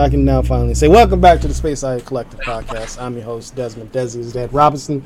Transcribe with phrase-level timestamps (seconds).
[0.00, 2.98] Oh I can now finally say welcome back to the Space Eye Collective podcast.
[2.98, 5.04] I'm your host Desmond Desi is Dad Robinson,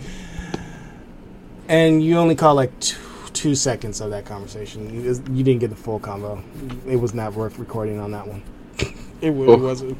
[1.66, 2.96] and you only caught like two,
[3.32, 4.94] two seconds of that conversation.
[4.94, 6.40] You, you didn't get the full combo.
[6.86, 8.44] It was not worth recording on that one.
[9.20, 9.98] It, it wasn't.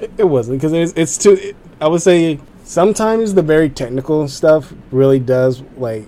[0.00, 1.34] It, it wasn't because it's, it's too.
[1.34, 6.04] It, I would say sometimes the very technical stuff really does like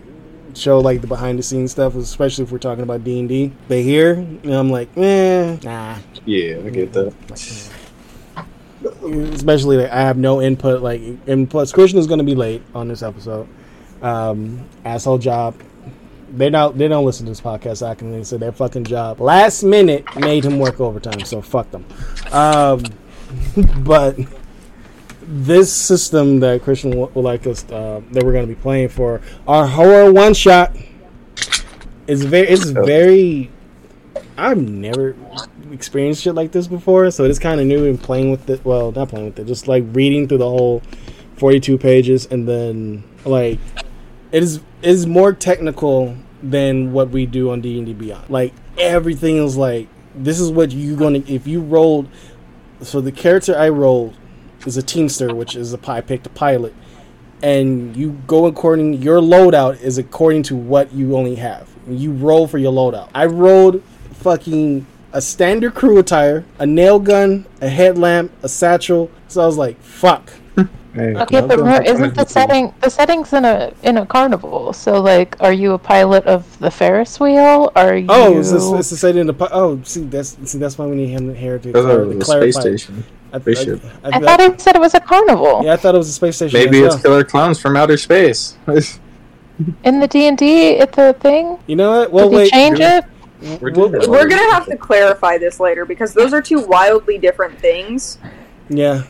[0.54, 3.52] show like the behind the scenes stuff, especially if we're talking about D and D.
[3.68, 5.98] But here, you know, I'm like, eh, nah.
[6.24, 7.14] Yeah, I get that.
[9.10, 10.82] Especially like I have no input.
[10.82, 13.48] Like, and plus Christian is going to be late on this episode.
[14.02, 15.60] Um, asshole job.
[16.32, 16.78] They don't.
[16.78, 17.78] They don't listen to this podcast.
[17.78, 19.20] So I can say their fucking job.
[19.20, 21.20] Last minute made him work overtime.
[21.24, 21.84] So fuck them.
[22.30, 22.82] Um,
[23.84, 24.16] but
[25.22, 28.88] this system that Christian would would like us uh, that we're going to be playing
[28.88, 30.76] for our horror one shot
[32.06, 32.48] is very.
[32.48, 33.50] It's very.
[34.36, 35.14] I've never
[35.72, 38.64] experienced shit like this before, so it's kind of new and playing with it.
[38.64, 40.82] Well, not playing with it, just like reading through the whole
[41.36, 43.58] forty-two pages, and then like
[44.32, 48.30] it is it is more technical than what we do on D and D Beyond.
[48.30, 52.08] Like everything is like this is what you're gonna if you rolled.
[52.82, 54.16] So the character I rolled
[54.66, 56.74] is a teamster, which is a I picked a pilot,
[57.42, 61.68] and you go according your loadout is according to what you only have.
[61.88, 63.08] You roll for your loadout.
[63.14, 63.82] I rolled
[64.14, 69.10] fucking a standard crew attire, a nail gun, a headlamp, a satchel.
[69.28, 70.32] So I was like, fuck.
[70.92, 74.72] Hey, Okay, but remember, isn't the setting the settings in a in a carnival?
[74.72, 77.70] So like, are you a pilot of the Ferris wheel?
[77.76, 78.06] Are oh, you?
[78.08, 80.96] Oh, it's the, it's the setting in the oh see that's see that's why we
[80.96, 83.04] need him here to, That's clar- a space station.
[83.32, 83.84] I, Spaceship.
[84.02, 86.12] I, I thought it said it was a carnival yeah, I thought it was a
[86.12, 86.58] space station.
[86.58, 87.02] Maybe it's well.
[87.02, 88.58] killer clowns from outer space.
[89.84, 90.70] in the D and D.
[90.70, 91.58] It's a thing.
[91.66, 92.12] You know what?
[92.12, 92.50] Well, Did you wait.
[92.50, 93.04] change it?
[93.60, 97.16] We're Well, doing We're gonna have to clarify this later because those are two wildly
[97.18, 98.18] different things
[98.68, 99.04] Yeah,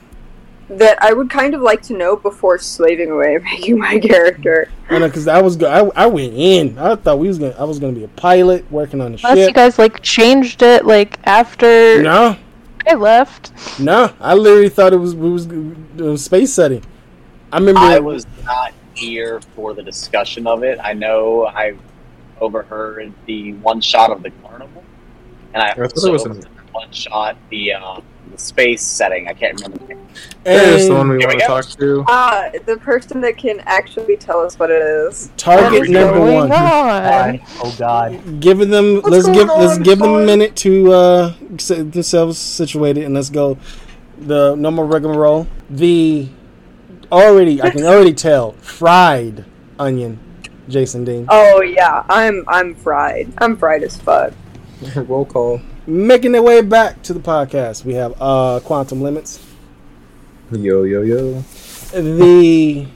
[0.69, 4.69] that I would kind of like to know before slaving away making my character.
[4.89, 6.79] I know because I was go- I, I went in.
[6.79, 9.49] I thought we was gonna I was gonna be a pilot working on the Unless
[9.49, 12.37] you guys like changed it like after No,
[12.87, 13.53] I left.
[13.81, 14.13] no.
[14.21, 16.83] I literally thought it was we was it was space setting.
[17.53, 17.81] I remember.
[17.81, 20.79] I was not here for the discussion of it.
[20.81, 21.75] I know I
[22.41, 24.83] overheard the one shot of the carnival,
[25.55, 29.29] and I I thought it also was in- one shot the uh, the space setting.
[29.29, 30.07] I can't remember the name.
[30.45, 32.05] There's the one we Here want we to talk to.
[32.09, 35.31] Ah, the person that can actually tell us what it is.
[35.37, 36.53] target What is number going one.
[36.53, 37.41] on?
[37.61, 38.41] Oh God.
[38.41, 42.39] Giving them What's let's give let's on, give them a minute to uh get themselves
[42.39, 43.59] situated and let's go.
[44.19, 45.47] The no normal rigmarole.
[45.69, 46.29] The
[47.11, 49.45] already I can already tell fried
[49.79, 50.19] onion.
[50.71, 53.33] Jason Dean Oh yeah, I'm I'm fried.
[53.39, 54.33] I'm fried as fuck.
[54.97, 55.61] Roll call.
[55.87, 57.85] making their way back to the podcast.
[57.85, 59.45] We have uh quantum limits.
[60.51, 61.41] Yo yo yo.
[61.93, 62.87] the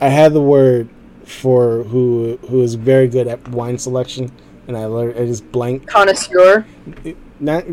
[0.00, 0.88] I had the word
[1.24, 4.32] for who who is very good at wine selection,
[4.66, 5.86] and I learned I just blank.
[5.86, 6.64] Connoisseur.
[7.40, 7.64] Not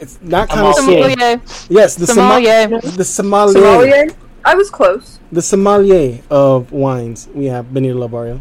[0.00, 0.74] it's not Sommelier.
[0.74, 1.10] connoisseur.
[1.10, 1.42] Sommelier.
[1.68, 2.62] Yes, the sommelier.
[2.64, 2.80] Sommelier.
[2.96, 3.62] The sommelier.
[3.62, 4.06] Sommelier.
[4.44, 5.18] I was close.
[5.32, 7.28] The sommelier of wines.
[7.34, 8.40] We have Benito Labario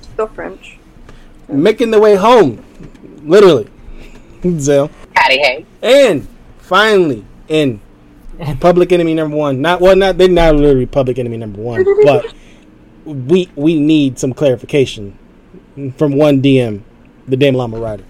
[0.00, 0.78] Still French.
[1.48, 2.64] making the way home,
[3.24, 3.68] literally.
[4.58, 4.90] Zell.
[5.14, 5.66] Patty Hay.
[5.82, 6.26] And
[6.58, 7.80] finally, in
[8.60, 9.60] Public Enemy number one.
[9.60, 12.32] Not well, not they're not literally Public Enemy number one, but
[13.04, 15.18] we we need some clarification
[15.96, 16.82] from one DM,
[17.26, 18.04] the Dame Llama Rider.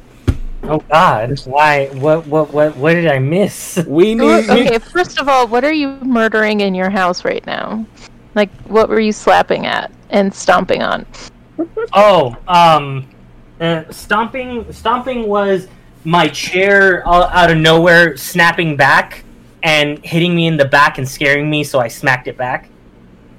[0.69, 1.41] Oh God.
[1.47, 1.87] Why?
[1.87, 2.27] What?
[2.27, 2.53] What?
[2.53, 2.77] What?
[2.77, 3.83] What did I miss?
[3.89, 4.51] We need.
[4.51, 7.87] Okay, first of all, what are you murdering in your house right now?
[8.35, 11.07] Like, what were you slapping at and stomping on?
[11.93, 13.09] Oh, um,
[13.61, 14.71] uh, stomping.
[14.73, 15.69] Stomping was
[16.05, 19.25] my chair out of nowhere snapping back
[19.63, 22.69] and hitting me in the back and scaring me, so I smacked it back.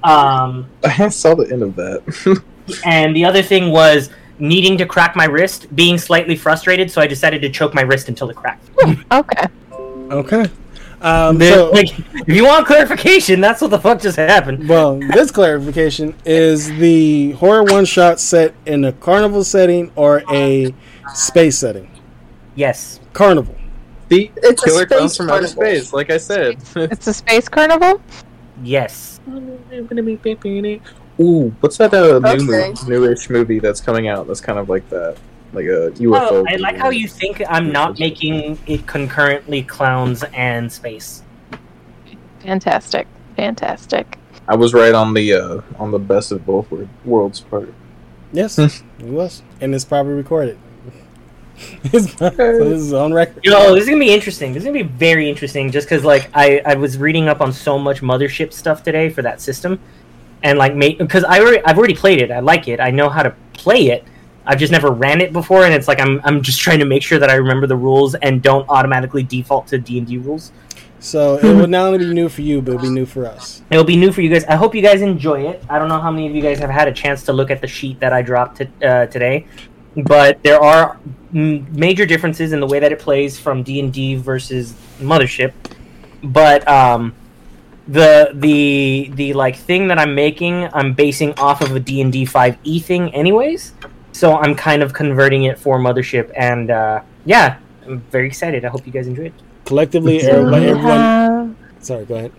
[0.02, 2.42] Um, I saw the end of that.
[2.84, 4.10] and the other thing was
[4.40, 8.08] needing to crack my wrist, being slightly frustrated, so I decided to choke my wrist
[8.08, 8.68] until it cracked.
[9.12, 9.46] Okay.
[10.10, 10.50] Okay.
[11.02, 14.68] Um, Then, so, like, if you want clarification, that's what the fuck just happened.
[14.68, 20.74] well, this clarification is the horror one shot set in a carnival setting or a
[21.14, 21.90] space setting.
[22.54, 23.00] Yes.
[23.14, 23.54] Carnival.
[24.08, 25.62] the It's a killer clowns space from outer carnival.
[25.80, 26.58] space, like I said.
[26.76, 28.00] It's a space carnival?
[28.62, 29.20] Yes.
[31.20, 32.68] Ooh, what's that uh, new Okay.
[32.70, 34.26] movie, newish movie that's coming out?
[34.26, 35.16] That's kind of like that,
[35.52, 36.28] like a UFO.
[36.30, 41.22] Oh, I like how you think I'm not making it concurrently clowns and space.
[42.40, 43.06] Fantastic.
[43.36, 44.16] Fantastic.
[44.48, 47.72] I was right on the uh, on the best of both wor- worlds part.
[48.32, 50.58] Yes, it was, and it's probably recorded.
[51.82, 53.44] His- so this is on record.
[53.44, 54.52] Yo, this is gonna be interesting.
[54.54, 57.52] This is gonna be very interesting, just because like I I was reading up on
[57.52, 59.78] so much mothership stuff today for that system,
[60.42, 62.30] and like mate because I already I've already played it.
[62.30, 62.80] I like it.
[62.80, 64.04] I know how to play it.
[64.46, 67.02] I've just never ran it before, and it's like I'm I'm just trying to make
[67.02, 70.52] sure that I remember the rules and don't automatically default to D and D rules.
[70.98, 73.62] So it will not only be new for you, but it'll be new for us.
[73.70, 74.44] It'll be new for you guys.
[74.44, 75.62] I hope you guys enjoy it.
[75.68, 77.62] I don't know how many of you guys have had a chance to look at
[77.62, 79.46] the sheet that I dropped t- uh, today,
[79.96, 80.98] but there are
[81.32, 85.52] mm, major differences in the way that it plays from D and D versus Mothership.
[86.22, 87.14] But um,
[87.88, 92.12] the the the like thing that I'm making, I'm basing off of a D and
[92.12, 93.72] D five E thing, anyways.
[94.12, 98.64] So I'm kind of converting it for Mothership, and uh, yeah, I'm very excited.
[98.64, 99.34] I hope you guys enjoy it.
[99.64, 100.98] Collectively, Do everybody, everyone.
[100.98, 102.32] have- Sorry, go ahead.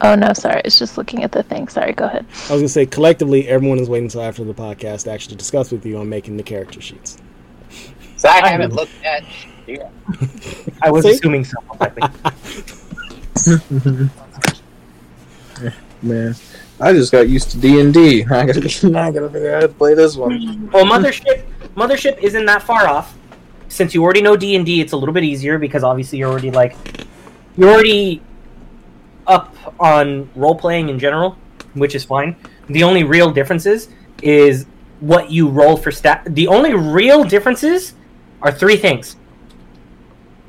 [0.00, 0.62] Oh no, sorry.
[0.64, 1.68] It's just looking at the thing.
[1.68, 2.24] Sorry, go ahead.
[2.48, 5.70] I was gonna say collectively, everyone is waiting until after the podcast to actually discuss
[5.70, 7.18] with you on making the character sheets.
[8.16, 9.22] So I haven't looked at.
[9.64, 9.88] Yeah.
[10.82, 11.12] I was See?
[11.12, 11.56] assuming so.
[16.02, 16.34] Man,
[16.80, 18.24] I just got used to D and D.
[18.30, 20.70] I gotta, now I gotta figure out how to play this one.
[20.72, 21.44] Well, Mothership,
[21.76, 23.16] Mothership isn't that far off.
[23.68, 26.30] Since you already know D and D, it's a little bit easier because obviously you're
[26.30, 26.76] already like
[27.56, 28.20] you're already
[29.26, 31.36] up on role playing in general,
[31.74, 32.36] which is fine.
[32.68, 33.88] The only real differences
[34.22, 34.66] is
[35.00, 36.22] what you roll for stat.
[36.30, 37.94] The only real differences
[38.42, 39.16] are three things.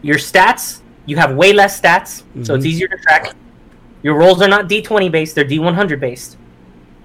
[0.01, 2.69] Your stats, you have way less stats, so it's Mhm.
[2.69, 3.33] easier to track.
[4.03, 6.37] Your rolls are not D20 based, they're D100 based.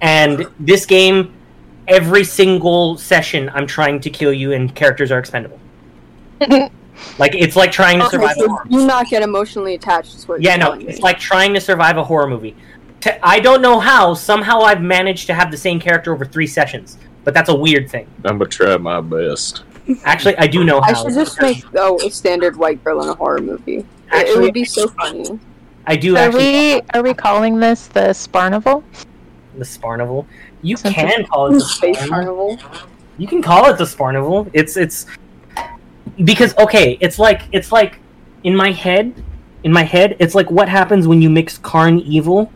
[0.01, 1.33] And this game,
[1.87, 5.59] every single session, I'm trying to kill you, and characters are expendable.
[7.19, 8.37] like it's like trying to Okay, survive.
[8.37, 10.21] a so horror do not get emotionally attached.
[10.21, 10.93] To what yeah, you're no, telling me.
[10.93, 12.55] it's like trying to survive a horror movie.
[13.23, 14.15] I don't know how.
[14.15, 17.89] Somehow I've managed to have the same character over three sessions, but that's a weird
[17.91, 18.07] thing.
[18.25, 19.63] I'm gonna try my best.
[20.05, 23.15] Actually, I do know I should just make oh a standard white girl in a
[23.15, 23.79] horror movie.
[24.13, 25.39] It- it would be so funny.
[25.89, 26.75] I do Are actually.
[26.75, 28.85] we are we calling this the Sparnival?
[29.57, 30.27] The Sparnival.
[30.63, 32.09] You Since can call it the Space Sparnival.
[32.11, 32.59] carnival.
[33.17, 34.51] You can call it the Sparnival.
[34.53, 35.07] It's it's
[36.25, 37.99] because okay, it's like it's like
[38.45, 39.15] in my head,
[39.65, 42.53] in my head, it's like what happens when you mix Karn Evil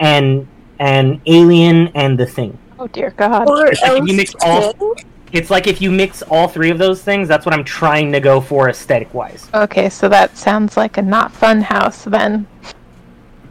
[0.00, 0.48] and
[0.80, 2.58] and Alien and the Thing.
[2.80, 3.48] Oh dear God.
[3.48, 4.96] Or like if you mix all- kill?
[5.32, 8.20] It's like if you mix all three of those things, that's what I'm trying to
[8.20, 9.48] go for aesthetic wise.
[9.52, 12.46] Okay, so that sounds like a not fun house then.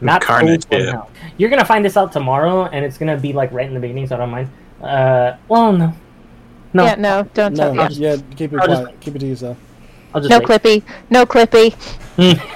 [0.00, 0.92] Not Carnage, full yeah.
[0.92, 1.08] now.
[1.38, 4.06] You're gonna find this out tomorrow, and it's gonna be like right in the beginning,
[4.06, 4.48] so I don't mind.
[4.82, 5.92] Uh, well, no,
[6.72, 7.88] no, Yeah, no, don't No, tell.
[7.88, 9.00] just- yeah, keep it I'll just- quiet.
[9.00, 9.56] Keep it to yourself.
[10.14, 10.46] I'll just No wait.
[10.48, 10.82] Clippy.
[11.10, 11.74] No Clippy.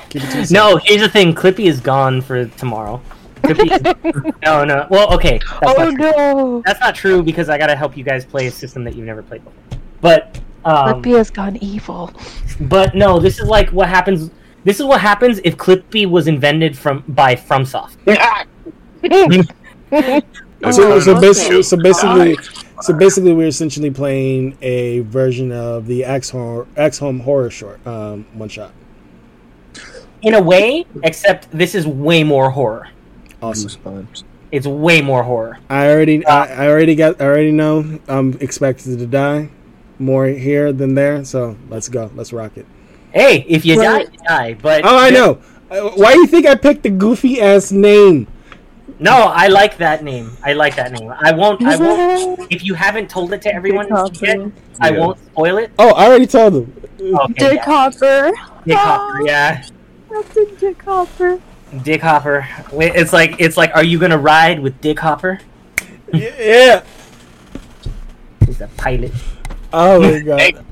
[0.09, 0.50] Keep it to yourself.
[0.50, 1.35] No, here's the thing.
[1.35, 3.00] Clippy is gone for tomorrow.
[3.43, 4.87] Clippy no, no.
[4.91, 5.41] Well, okay.
[5.61, 6.63] That's, oh no.
[6.65, 9.23] that's not true because I gotta help you guys play a system that you've never
[9.23, 9.81] played before.
[10.01, 12.13] But, um, Clippy has gone evil.
[12.61, 14.31] but no, this is like what happens.
[14.65, 17.97] This is what happens if Clippy was invented from by FromSoft.
[20.63, 22.37] So, so basically, so basically,
[22.83, 27.85] so basically, we're essentially playing a version of the X horror, X Home horror short,
[27.87, 28.73] um, one shot.
[30.21, 32.91] In a way, except this is way more horror.
[33.43, 33.69] Awesome.
[33.71, 34.25] Goosebumps.
[34.53, 35.59] It's way more horror.
[35.69, 39.49] I already, I, I already got, I already know I'm expected to die
[39.99, 41.25] more here than there.
[41.25, 42.67] So let's go, let's rock it.
[43.13, 44.07] Hey, if you Right.
[44.07, 44.55] die, you die.
[44.61, 45.39] But Oh, I know.
[45.71, 48.27] Uh, Why do you think I picked the goofy ass name?
[48.99, 50.37] No, I like that name.
[50.43, 51.11] I like that name.
[51.17, 51.63] I won't.
[51.63, 52.41] I won't.
[52.53, 55.71] If you haven't told it to everyone yet, I won't spoil it.
[55.79, 56.75] Oh, I already told them.
[57.01, 57.65] Okay, Dick yeah.
[57.65, 58.33] Hopper.
[58.67, 59.23] Dick Hopper.
[59.27, 59.65] Yeah,
[60.13, 61.41] Captain Dick Hopper.
[61.83, 62.47] Dick Hopper.
[62.73, 65.41] It's like it's like, are you gonna ride with Dick Hopper?
[66.12, 66.83] yeah.
[68.47, 69.12] He's a pilot.
[69.73, 70.65] Oh my god.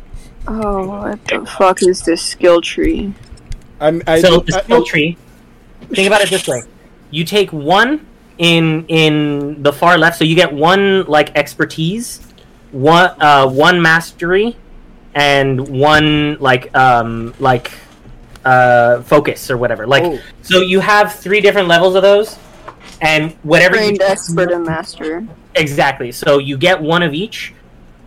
[0.48, 3.12] Oh, what the fuck is this skill tree?
[3.80, 5.16] I'm, I, so the I- skill tree.
[5.90, 6.62] Think about it this way:
[7.10, 8.06] you take one
[8.38, 12.20] in in the far left, so you get one like expertise,
[12.72, 14.56] one uh, one mastery,
[15.14, 17.70] and one like um like
[18.48, 19.86] uh focus or whatever.
[19.86, 20.18] Like Oh.
[20.42, 22.38] so, you have three different levels of those,
[23.00, 25.26] and whatever you Trained expert and master.
[25.54, 26.10] Exactly.
[26.12, 27.52] So you get one of each.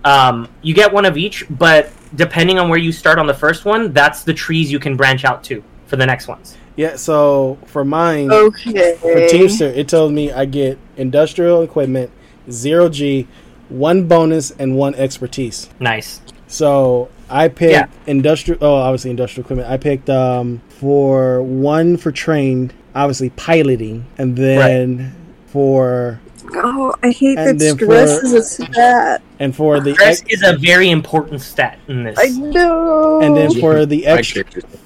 [0.04, 3.66] Um, you get one of each, but depending on where you start on the first
[3.66, 6.58] one, that's the trees you can branch out to for the next ones.
[6.76, 8.96] Yeah, so for mine, Okay.
[8.96, 12.10] for Teamster, it told me I get industrial equipment,
[12.50, 13.28] zero G,
[13.70, 15.70] one bonus, and one expertise.
[15.80, 16.22] Nice.
[16.48, 17.86] So I picked Yeah.
[18.08, 18.60] industrial.
[18.64, 19.70] Oh, obviously industrial equipment.
[19.70, 25.16] I picked um for one for trained, obviously piloting, and then
[25.48, 26.20] for
[26.54, 29.22] Oh, I hate And that stress for- is a stat.
[29.40, 32.18] And for the Stress ex- is a very important stat in this.
[32.20, 33.22] I know.
[33.22, 34.44] and then for the extra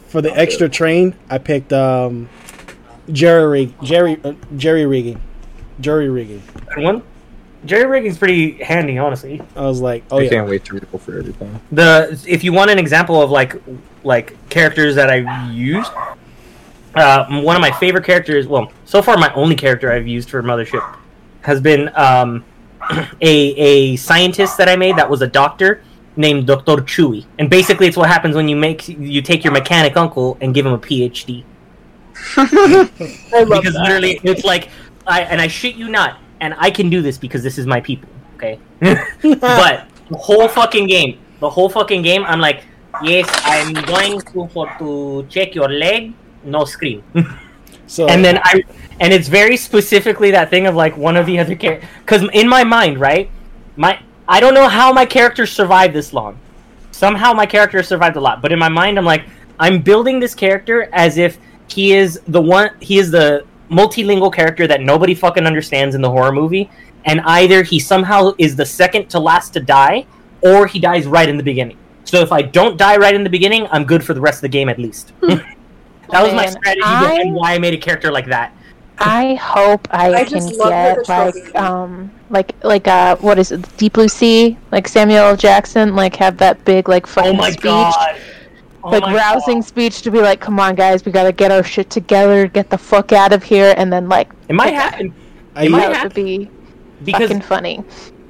[0.09, 2.29] for the extra train, I picked um
[3.11, 5.19] jerry rig jerry uh, jerry rigging,
[5.79, 6.43] jury rigging.
[6.75, 7.01] Good one.
[7.65, 9.41] Jerry rigging's pretty handy, honestly.
[9.55, 11.60] I was like, oh I yeah, can't wait to roll for everything.
[11.72, 13.62] The if you want an example of like
[14.03, 15.91] like characters that I've used,
[16.95, 18.48] uh, one of my favorite characters.
[18.48, 20.98] Well, so far my only character I've used for Mothership
[21.41, 22.43] has been um,
[22.91, 25.84] a a scientist that I made that was a doctor
[26.17, 29.98] named Doctor Chewy, and basically it's what happens when you make you take your mechanic
[29.98, 31.43] uncle and give him a PhD.
[32.38, 33.84] I love because that.
[33.84, 34.69] literally it's like
[35.05, 37.81] I and I shit you not, and I can do this because this is my
[37.81, 38.09] people.
[38.35, 42.63] Okay, but the whole fucking game, the whole fucking game, I'm like,
[43.01, 47.03] yes, I'm going to for to check your leg, no scream,
[47.87, 48.63] so and then I
[48.99, 52.47] and it's very specifically that thing of like one of the other characters because in
[52.47, 53.29] my mind, right,
[53.75, 56.39] my I don't know how my character survived this long.
[56.91, 59.25] Somehow my character survived a lot, but in my mind, I'm like,
[59.59, 61.37] I'm building this character as if
[61.67, 66.10] he is the one, he is the multilingual character that nobody fucking understands in the
[66.10, 66.69] horror movie,
[67.05, 70.05] and either he somehow is the second to last to die,
[70.41, 71.77] or he dies right in the beginning.
[72.03, 74.41] So if I don't die right in the beginning, I'm good for the rest of
[74.43, 75.12] the game at least.
[75.22, 75.43] that
[76.12, 78.53] was my strategy I- behind why I made a character like that.
[78.98, 83.38] I hope I, I can just love that get like um like like uh what
[83.38, 85.36] is it Deep Blue Sea like Samuel L.
[85.36, 88.17] Jackson like have that big like Oh fucking my speech god!
[88.85, 89.65] Oh like rousing God.
[89.65, 92.77] speech to be like come on guys we gotta get our shit together get the
[92.77, 95.13] fuck out of here and then like It might happen
[95.57, 96.09] it might that happen.
[96.09, 96.51] would be
[97.03, 97.83] because fucking funny.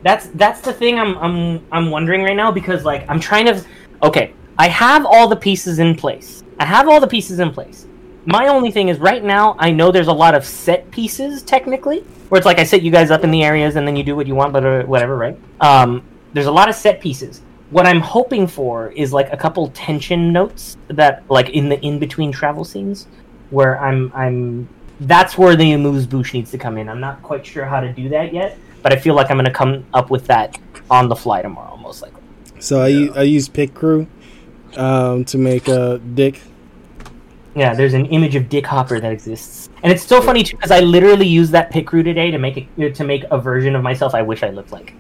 [0.04, 3.64] that's that's the thing I'm I'm I'm wondering right now because like I'm trying to
[4.04, 6.44] okay, I have all the pieces in place.
[6.60, 7.88] I have all the pieces in place.
[8.26, 12.00] My only thing is right now I know there's a lot of set pieces technically
[12.30, 14.16] where it's like I set you guys up in the areas and then you do
[14.16, 15.38] what you want but uh, whatever, right?
[15.60, 17.42] Um there's a lot of set pieces.
[17.72, 22.00] What I'm hoping for is like a couple tension notes that like in the in
[22.00, 23.08] between travel scenes
[23.50, 24.70] where I'm I'm
[25.00, 26.88] that's where the amuse bouche needs to come in.
[26.88, 29.46] I'm not quite sure how to do that yet, but I feel like I'm going
[29.46, 30.58] to come up with that
[30.90, 32.22] on the fly tomorrow, most likely.
[32.60, 33.12] so I yeah.
[33.16, 34.08] I used Picrew
[34.78, 36.42] um, to make a dick.
[37.56, 40.72] Yeah, there's an image of Dick Hopper that exists, and it's so funny too because
[40.72, 44.14] I literally used that Picrew today to make a, to make a version of myself
[44.14, 44.94] I wish I looked like.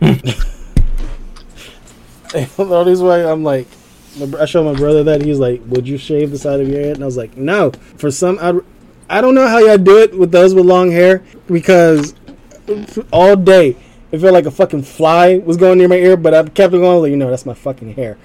[2.58, 3.68] only reason why I'm like,
[4.18, 6.80] my I showed my brother that he's like, "Would you shave the side of your
[6.80, 8.60] head?" And I was like, "No." For some, I,
[9.08, 12.14] I don't know how y'all do it with those with long hair because
[13.12, 13.76] all day
[14.12, 16.78] it felt like a fucking fly was going near my ear, but I kept it
[16.78, 17.02] going.
[17.02, 18.16] Like, you know, that's my fucking hair.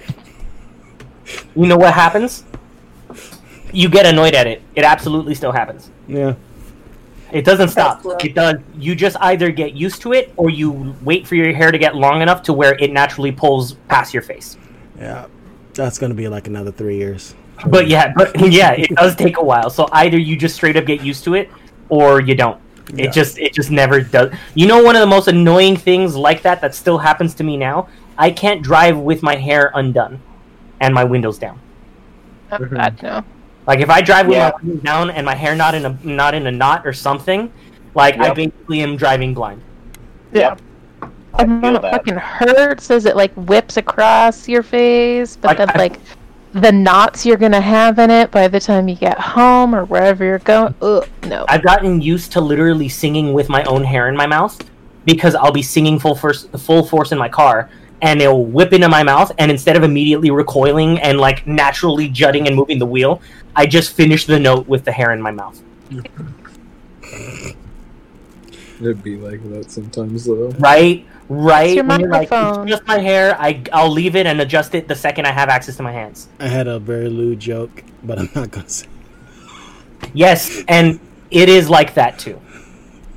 [1.54, 2.44] You know what happens?
[3.72, 4.62] You get annoyed at it.
[4.74, 5.90] It absolutely still happens.
[6.08, 6.34] Yeah.
[7.32, 8.02] It doesn't stop.
[8.24, 8.56] It does.
[8.76, 11.94] You just either get used to it, or you wait for your hair to get
[11.94, 14.56] long enough to where it naturally pulls past your face.
[14.98, 15.26] Yeah.
[15.74, 17.34] That's gonna be like another three years.
[17.66, 19.70] But yeah, but yeah, it does take a while.
[19.70, 21.50] So either you just straight up get used to it,
[21.88, 22.60] or you don't.
[22.92, 23.04] Yeah.
[23.04, 24.34] It just it just never does.
[24.54, 27.56] You know, one of the most annoying things like that that still happens to me
[27.56, 27.88] now.
[28.18, 30.20] I can't drive with my hair undone
[30.80, 31.60] and my windows down.
[32.52, 33.24] Oh, God, no.
[33.70, 34.50] Like if I drive with Yeah.
[34.52, 37.52] my windows down and my hair not in a not in a knot or something,
[37.94, 39.62] like I basically am driving blind.
[40.32, 40.56] Yeah.
[41.34, 41.92] I mean, it that.
[41.92, 46.00] fucking hurts as it like whips across your face, but Like, then I- like
[46.52, 50.24] the knots you're gonna have in it by the time you get home or wherever
[50.24, 50.74] you're going.
[50.82, 51.44] Ugh, no.
[51.48, 54.60] I've gotten used to literally singing with my own hair in my mouth
[55.04, 57.70] because I'll be singing full force, full force in my car,
[58.02, 62.46] and it'll whip into my mouth, and instead of immediately recoiling and like naturally jutting
[62.46, 63.20] and moving the wheel,
[63.54, 65.60] I just finish the note with the hair in my mouth.
[68.80, 70.48] It'd be like that sometimes though.
[70.58, 71.66] Right, right.
[71.66, 72.66] It's your When you're like, microphone.
[72.66, 73.36] it's just my hair.
[73.38, 76.28] I I'll leave it and adjust it the second I have access to my hands.
[76.38, 78.86] I had a very lewd joke, but I'm not gonna say.
[80.14, 80.98] Yes, and
[81.30, 82.40] it is like that too.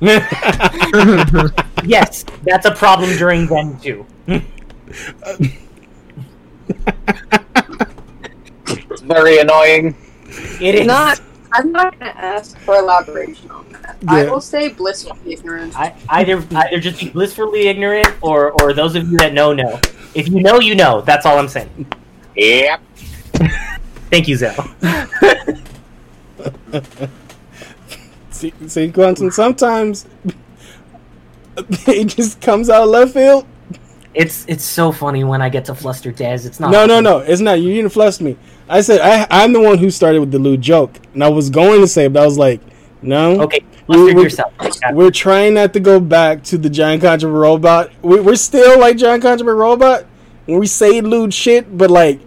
[1.84, 4.04] yes, that's a problem during then too.
[8.68, 9.96] It's very annoying.
[10.60, 11.20] It is Not.
[11.52, 13.96] I'm not gonna ask for elaboration on that.
[14.08, 15.78] I will say blissfully ignorant.
[15.78, 19.78] I, either either just be blissfully ignorant, or or those of you that know know.
[20.14, 21.02] If you know, you know.
[21.02, 21.86] That's all I'm saying.
[22.34, 22.80] Yep.
[24.10, 24.74] Thank you, Zell.
[28.30, 30.06] See, see, Quentin, sometimes
[31.86, 33.46] it just comes out of left field.
[34.14, 36.46] It's it's so funny when I get to fluster Dez.
[36.46, 36.70] It's not.
[36.70, 37.60] No, no, no, it's not.
[37.60, 38.36] You didn't fluster me.
[38.68, 41.50] I said I, I'm the one who started with the lewd joke, and I was
[41.50, 42.60] going to say, but I was like,
[43.02, 43.40] no.
[43.42, 44.52] Okay, Flustered we- yourself.
[44.92, 47.90] We're trying not to go back to the Giant Contra Robot.
[48.02, 50.06] We, we're still like Giant Contra Robot
[50.46, 52.20] when we say lewd shit, but like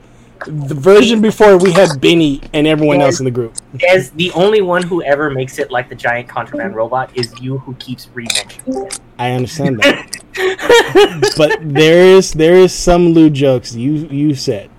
[0.46, 3.56] the version before we had Benny and everyone else in the group.
[3.88, 7.58] As the only one who ever makes it like the giant contraband robot is you,
[7.60, 9.00] who keeps re-mentioning it.
[9.20, 14.70] I understand that, but there is there is some lewd jokes you you said.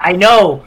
[0.00, 0.64] I know,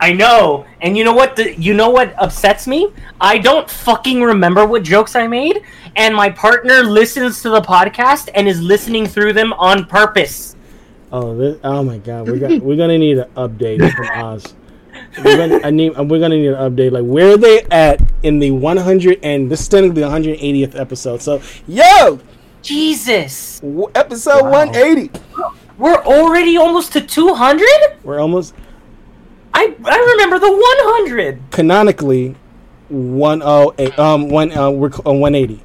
[0.00, 1.36] I know, and you know what?
[1.36, 2.92] The, you know what upsets me?
[3.20, 5.62] I don't fucking remember what jokes I made,
[5.96, 10.53] and my partner listens to the podcast and is listening through them on purpose.
[11.16, 14.52] Oh, this, oh my god, we got we're gonna need an update from Oz.
[15.24, 16.90] We're gonna I need we're gonna need an update.
[16.90, 21.22] Like where are they at in the 100 and this is technically the 180th episode.
[21.22, 22.18] So yo,
[22.62, 24.66] Jesus, w- episode Wow.
[24.66, 25.20] 180.
[25.78, 27.68] we're already almost to two hundred.
[28.02, 28.52] We're almost
[29.52, 30.60] I I remember the one
[30.98, 31.38] hundred.
[31.52, 32.34] canonically
[32.88, 35.62] 108 um one uh we're on 180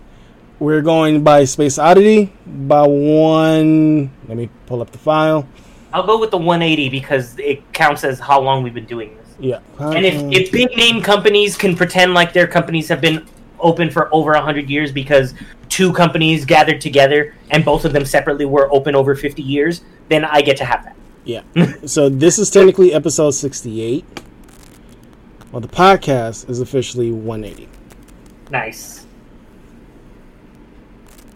[0.60, 5.46] we're going by space oddity by one let me pull up the file
[5.92, 9.28] I'll go with the 180 because it counts as how long we've been doing this.
[9.40, 13.28] yeah And if, if big name companies can pretend like their companies have been
[13.60, 15.34] open for over 100 years because
[15.68, 20.24] two companies gathered together and both of them separately were open over 50 years, then
[20.26, 20.96] I get to have that.
[21.26, 21.42] yeah
[21.86, 24.06] so this is technically episode 68
[25.52, 27.68] well the podcast is officially 180
[28.52, 28.99] Nice.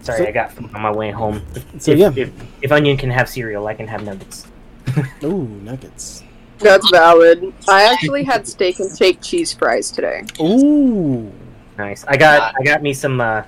[0.04, 1.42] Sorry, So- I got food on my way home.
[1.80, 2.12] So, if, yeah.
[2.16, 4.46] if, if Onion can have cereal, I can have nuggets.
[5.24, 6.24] ooh nuggets
[6.60, 7.54] That's valid.
[7.70, 10.24] I actually had steak and shake cheese fries today.
[10.42, 11.32] ooh
[11.78, 12.04] Nice.
[12.06, 13.44] I got I got me some uh,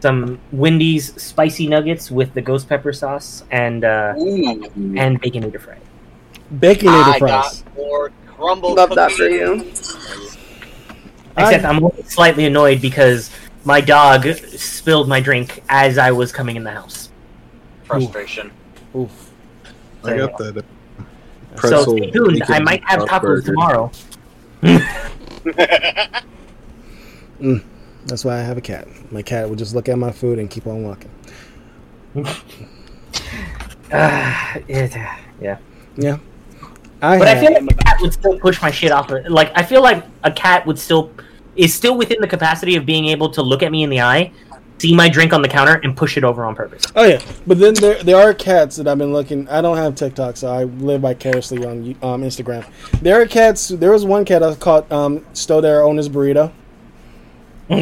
[0.00, 4.64] some Wendy's spicy nuggets with the ghost pepper sauce and uh, Ooh.
[4.96, 5.78] and baconator fry.
[6.54, 9.60] baconator I fries got more crumble Love that for you.
[11.36, 13.30] Except I- I'm slightly annoyed because
[13.66, 14.24] my dog
[14.56, 17.10] spilled my drink as I was coming in the house.
[17.84, 18.50] Frustration.
[18.94, 19.30] oof
[20.04, 20.58] I got that.
[20.58, 20.62] uh,
[21.00, 21.04] so
[21.56, 22.42] Pretzel, stay tuned.
[22.48, 23.42] I might have tacos burger.
[23.42, 23.90] tomorrow.
[28.06, 30.48] that's why i have a cat my cat would just look at my food and
[30.50, 31.10] keep on walking
[33.92, 34.96] Uh, it-
[35.40, 35.58] yeah.
[35.96, 36.16] yeah
[37.02, 39.10] I But I feel like a cat would still push my shit off.
[39.10, 41.10] of- Like I feel like a cat would still
[41.56, 44.32] is still within the capacity of being able to look at me in the eye,
[44.78, 46.84] see my drink on the counter, and push it over on purpose.
[46.94, 49.48] Oh yeah, but then there there are cats that I've been looking.
[49.48, 52.66] I don't have TikTok, so I live vicariously on um, Instagram.
[53.00, 53.68] There are cats.
[53.68, 56.52] There was one cat I caught um, stole their owner's burrito.
[57.70, 57.80] I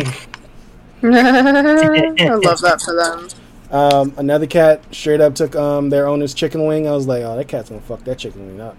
[1.03, 3.29] love that for them.
[3.71, 6.87] Um, another cat straight up took um, their owner's chicken wing.
[6.87, 8.77] I was like, oh, that cat's gonna fuck that chicken wing up.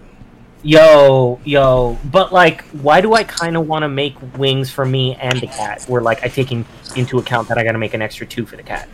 [0.62, 5.14] Yo, yo, but like, why do I kind of want to make wings for me
[5.14, 5.84] and the cat?
[5.84, 6.64] Where like I take in,
[6.96, 8.88] into account that I got to make an extra two for the cat.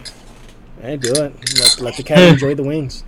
[0.81, 1.33] Hey, do it.
[1.59, 3.05] Let, let the cat enjoy the wings.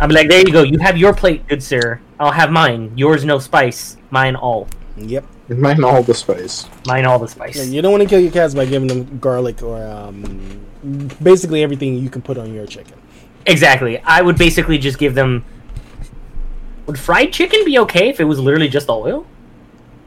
[0.00, 0.62] I'm like, there you go.
[0.62, 2.00] You have your plate, good sir.
[2.18, 2.92] I'll have mine.
[2.96, 3.96] Yours no spice.
[4.10, 4.68] Mine all.
[4.96, 5.24] Yep.
[5.48, 6.66] Mine all the spice.
[6.86, 7.56] Mine all the spice.
[7.56, 10.66] Yeah, you don't want to kill your cats by giving them garlic or um,
[11.22, 12.98] basically everything you can put on your chicken.
[13.46, 13.98] Exactly.
[14.00, 15.44] I would basically just give them.
[16.86, 19.26] Would fried chicken be okay if it was literally just oil?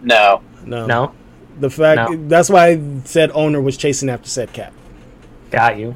[0.02, 0.42] No.
[0.65, 0.86] No.
[0.86, 1.12] No.
[1.60, 2.28] The fact No.
[2.28, 4.72] that's why said owner was chasing after said cat.
[5.52, 5.96] Got you.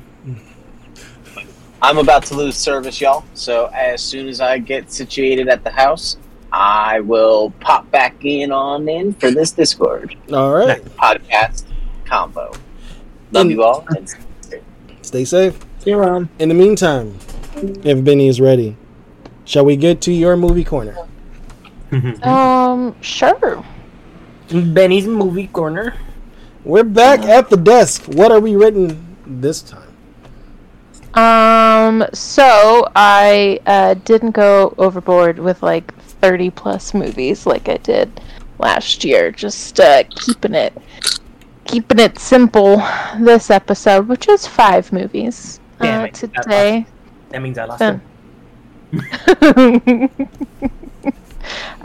[1.81, 3.23] I'm about to lose service, y'all.
[3.33, 6.17] So as soon as I get situated at the house,
[6.51, 10.83] I will pop back in on in for this Discord All right.
[10.97, 11.63] podcast
[12.05, 12.53] combo.
[13.31, 13.85] Love you all.
[13.89, 14.09] And
[15.01, 15.59] Stay safe.
[15.79, 16.29] See you around.
[16.39, 17.17] In the meantime,
[17.83, 18.77] if Benny is ready,
[19.45, 20.95] shall we get to your movie corner?
[22.23, 23.63] Um, sure.
[24.49, 25.95] Benny's movie corner.
[26.63, 28.05] We're back at the desk.
[28.05, 29.89] What are we written this time?
[31.13, 38.21] Um, so I uh, didn't go overboard with like 30 plus movies like I did
[38.57, 39.31] last year.
[39.31, 40.73] Just uh, keeping it
[41.65, 42.77] keeping it simple
[43.19, 46.85] this episode, which is five movies Damn uh, it, that today.
[47.29, 48.01] That means I lost Then- him.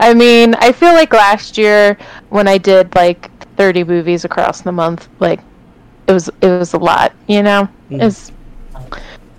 [0.00, 1.96] I mean, I feel like last year
[2.30, 5.40] when I did like 30 movies across the month, like
[6.06, 7.68] it was it was a lot, you know?
[7.90, 8.02] Mhm.
[8.02, 8.32] It's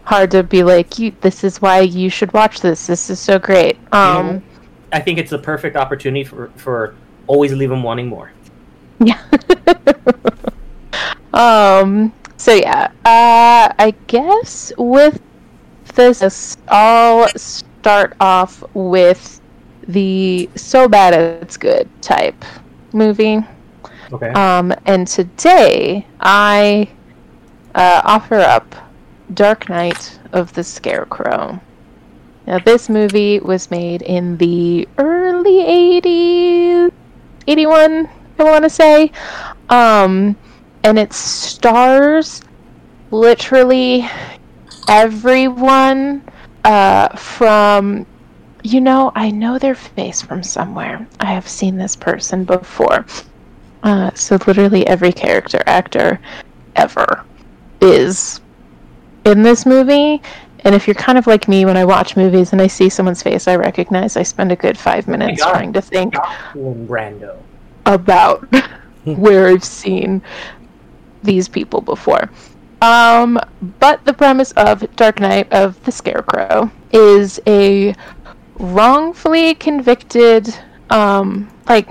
[0.03, 2.87] hard to be like, you this is why you should watch this.
[2.87, 3.77] This is so great.
[3.93, 4.43] Um
[4.91, 6.95] I think it's the perfect opportunity for for
[7.27, 8.31] always leave him wanting more.
[8.99, 9.21] yeah.
[11.33, 15.21] um so yeah, uh I guess with
[15.99, 19.41] this I'll start off with
[19.87, 22.45] the so bad it's good type
[22.93, 23.39] movie.
[24.13, 24.29] Okay.
[24.29, 26.87] Um, and today I
[27.75, 28.75] uh, offer up
[29.33, 31.59] Dark Night of the Scarecrow.
[32.47, 36.91] Now, this movie was made in the early 80s,
[37.47, 38.09] 81,
[38.39, 39.11] I want to say.
[39.69, 40.35] Um,
[40.83, 42.41] and it stars
[43.11, 44.09] literally
[44.89, 46.23] everyone
[46.65, 48.05] uh, from
[48.63, 53.05] you know i know their face from somewhere i have seen this person before
[53.83, 56.19] uh, so literally every character actor
[56.75, 57.23] ever
[57.79, 58.41] is
[59.25, 60.21] in this movie
[60.65, 63.23] and if you're kind of like me when i watch movies and i see someone's
[63.23, 65.51] face i recognize i spend a good five minutes God.
[65.51, 66.13] trying to think
[66.53, 67.37] Brando.
[67.85, 68.45] about
[69.05, 70.21] where I've seen
[71.23, 72.29] these people before.
[72.81, 73.39] Um,
[73.79, 77.93] but the premise of Dark Night of the Scarecrow is a
[78.57, 80.53] wrongfully convicted,
[80.89, 81.89] um, like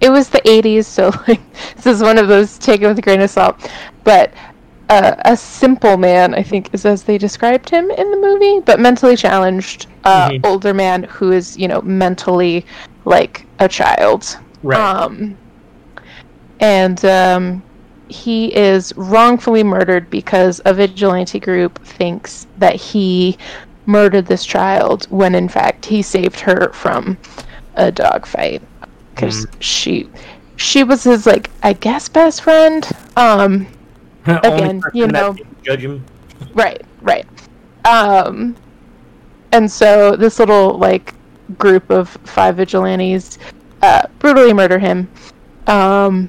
[0.00, 1.40] it was the 80s, so like
[1.76, 3.70] this is one of those taken with a grain of salt.
[4.04, 4.32] But
[4.88, 8.80] uh, a simple man, I think, is as they described him in the movie, but
[8.80, 10.44] mentally challenged, uh, Mhm.
[10.44, 12.64] older man who is, you know, mentally
[13.04, 14.36] like a child.
[14.62, 14.78] Right.
[14.80, 15.36] Um,
[16.60, 17.62] and um,
[18.10, 23.38] he is wrongfully murdered because a vigilante group thinks that he
[23.86, 27.16] murdered this child when in fact he saved her from
[27.76, 28.62] a dogfight
[29.14, 30.08] because she
[30.56, 32.86] she was his like I guess best friend.
[33.16, 33.66] Um,
[34.26, 36.04] again, you know- judge him.
[36.54, 37.26] Right, right.
[37.84, 38.56] Um,
[39.52, 41.14] and so this little like
[41.58, 43.38] group of five vigilantes
[43.82, 45.10] uh, brutally murder him,
[45.66, 46.28] um,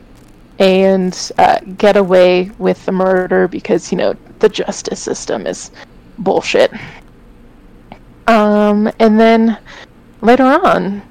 [0.62, 5.72] and uh, get away with the murder because you know the justice system is
[6.20, 6.72] bullshit.
[8.28, 9.58] Um, and then
[10.22, 11.02] later on,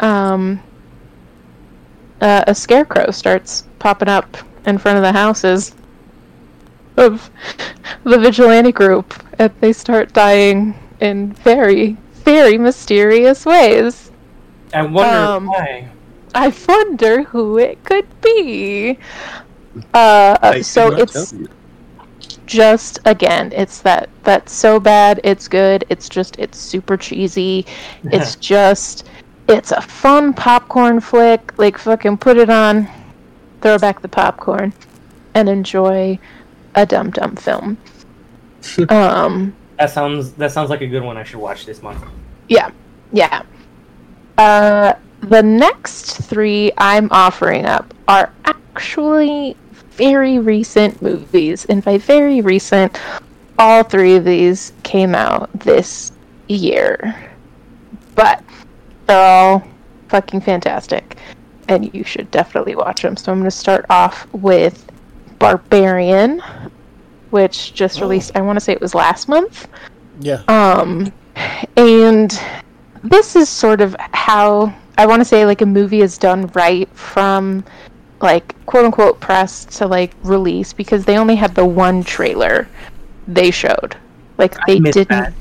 [0.00, 0.60] um,
[2.22, 5.74] uh, a scarecrow starts popping up in front of the houses
[6.96, 7.30] of
[8.04, 14.10] the vigilante group, and they start dying in very, very mysterious ways.
[14.72, 15.88] I wonder Um, why.
[16.34, 18.98] I wonder who it could be.
[19.94, 21.34] Uh, I so it's
[22.46, 25.84] just again, it's that that's so bad, it's good.
[25.88, 27.66] It's just it's super cheesy.
[28.04, 29.08] It's just
[29.48, 31.56] it's a fun popcorn flick.
[31.58, 32.88] Like fucking put it on,
[33.60, 34.72] throw back the popcorn,
[35.34, 36.18] and enjoy
[36.74, 37.78] a dum dum film.
[38.88, 39.54] um.
[39.78, 41.16] That sounds that sounds like a good one.
[41.16, 42.04] I should watch this month.
[42.48, 42.70] Yeah,
[43.12, 43.42] yeah.
[44.38, 49.56] Uh, the next three I'm offering up are actually
[49.92, 53.00] very recent movies, and by very recent,
[53.58, 56.12] all three of these came out this
[56.48, 57.14] year.
[58.14, 58.42] But
[59.06, 59.66] they're all
[60.08, 61.16] fucking fantastic,
[61.68, 63.16] and you should definitely watch them.
[63.16, 64.90] So I'm going to start off with
[65.38, 66.40] Barbarian,
[67.30, 68.32] which just released.
[68.34, 69.68] I want to say it was last month.
[70.20, 70.42] Yeah.
[70.48, 71.12] Um,
[71.76, 72.38] and
[73.04, 76.88] this is sort of how I want to say like a movie is done right
[76.90, 77.64] from
[78.20, 82.68] like quote unquote press to like release because they only had the one trailer
[83.26, 83.96] they showed.
[84.38, 85.32] Like they didn't that.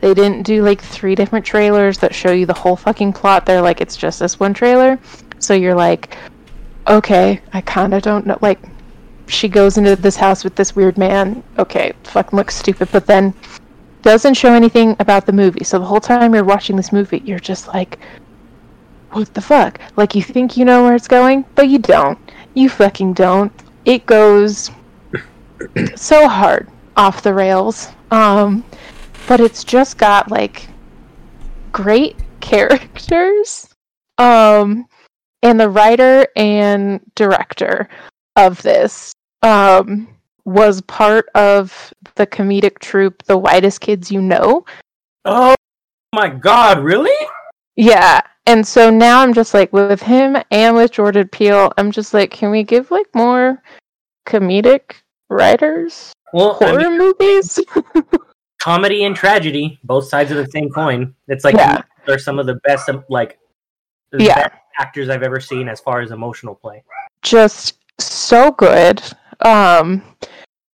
[0.00, 3.46] they didn't do like three different trailers that show you the whole fucking plot.
[3.46, 4.98] They're like it's just this one trailer.
[5.38, 6.16] So you're like
[6.88, 8.60] okay, I kind of don't know like
[9.28, 11.42] she goes into this house with this weird man.
[11.58, 13.34] Okay, fucking looks stupid, but then
[14.02, 15.64] doesn't show anything about the movie.
[15.64, 17.98] So the whole time you're watching this movie, you're just like,
[19.12, 19.80] what the fuck?
[19.96, 22.18] Like you think you know where it's going, but you don't.
[22.54, 23.52] You fucking don't.
[23.84, 24.70] It goes
[25.96, 27.88] so hard off the rails.
[28.10, 28.64] Um,
[29.28, 30.68] but it's just got like
[31.72, 33.68] great characters.
[34.18, 34.86] Um,
[35.42, 37.88] and the writer and director
[38.36, 40.08] of this um
[40.44, 44.64] was part of the comedic troupe The Whitest Kids You Know.
[45.24, 45.54] Oh
[46.14, 47.26] my god, really?
[47.74, 48.20] Yeah.
[48.46, 52.30] And so now I'm just like with him and with Jordan Peele, I'm just like,
[52.30, 53.62] can we give like more
[54.26, 54.92] comedic
[55.28, 57.58] writers Well, I horror mean, movies?
[58.60, 61.14] comedy and tragedy, both sides of the same coin.
[61.28, 61.82] It's like Yeah.
[62.06, 63.38] they're some of the best, like,
[64.12, 64.34] the Yeah.
[64.34, 66.82] best actors I've ever seen as far as emotional play.
[67.22, 69.02] just so good.
[69.40, 70.02] Um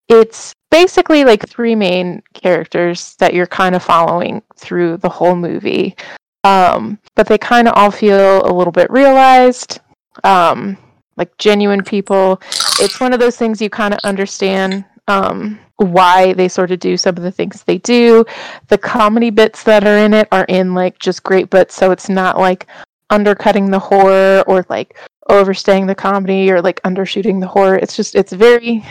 [0.08, 5.96] it's basically like three main characters that you're kind of following through the whole movie.
[6.44, 9.80] Um but they kind of all feel a little bit realized.
[10.24, 10.76] Um
[11.16, 12.40] like genuine people.
[12.80, 16.96] It's one of those things you kind of understand um why they sort of do
[16.96, 18.24] some of the things they do.
[18.68, 22.08] The comedy bits that are in it are in like just great bits so it's
[22.08, 22.66] not like
[23.10, 24.96] undercutting the horror or like
[25.28, 27.76] overstaying the comedy or like undershooting the horror.
[27.76, 28.84] It's just it's very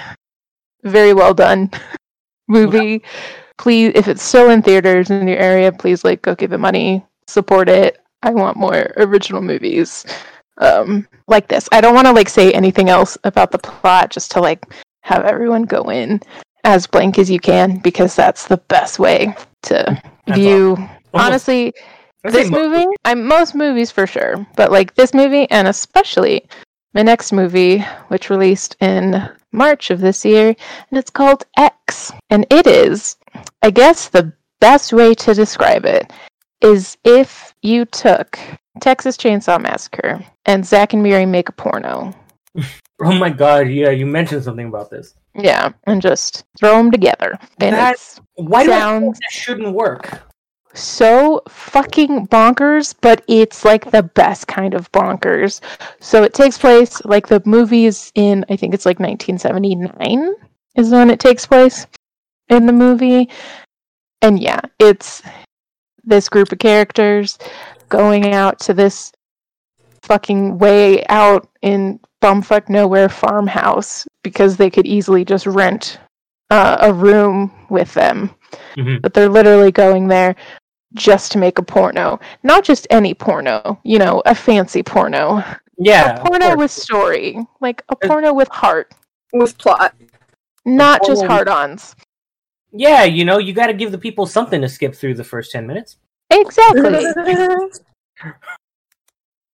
[0.83, 1.71] very well done
[2.47, 3.03] movie.
[3.57, 7.05] Please, if it's still in theaters in your area, please like go give it money,
[7.32, 8.00] support it.
[8.24, 10.06] I want more original movies
[10.58, 11.67] um, like this.
[11.72, 14.63] I don't want to like say anything else about the plot, just to like
[15.02, 16.22] have everyone go in
[16.63, 20.76] as blank as you can because that's the best way to That's view.
[20.78, 21.74] Almost- Honestly,
[22.24, 26.48] this mo- movie, I'm most movies for sure, but like this movie and especially
[26.94, 32.12] my next movie, which released in March of this year, and it's called X.
[32.30, 33.15] And it is,
[33.63, 36.12] I guess, the best way to describe it
[36.62, 38.38] is if you took
[38.80, 42.13] Texas Chainsaw Massacre and Zack and Miri make a porno.
[43.04, 45.15] Oh my god, yeah, you mentioned something about this.
[45.34, 47.36] Yeah, and just throw them together.
[47.60, 50.21] And That- it's Why do I Sounds- that shouldn't work?
[50.76, 55.62] so fucking bonkers, but it's like the best kind of bonkers.
[56.00, 60.36] So it takes place like the movie is in I think it's like 1979
[60.76, 61.88] is when it takes place
[62.50, 63.30] in the movie.
[64.21, 65.24] And yeah, it's
[66.03, 67.37] this group of characters
[67.89, 69.11] going out to this
[70.01, 75.99] fucking way out in bumfuck nowhere farmhouse because they could easily just rent
[76.49, 78.29] uh, a room with them.
[78.75, 79.01] Mhm.
[79.01, 80.35] But they're literally going there
[80.93, 82.19] just to make a porno.
[82.43, 85.43] Not just any porno, you know, a fancy porno.
[85.77, 87.37] Yeah, a porno with story.
[87.61, 88.93] Like a porno with heart.
[89.33, 89.95] With plot.
[90.65, 91.95] Not just hard ons.
[92.71, 95.51] Yeah, you know, you got to give the people something to skip through the first
[95.51, 95.97] ten minutes.
[96.29, 97.05] Exactly.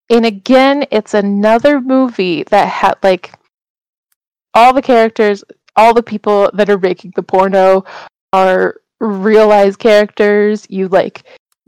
[0.10, 3.34] and again, it's another movie that had like
[4.54, 5.44] all the characters,
[5.76, 7.84] all the people that are making the porno
[8.34, 10.68] are realized characters.
[10.70, 11.24] You like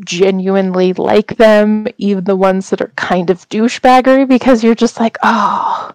[0.06, 5.18] genuinely like them, even the ones that are kind of douchebaggery, because you're just like,
[5.24, 5.92] oh,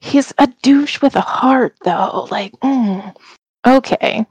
[0.00, 2.28] he's a douche with a heart, though.
[2.30, 3.14] Like, mm,
[3.66, 4.26] okay.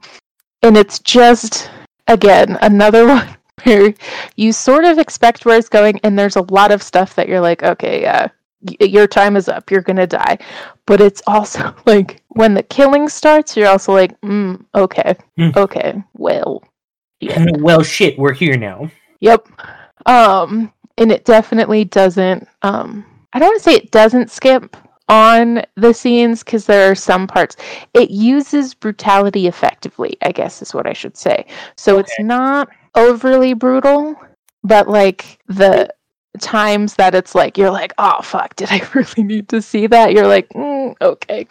[0.62, 1.70] And it's just,
[2.08, 3.94] again, another one where
[4.36, 7.40] you sort of expect where it's going, and there's a lot of stuff that you're
[7.40, 8.28] like, okay, yeah,
[8.62, 10.38] y- your time is up, you're gonna die.
[10.86, 15.50] But it's also like when the killing starts, you're also like, mm, okay, Hmm.
[15.56, 16.62] okay, well,
[17.20, 17.46] yeah.
[17.58, 18.90] well, shit, we're here now.
[19.20, 19.48] Yep.
[20.06, 22.46] Um, and it definitely doesn't.
[22.62, 24.76] Um, I don't want to say it doesn't skip
[25.08, 27.56] on the scenes because there are some parts.
[27.94, 30.16] It uses brutality effectively.
[30.22, 31.46] I guess is what I should say.
[31.76, 34.16] So it's not overly brutal,
[34.64, 35.92] but like the
[36.40, 40.12] times that it's like you're like, oh fuck, did I really need to see that?
[40.12, 41.46] You're like, mm, okay.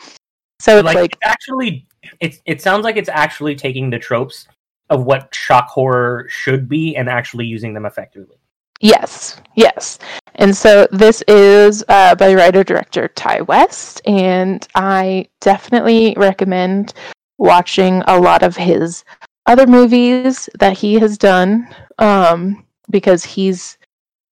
[0.59, 1.87] So it's like, like it's actually
[2.19, 4.47] it it sounds like it's actually taking the tropes
[4.89, 8.37] of what shock horror should be and actually using them effectively.
[8.81, 9.99] Yes, yes.
[10.35, 16.93] And so this is uh, by writer director Ti West, and I definitely recommend
[17.37, 19.03] watching a lot of his
[19.45, 21.67] other movies that he has done
[21.99, 23.77] um, because he's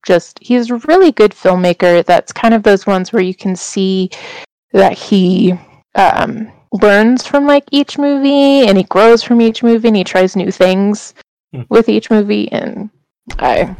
[0.05, 2.03] just he's a really good filmmaker.
[2.05, 4.09] That's kind of those ones where you can see
[4.73, 5.53] that he
[5.95, 6.51] um,
[6.81, 10.51] learns from like each movie and he grows from each movie and he tries new
[10.51, 11.13] things
[11.53, 11.61] Hmm.
[11.69, 12.89] with each movie and
[13.37, 13.75] I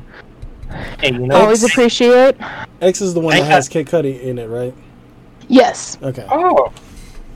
[1.01, 2.35] Hey, you know, always appreciate.
[2.81, 4.73] X is the one that has Kid Cudi in it, right?
[5.47, 5.97] Yes.
[6.01, 6.27] Okay.
[6.31, 6.71] oh,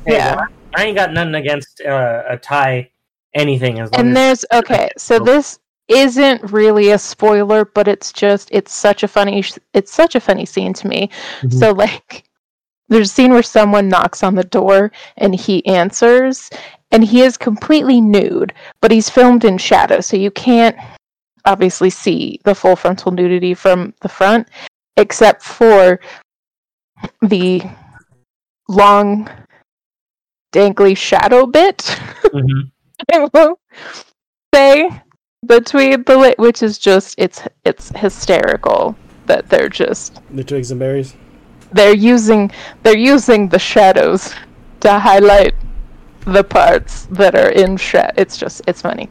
[0.06, 0.36] hey, Yeah.
[0.36, 2.90] well, I ain't got nothing against uh, a tie
[3.34, 8.12] anything as long And as there's okay, so this isn't really a spoiler, but it's
[8.12, 11.10] just it's such a funny it's such a funny scene to me.
[11.42, 11.54] Mhm.
[11.54, 12.24] So like
[12.90, 16.50] there's a scene where someone knocks on the door and he answers
[16.92, 20.78] and he is completely nude, but he's filmed in shadow, so you can't
[21.48, 24.48] obviously see the full frontal nudity from the front
[24.98, 26.00] except for
[27.22, 27.62] the
[28.68, 29.30] long
[30.54, 31.78] dangly shadow bit.
[32.34, 32.72] Mhm.
[33.14, 33.60] I will
[34.54, 34.90] say
[35.46, 38.96] between the lit, which is just it's it's hysterical
[39.28, 41.16] that they're just The twigs and berries.
[41.72, 42.52] they're using
[42.84, 44.34] they're using the shadows
[44.82, 45.54] to highlight
[46.26, 48.14] the parts that are in shadow.
[48.18, 49.10] It's just it's funny.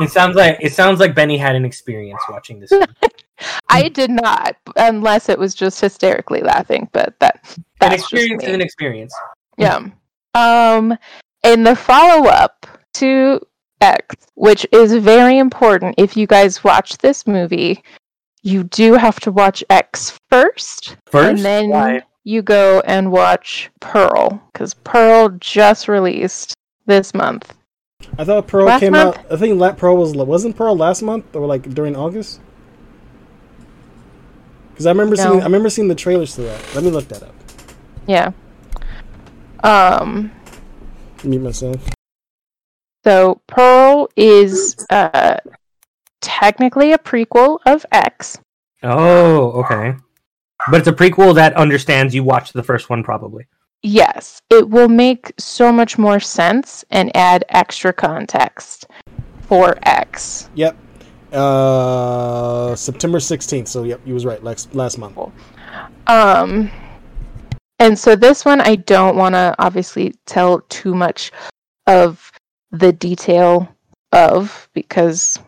[0.00, 2.70] It sounds like it sounds like Benny had an experience watching this.
[2.70, 2.84] film.
[3.68, 6.88] I did not, unless it was just hysterically laughing.
[6.92, 8.48] But that an that's just experience me.
[8.48, 9.14] is an experience.
[9.58, 9.88] Yeah.
[10.34, 10.96] Um,
[11.44, 13.40] and the follow up to
[13.80, 17.82] X, which is very important if you guys watch this movie,
[18.42, 20.96] you do have to watch X first.
[21.06, 22.02] First, and then Why?
[22.24, 26.54] you go and watch Pearl, because Pearl just released
[26.86, 27.54] this month.
[28.18, 29.16] I thought Pearl Last came month?
[29.18, 29.32] out.
[29.32, 32.40] I think La- Pearl was wasn't Pearl last month or like during August.
[34.70, 35.22] Because I remember No.
[35.22, 36.74] seeing I remember seeing the trailers to that.
[36.74, 37.34] Let me look that up.
[38.06, 38.32] Yeah.
[39.62, 40.32] Um,
[41.24, 41.88] mute myself.
[43.04, 45.36] So Pearl is uh,
[46.20, 48.38] technically a prequel of X.
[48.82, 49.94] Oh, okay.
[50.70, 53.46] But it's a prequel that understands you watched the first one, probably.
[53.82, 58.86] Yes, it will make so much more sense and add extra context
[59.40, 60.48] for X.
[60.54, 60.76] Yep.
[61.32, 63.66] Uh, September 16th.
[63.66, 64.42] So, yep, you was right.
[64.42, 65.18] Last, last month.
[66.06, 66.70] Um,
[67.78, 71.32] and so this one, I don't want to obviously tell too much
[71.88, 72.30] of
[72.70, 73.68] the detail
[74.12, 75.38] of because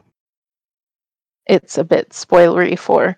[1.46, 3.16] it's a bit spoilery for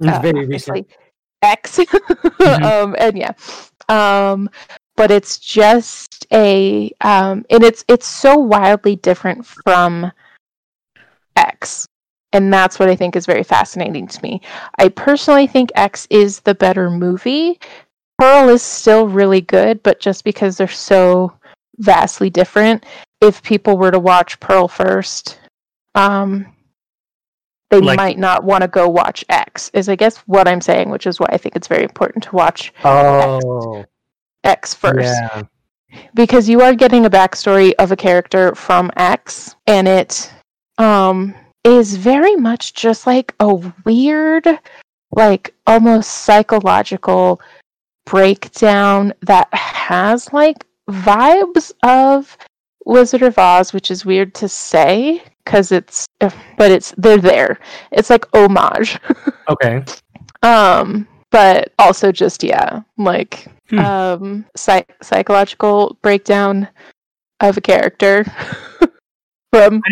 [0.00, 0.78] It's uh, very recent.
[0.78, 0.96] obviously
[1.42, 1.78] X.
[2.62, 3.32] um, and yeah,
[3.88, 4.48] um,
[4.96, 10.10] but it's just a um, and it's it's so wildly different from
[11.36, 11.86] X,
[12.32, 14.40] and that's what I think is very fascinating to me.
[14.78, 17.58] I personally think X is the better movie.
[18.18, 21.32] Pearl is still really good, but just because they're so
[21.78, 22.86] vastly different,
[23.20, 25.40] if people were to watch Pearl first,
[25.96, 26.46] um,
[27.80, 29.70] they Like- might not want to go watch X.
[29.74, 32.36] Is I guess what I'm saying, which is why I think it's very important to
[32.36, 33.84] watch Oh,
[34.44, 35.42] X first yeah.
[36.14, 40.30] because you are getting a backstory of a character from X, and it
[40.78, 41.34] um
[41.64, 44.46] is very much just like a weird,
[45.12, 47.40] like almost psychological
[48.04, 52.36] breakdown that has like vibes of
[52.84, 57.58] Wizard of Oz, which is weird to say because it's, but it's they're there.
[57.92, 58.98] It's like homage.
[59.46, 59.84] Okay.
[60.42, 63.78] Um, but also just yeah, like Hmm.
[63.78, 66.68] um psych- psychological breakdown
[67.40, 68.24] of a character
[69.52, 69.82] from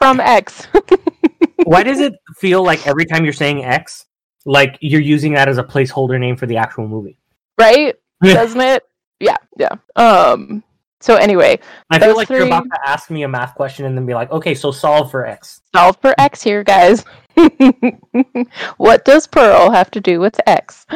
[0.00, 0.66] from X.
[1.64, 4.06] Why does it feel like every time you're saying X,
[4.46, 7.18] like you're using that as a placeholder name for the actual movie?
[7.58, 7.94] right?
[8.22, 8.84] Doesn't it?
[9.20, 9.74] Yeah, yeah.
[9.96, 10.62] Um
[11.04, 11.58] so anyway,
[11.90, 14.30] I feel like you're about to ask me a math question and then be like,
[14.30, 15.60] okay, so solve for X.
[15.76, 17.04] solve for X here, guys.
[18.78, 20.86] what does Pearl have to do with X?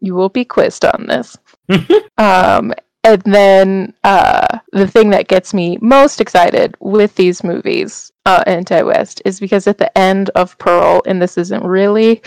[0.00, 1.36] You will be quizzed on this.
[2.16, 2.72] um,
[3.04, 8.66] and then uh, the thing that gets me most excited with these movies, uh, and
[8.66, 12.22] Ti West, is because at the end of Pearl, and this isn't really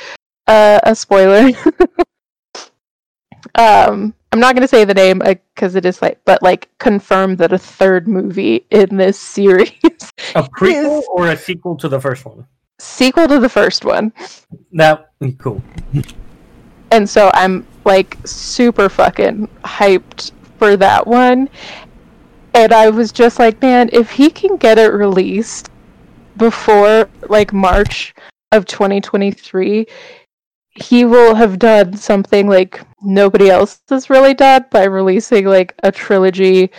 [0.46, 1.50] uh, a spoiler.
[3.56, 7.36] um, I'm not going to say the name because it is like, but like confirm
[7.38, 9.72] that a third movie in this series
[10.36, 12.46] A prequel Is- or a sequel to the first one?
[12.80, 14.12] sequel to the first one.
[14.74, 15.64] That cool.
[16.92, 21.50] And so I'm like super fucking hyped for that one.
[22.54, 25.70] And I was just like, man, if he can get it released
[26.38, 28.14] before like March
[28.52, 29.86] of 2023,
[30.72, 35.92] he will have done something like nobody else has really done by releasing like a
[35.92, 36.72] trilogy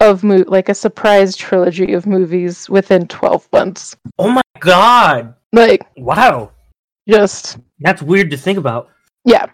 [0.00, 3.96] of mo- like a surprise trilogy of movies within 12 months.
[4.18, 5.34] Oh my god!
[5.52, 6.52] Like Wow,
[7.08, 8.90] just that's weird to think about.
[9.24, 9.46] Yeah.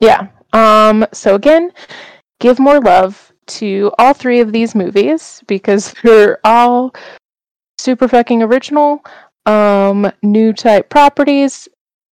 [0.00, 0.28] Yeah.
[0.52, 1.72] Um so again,
[2.40, 6.94] give more love to all three of these movies because they're all
[7.78, 9.04] super fucking original,
[9.46, 11.68] um new type properties.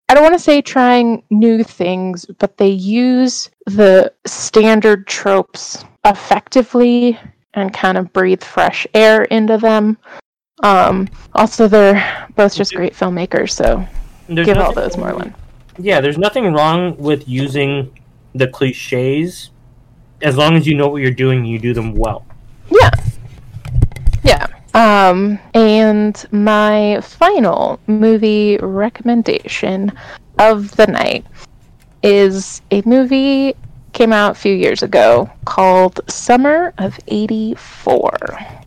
[0.09, 7.19] I don't want to say trying new things, but they use the standard tropes effectively
[7.53, 9.97] and kind of breathe fresh air into them.
[10.63, 13.85] Um also they're both just great filmmakers, so
[14.27, 15.33] There's give all those more wrong- love.
[15.77, 17.97] Yeah, there's nothing wrong with using
[18.35, 19.51] the cliches
[20.21, 21.45] as long as you know what you're doing.
[21.45, 22.25] You do them well.
[22.69, 22.89] Yeah.
[24.23, 24.47] Yeah.
[24.73, 29.91] Um, and my final movie recommendation
[30.37, 31.25] of the night
[32.03, 33.55] is a movie
[33.93, 38.11] came out a few years ago called Summer of 84.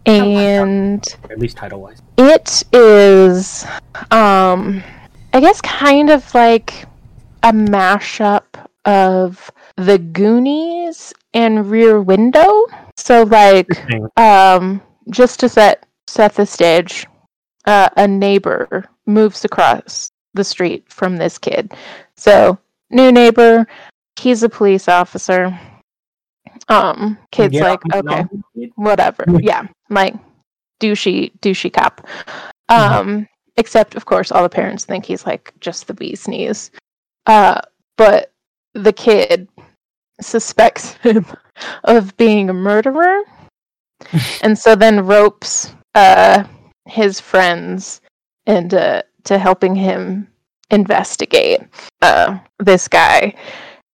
[0.05, 2.03] And At least title wise.
[2.18, 3.64] it is
[4.11, 4.82] um
[5.32, 6.84] I guess kind of like
[7.44, 8.42] a mashup
[8.84, 12.66] of The Goonies and Rear Window.
[12.96, 13.68] So like
[14.18, 17.07] um just to set set the stage.
[17.64, 21.72] Uh, a neighbor moves across the street from this kid.
[22.16, 22.59] So
[22.90, 23.66] new neighbor
[24.18, 25.59] he's a police officer.
[26.68, 28.24] Um kid's Yeah, like okay
[28.76, 29.24] whatever.
[29.40, 29.66] Yeah.
[29.90, 30.14] Like
[30.80, 32.07] douchey douchey cop.
[32.68, 33.26] Um
[33.57, 36.70] except of course all the parents think he's like just the bee's knees.
[37.26, 37.61] Uh
[37.96, 38.32] but
[38.74, 39.48] the kid
[40.20, 41.26] suspects him
[41.84, 43.22] of being a murderer.
[44.42, 46.45] And so then ropes uh
[46.86, 48.01] his friends
[48.47, 50.26] into to helping him
[50.70, 51.61] investigate
[52.03, 53.34] uh this guy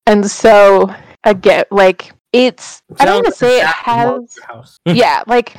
[0.06, 0.92] and so
[1.24, 4.38] again like it's I don't want to say it has
[4.84, 5.56] yeah, like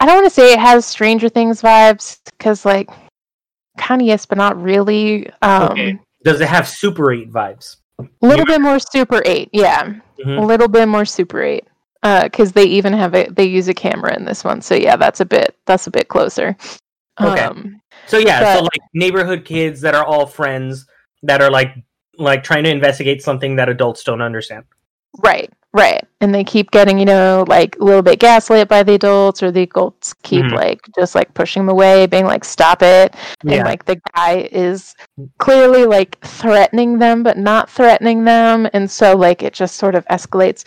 [0.00, 2.88] I don't want to say it has Stranger Things vibes because like
[3.76, 5.28] kind of yes, but not really.
[5.42, 5.98] Um, Okay.
[6.24, 7.76] Does it have Super 8 vibes?
[8.00, 10.38] a little bit more Super Eight, yeah, Mhm.
[10.38, 11.66] a little bit more Super Eight.
[12.04, 15.20] Because they even have it, they use a camera in this one, so yeah, that's
[15.20, 16.54] a bit that's a bit closer.
[17.18, 17.40] Okay.
[17.44, 20.86] Um, So yeah, so like neighborhood kids that are all friends
[21.22, 21.74] that are like
[22.18, 24.64] like trying to investigate something that adults don't understand.
[25.22, 26.04] Right, right.
[26.20, 29.50] And they keep getting, you know, like a little bit gaslit by the adults, or
[29.50, 30.52] the adults keep Mhm.
[30.52, 33.14] like just like pushing them away, being like, stop it.
[33.42, 33.54] Yeah.
[33.54, 34.94] And like the guy is
[35.38, 38.68] clearly like threatening them, but not threatening them.
[38.74, 40.64] And so like it just sort of escalates.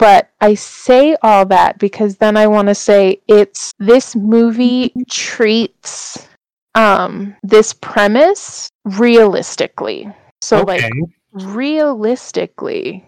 [0.00, 6.26] But I say all that because then I want to say it's this movie treats
[6.74, 10.10] um this premise realistically.
[10.40, 10.90] So like
[11.32, 13.04] realistically,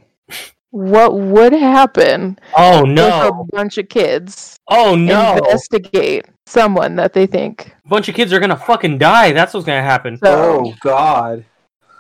[0.71, 3.29] what would happen oh if no!
[3.41, 5.39] a bunch of kids Oh no!
[5.39, 7.75] investigate someone that they think?
[7.87, 9.33] A bunch of kids are gonna fucking die.
[9.33, 10.19] That's what's gonna happen.
[10.19, 11.47] So, Oh God.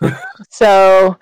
[0.51, 1.17] so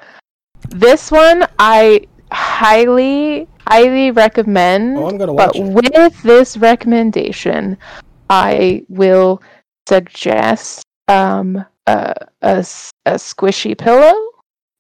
[0.70, 4.98] this one I highly, highly recommend.
[4.98, 5.62] Oh, I'm gonna but it.
[5.62, 7.78] with this recommendation,
[8.28, 9.42] I will
[9.88, 14.14] suggest um, a, a s- a squishy pillow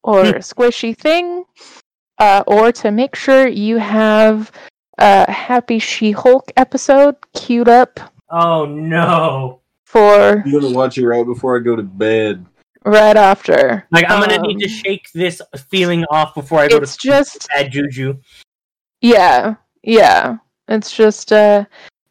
[0.02, 0.28] or Hmm.
[0.36, 1.44] a squishy thing,
[2.18, 4.50] uh, or to make sure you have
[4.98, 9.60] a Happy She Hulk episode queued up Oh no!
[9.84, 12.46] for I'm gonna watch it right before I go to bed.
[12.84, 13.84] right after.
[13.90, 16.82] Like I'm gonna need to Um, shake this feeling off before I go to.
[16.84, 18.16] It's to just bad juju.
[19.00, 20.36] Yeah, yeah.
[20.68, 21.64] It's just uh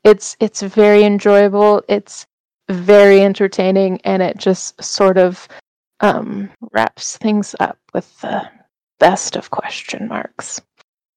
[0.03, 1.83] it's it's very enjoyable.
[1.87, 2.25] It's
[2.69, 5.47] very entertaining and it just sort of
[6.01, 8.47] um wraps things up with the
[8.99, 10.61] best of question marks.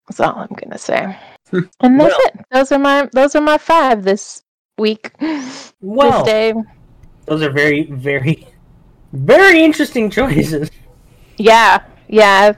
[0.09, 1.17] That's all I'm gonna say.
[1.53, 1.69] and
[2.01, 2.41] that's Well- it.
[2.51, 4.43] Those are my those are my five this
[4.79, 5.13] week.
[5.85, 6.55] Well, this day.
[7.27, 8.47] those are very, very,
[9.13, 10.71] very interesting choices.
[11.37, 12.53] Yeah, yeah.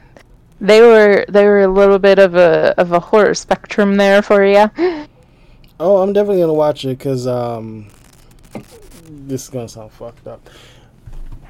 [0.65, 4.43] They were they were a little bit of a of a horror spectrum there for
[4.43, 4.71] you.
[5.79, 7.89] Oh, I'm definitely gonna watch it because um,
[9.07, 10.49] this is gonna sound fucked up.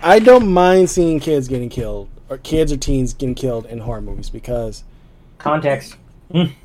[0.03, 4.01] I don't mind seeing kids getting killed or kids or teens getting killed in horror
[4.01, 4.83] movies because
[5.39, 5.95] Context.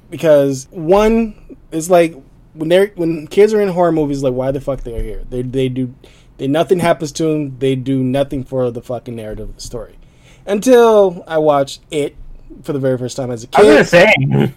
[0.09, 2.15] because one is like
[2.53, 5.43] when they're when kids are in horror movies like why the fuck they're here they
[5.43, 5.93] they do
[6.37, 9.99] they nothing happens to them they do nothing for the fucking narrative of the story
[10.47, 12.15] until I watched it
[12.63, 13.87] for the very first time as a I was gonna kid.
[13.87, 14.13] say.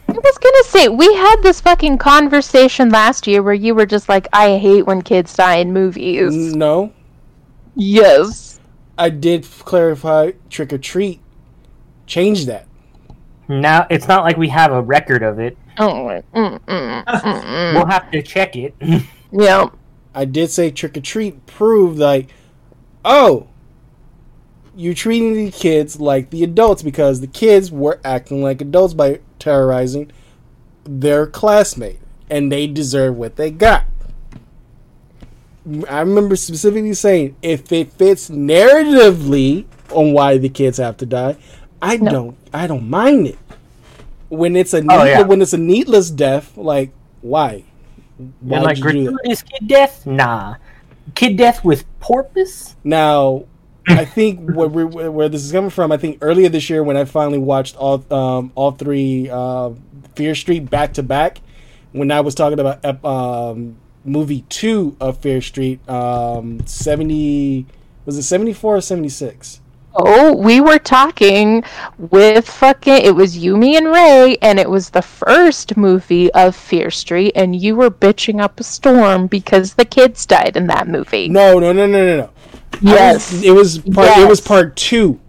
[0.08, 4.08] I was gonna say we had this fucking conversation last year where you were just
[4.08, 6.92] like, "I hate when kids die in movies." No,
[7.74, 8.60] Yes.
[8.98, 11.20] I did clarify trick or treat.
[12.06, 12.66] Change that.
[13.48, 15.56] Now it's not like we have a record of it.
[15.78, 16.22] Oh.
[16.34, 17.74] Mm, mm, mm.
[17.74, 18.74] We'll have to check it.
[19.34, 19.68] Yeah.
[20.14, 22.28] I did say trick or treat proved like,
[23.02, 23.46] oh,
[24.76, 29.20] you're treating the kids like the adults because the kids were acting like adults by
[29.38, 30.10] terrorizing
[30.84, 31.98] their classmate,
[32.30, 33.84] and they deserve what they got.
[35.88, 41.36] I remember specifically saying if it fits narratively on why the kids have to die,
[41.80, 42.10] I No.
[42.10, 43.38] don't I don't mind it.
[44.28, 45.22] When it's a Oh, needle- yeah.
[45.22, 47.64] when it's a needless death, like why?
[48.40, 49.12] Why and like would you do that?
[49.12, 50.06] gratuitous kid death?
[50.06, 50.54] Nah.
[51.14, 52.74] Kid death with porpoise?
[52.82, 53.44] Now,
[53.86, 56.96] I think where, where where this is coming from, I think earlier this year when
[56.96, 59.70] I finally watched all um, all three uh,
[60.14, 61.40] Fear Street back to back,
[61.92, 67.66] when I was talking about um, movie two of Fear Street, um, seventy
[68.04, 69.60] was it seventy four or seventy six?
[69.94, 71.62] Oh, we were talking
[71.98, 73.04] with fucking.
[73.04, 77.60] It was Yumi and Ray, and it was the first movie of Fear Street, and
[77.60, 81.28] you were bitching up a storm because the kids died in that movie.
[81.28, 82.30] No, no, no, no, no, no.
[82.74, 83.32] I yes.
[83.32, 84.18] was, it was part.
[84.18, 85.20] It was part two.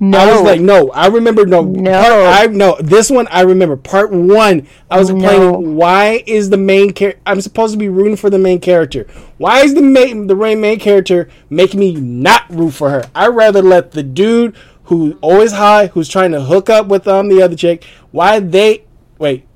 [0.00, 0.18] no.
[0.18, 1.90] I was like, no, I remember no, No.
[1.92, 3.76] Part, I no, this one I remember.
[3.76, 5.14] Part one, I was No.
[5.14, 5.76] complaining.
[5.76, 7.20] Why is the main character?
[7.26, 9.06] I'm supposed to be rooting for the main character.
[9.38, 13.04] Why is the main the main character making me not root for her?
[13.14, 14.54] I'd rather let the dude
[14.84, 17.84] who always high, who's trying to hook up with um the other chick.
[18.10, 18.84] Why they
[19.18, 19.46] wait?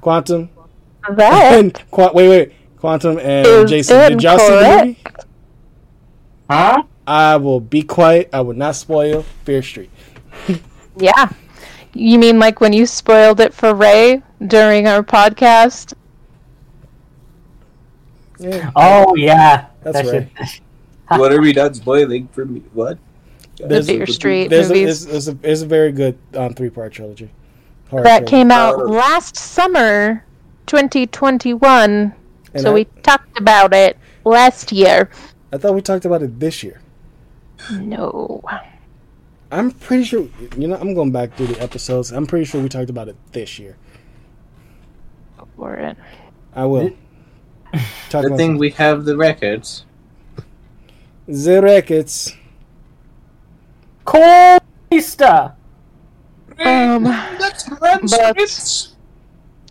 [0.00, 0.50] Quantum
[1.16, 4.10] that and Qu- wait, wait, Quantum and is Jason.
[4.10, 4.98] Did y'all see the movie?
[6.50, 6.82] Huh?
[7.06, 8.28] I will be quiet.
[8.32, 9.90] I will not spoil Fear Street.
[10.98, 11.28] Yeah.
[11.92, 15.92] You mean like when you spoiled it for Ray during our podcast?
[18.38, 18.70] Yeah.
[18.74, 19.66] Oh yeah.
[19.82, 20.48] That's That right.
[20.48, 20.62] shit-
[21.20, 22.62] Whatever he does spoiling for me.
[22.72, 22.98] What?
[23.58, 25.04] The Fear Street There's a, movies.
[25.06, 27.30] it's, it's a, it's a very good um, three part trilogy.
[27.90, 28.28] Horror that film.
[28.30, 30.24] came out last summer,
[30.66, 32.14] 2021.
[32.54, 35.10] And so I- we talked about it last year.
[35.52, 36.80] I thought we talked about it this year.
[37.72, 38.42] No.
[39.50, 40.28] I'm pretty sure.
[40.56, 42.10] You know, I'm going back through the episodes.
[42.12, 43.76] I'm pretty sure we talked about it this year.
[45.56, 45.96] For it.
[46.54, 46.90] I will.
[48.10, 49.84] Talk Good about thing we have the records.
[51.26, 52.34] the records.
[54.04, 55.54] Coista.
[56.58, 57.04] Um,
[57.38, 58.88] Let's run But-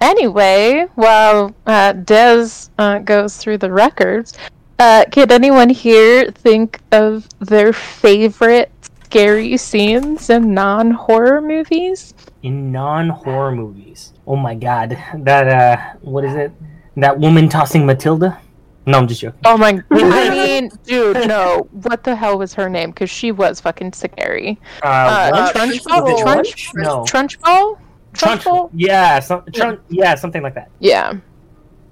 [0.01, 2.47] anyway, while uh, Des
[2.77, 4.33] uh, goes through the records,
[4.79, 8.71] uh, can anyone here think of their favorite
[9.05, 12.13] scary scenes in non horror movies?
[12.43, 14.13] in non-horror movies.
[14.27, 16.51] Oh my god, that uh, what is it?
[16.95, 18.39] That woman tossing Matilda?
[18.85, 19.39] No, I'm just joking.
[19.45, 19.81] Oh my!
[19.91, 21.67] I mean, dude, no.
[21.71, 22.91] What the hell was her name?
[22.91, 24.59] Because she was fucking scary.
[24.83, 25.55] Uh, Uh, what?
[25.55, 26.13] Trunchbull?
[26.13, 26.71] Is it Trunch?
[26.75, 27.03] No.
[27.03, 27.79] Trunchbull?
[28.13, 28.69] Trunchbull?
[28.75, 30.69] Yeah, some, trun- yeah, something like that.
[30.79, 31.13] Yeah.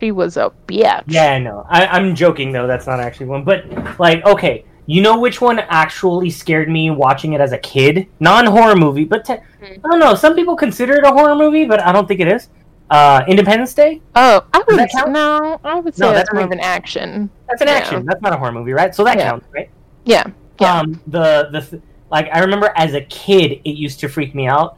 [0.03, 1.03] She was a bitch.
[1.07, 1.65] Yeah, I know.
[1.69, 2.67] I, I'm joking though.
[2.67, 3.45] That's not actually one.
[3.45, 8.07] But like, okay, you know which one actually scared me watching it as a kid?
[8.19, 10.13] Non-horror movie, but te- I don't know.
[10.13, 12.49] Some people consider it a horror movie, but I don't think it is.
[12.89, 14.01] Uh, Independence Day.
[14.13, 15.57] Oh, I would that no.
[15.63, 17.29] I would say No, that's that more of an action.
[17.47, 17.75] That's an Yeah.
[17.75, 18.05] action.
[18.05, 18.93] That's not a horror movie, right?
[18.93, 19.29] So that Yeah.
[19.29, 19.69] counts, right?
[20.03, 20.25] Yeah.
[20.59, 20.79] Yeah.
[20.81, 21.81] Um, the the th-
[22.11, 24.77] like I remember as a kid, it used to freak me out,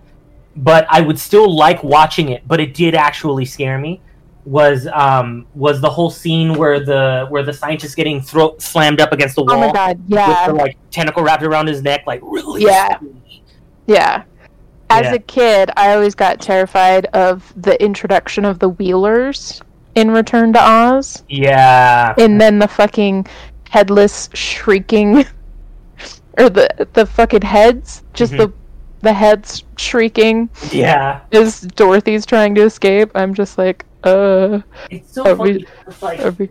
[0.55, 2.47] but I would still like watching it.
[2.47, 4.01] But it did actually scare me.
[4.46, 9.12] Was um was the whole scene where the where the scientist getting throat slammed up
[9.12, 9.98] against the Oh wall my god.
[10.08, 12.62] with the like tentacle wrapped around his neck, like really.
[12.64, 12.98] Yeah.
[12.98, 13.43] scary.
[13.88, 14.24] Yeah.
[14.91, 15.14] As Yeah.
[15.14, 19.64] a kid, I always got terrified of the introduction of the Wheelers
[19.96, 22.14] in Return to Oz, Yeah.
[22.20, 23.26] and then the fucking
[23.72, 25.26] headless shrieking,
[26.38, 28.38] or the the fucking heads, just Mhm.
[28.38, 28.54] the
[29.02, 31.22] the heads shrieking Yeah.
[31.32, 33.10] as Dorothy's trying to escape.
[33.16, 35.53] I'm just like, uh, It's so funny.
[35.53, 36.49] we- It's like we-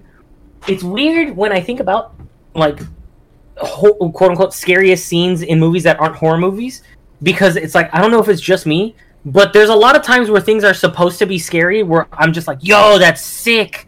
[0.66, 2.14] it's weird when I think about
[2.54, 2.80] like
[3.56, 6.82] ho- quote unquote scariest scenes in movies that aren't horror movies
[7.22, 8.94] because it's like I don't know if it's just me,
[9.24, 12.32] but there's a lot of times where things are supposed to be scary where I'm
[12.32, 13.86] just like, "Yo, that's sick."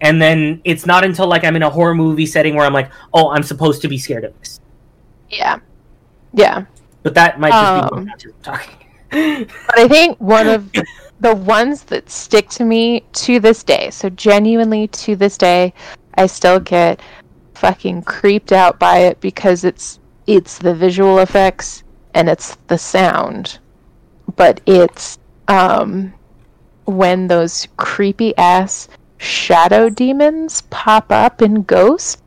[0.00, 2.90] And then it's not until like I'm in a horror movie setting where I'm like,
[3.12, 4.60] "Oh, I'm supposed to be scared of this."
[5.30, 5.58] yeah,
[6.32, 6.64] yeah.
[7.02, 8.74] But that might just be Um, me not talking.
[9.66, 10.84] But I think one of the
[11.34, 15.72] ones that stick to me to this day, so genuinely to this day,
[16.14, 17.00] I still get
[17.54, 21.82] fucking creeped out by it because it's it's the visual effects
[22.14, 23.58] and it's the sound.
[24.36, 26.12] But it's um
[26.84, 28.88] when those creepy ass
[29.18, 32.22] shadow demons pop up in Ghost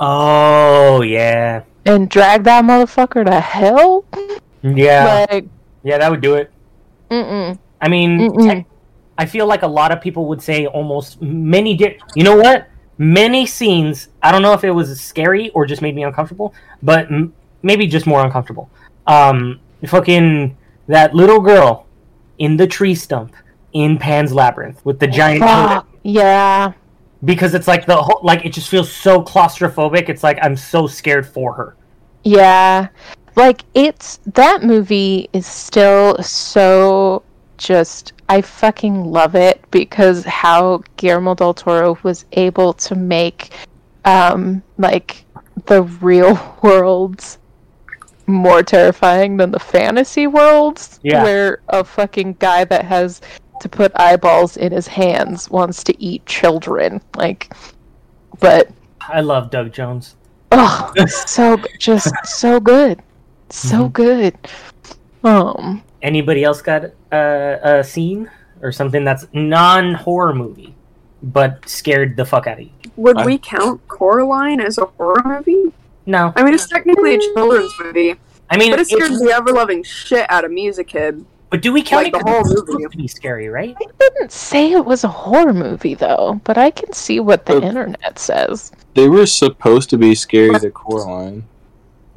[0.00, 1.62] oh, yeah.
[1.84, 4.04] and drag that motherfucker to hell.
[4.62, 5.26] Yeah.
[5.30, 5.46] Like,
[5.82, 6.50] yeah, that would do it.
[7.10, 8.66] mm-mm, I mean, tech-
[9.18, 11.76] I feel like a lot of people would say almost many.
[11.76, 12.68] Di- you know what?
[12.98, 14.08] Many scenes.
[14.22, 17.86] I don't know if it was scary or just made me uncomfortable, but m- maybe
[17.86, 18.70] just more uncomfortable.
[19.06, 20.56] Um, fucking
[20.88, 21.86] that little girl
[22.38, 23.34] in the tree stump
[23.72, 26.72] in Pan's Labyrinth with the giant fuck, yeah.
[27.24, 30.08] because it's like the whole like it just feels so claustrophobic.
[30.08, 31.76] It's like I'm so scared for her.
[32.24, 32.88] Yeah.
[33.36, 37.22] Like it's that movie is still so
[37.60, 43.50] just I fucking love it because how Guillermo del Toro was able to make
[44.06, 45.24] um like
[45.66, 47.38] the real worlds
[48.26, 51.22] more terrifying than the fantasy worlds Yeah.
[51.22, 53.20] where a fucking guy that has
[53.60, 57.52] to put eyeballs in his hands wants to eat children like
[58.38, 58.70] but
[59.06, 60.16] I love Doug Jones.
[60.52, 60.92] Oh,
[61.26, 63.02] so just so good,
[63.50, 63.92] so Mhm.
[63.92, 64.38] good.
[65.24, 68.30] Um, Anybody else got uh, a scene
[68.62, 70.74] or something that's non horror movie
[71.22, 72.70] but scared the fuck out of you?
[72.96, 75.72] Would I- we count Coraline as a horror movie?
[76.06, 78.14] No, I mean, it's technically a children's movie,
[78.48, 80.84] I mean, but it scared it's- the ever loving shit out of me as a
[80.84, 81.24] kid.
[81.50, 82.72] but do we count like it the 'cause whole it's movie.
[82.84, 83.76] supposed to be scary, right?
[83.78, 87.58] I didn't say it was a horror movie though, but I can see what the
[87.58, 88.72] Uh, internet says.
[88.94, 91.44] They were supposed to be scary to Coraline.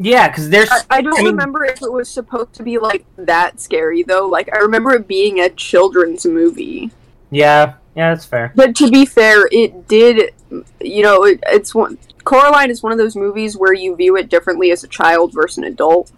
[0.03, 2.77] Yeah, because there's I, I don't I mean- remember if it was supposed to be
[2.77, 4.27] like that scary though.
[4.27, 6.91] Like I remember it being a children's movie.
[7.31, 8.51] yeah, yeah, that's fair.
[8.55, 10.33] But to be fair, it did.
[10.81, 11.97] You know, it, it's one.
[12.25, 15.57] Coraline is one of those movies where you view it differently as a child versus
[15.59, 16.11] an adult.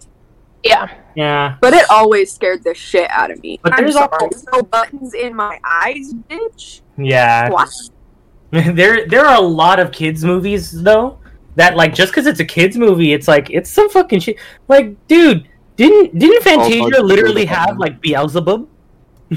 [0.64, 3.60] Yeah, Yeah, But it always scared the shit out of me.
[3.62, 6.80] But I'm there's also- no buttons in my eyes, bitch.
[6.98, 7.50] yeah.
[7.50, 7.70] What?
[8.50, 11.18] there there are a lot of kids movies though
[11.56, 14.36] that like just because it's a kids movie, it's like it's some fucking shit.
[14.68, 17.66] Like, dude, didn't didn't Oh, Fantasia fuck, literally yeah.
[17.66, 18.68] have like Beelzebub?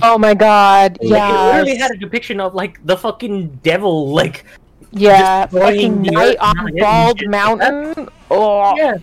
[0.03, 0.97] Oh my god.
[1.01, 4.45] Like, it literally had a depiction of like the fucking devil, like
[4.91, 5.47] Yeah.
[5.47, 7.21] Fucking night on and Bald.
[7.27, 8.09] Mountain.
[8.29, 8.75] Oh.
[8.77, 8.93] yeah,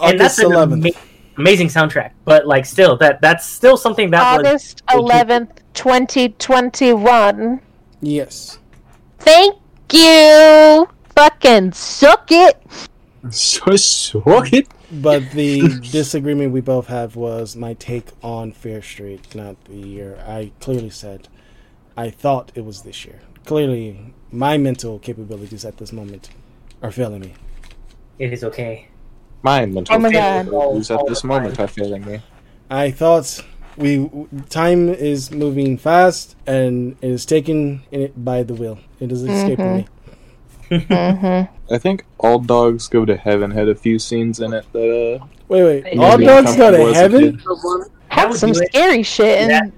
[0.00, 0.72] and that's August an 11th.
[0.72, 1.00] ama-
[1.38, 2.10] amazing soundtrack.
[2.24, 7.60] But like, still, that that's still something that August eleventh, twenty twenty one.
[8.00, 8.58] Yes.
[9.20, 9.56] Thank
[9.92, 10.88] you.
[11.22, 12.60] Fucking suck it.
[13.30, 14.66] So suck it.
[14.90, 20.18] But the disagreement we both had was my take on Fear Street, not the year.
[20.26, 21.28] I clearly said
[21.96, 23.20] I thought it was this year.
[23.44, 26.30] Clearly, my mental capabilities at this moment
[26.82, 27.34] are failing me.
[28.18, 28.88] it is okay.
[29.44, 30.46] My mental Oh my God.
[30.46, 32.20] capabilities at this moment are failing me.
[32.68, 33.44] I thought
[33.76, 34.10] we
[34.50, 38.80] time is moving fast and it is taken it by the wheel.
[38.98, 39.76] It is escaping mm-hmm.
[39.76, 39.86] me.
[40.80, 41.74] Mm-hmm.
[41.74, 45.26] I think All Dogs Go to Heaven had a few scenes in it that uh
[45.48, 45.98] Wait, wait.
[45.98, 47.36] All dogs go to a heaven?
[47.36, 47.40] kid.
[47.40, 49.38] That Had some scary shit.
[49.40, 49.70] And That-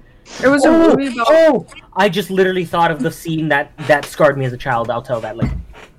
[0.43, 1.27] It was a Oh, movie about.
[1.29, 1.65] oh,
[1.95, 4.89] I just literally thought of the scene that that scarred me as a child.
[4.89, 5.53] I'll tell that later.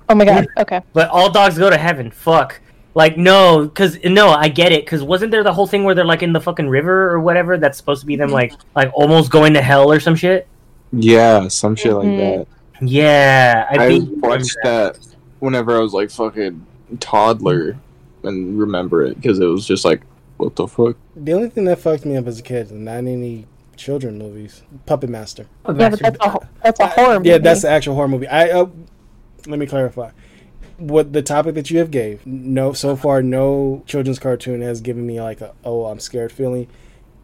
[0.09, 0.47] oh my god.
[0.57, 0.81] Okay.
[0.93, 2.09] But all dogs go to heaven.
[2.11, 2.59] Fuck.
[2.95, 4.83] Like no, because no, I get it.
[4.85, 7.55] Because wasn't there the whole thing where they're like in the fucking river or whatever?
[7.57, 10.47] That's supposed to be them like like almost going to hell or some shit.
[10.91, 12.17] Yeah, some shit like Mhm.
[12.39, 12.47] that.
[12.81, 14.97] Yeah, I, I think watched that
[15.39, 16.65] whenever I was like fucking
[16.99, 17.77] toddler
[18.23, 20.01] and remember it because it was just like,
[20.37, 20.95] what the fuck?
[21.15, 24.63] The only thing that fucked me up as a kid, and not any children movies,
[24.85, 25.43] Puppet Master.
[25.43, 27.29] Yeah, but that's a that's a horror movie.
[27.29, 28.27] Yeah, that's the actual horror movie.
[28.27, 28.67] I uh,
[29.47, 30.11] let me clarify.
[30.77, 32.25] What the topic that you have gave?
[32.27, 36.67] No, so far no children's cartoon has given me like a oh I'm scared feeling.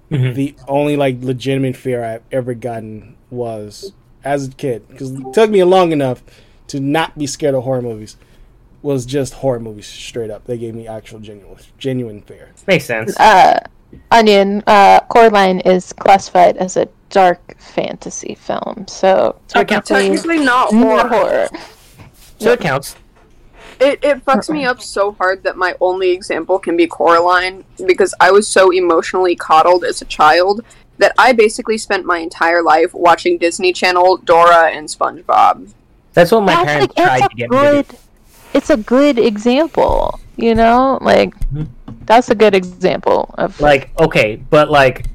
[0.10, 0.34] Mhm.
[0.36, 3.94] The only like legitimate fear I've ever gotten was
[4.24, 6.24] as a kid because it took me long enough
[6.68, 8.16] to not be scared of horror movies.
[8.82, 10.44] Was just horror movies straight up.
[10.46, 12.50] They gave me actual genuine genuine fear.
[12.68, 13.18] makes sense.
[13.18, 13.60] uh,
[14.12, 19.64] Onion, uh, Coraline is classified as a dark fantasy film, so Okay.
[19.76, 21.48] technically Technically not not horror.
[21.48, 21.48] horror.
[22.40, 22.98] So it counts.
[23.80, 28.14] It, it fucks me up so hard that my only example can be Coraline because
[28.20, 30.64] I was so emotionally coddled as a child
[30.98, 35.72] that I basically spent my entire life watching Disney Channel, Dora, and SpongeBob.
[36.14, 37.72] That's what my That's parents like, tried to a get me to do.
[37.84, 37.86] good.
[38.54, 41.00] It's a good example, you know.
[41.02, 41.68] Like Mhm.
[42.06, 45.08] that's a good example of Like okay, but like,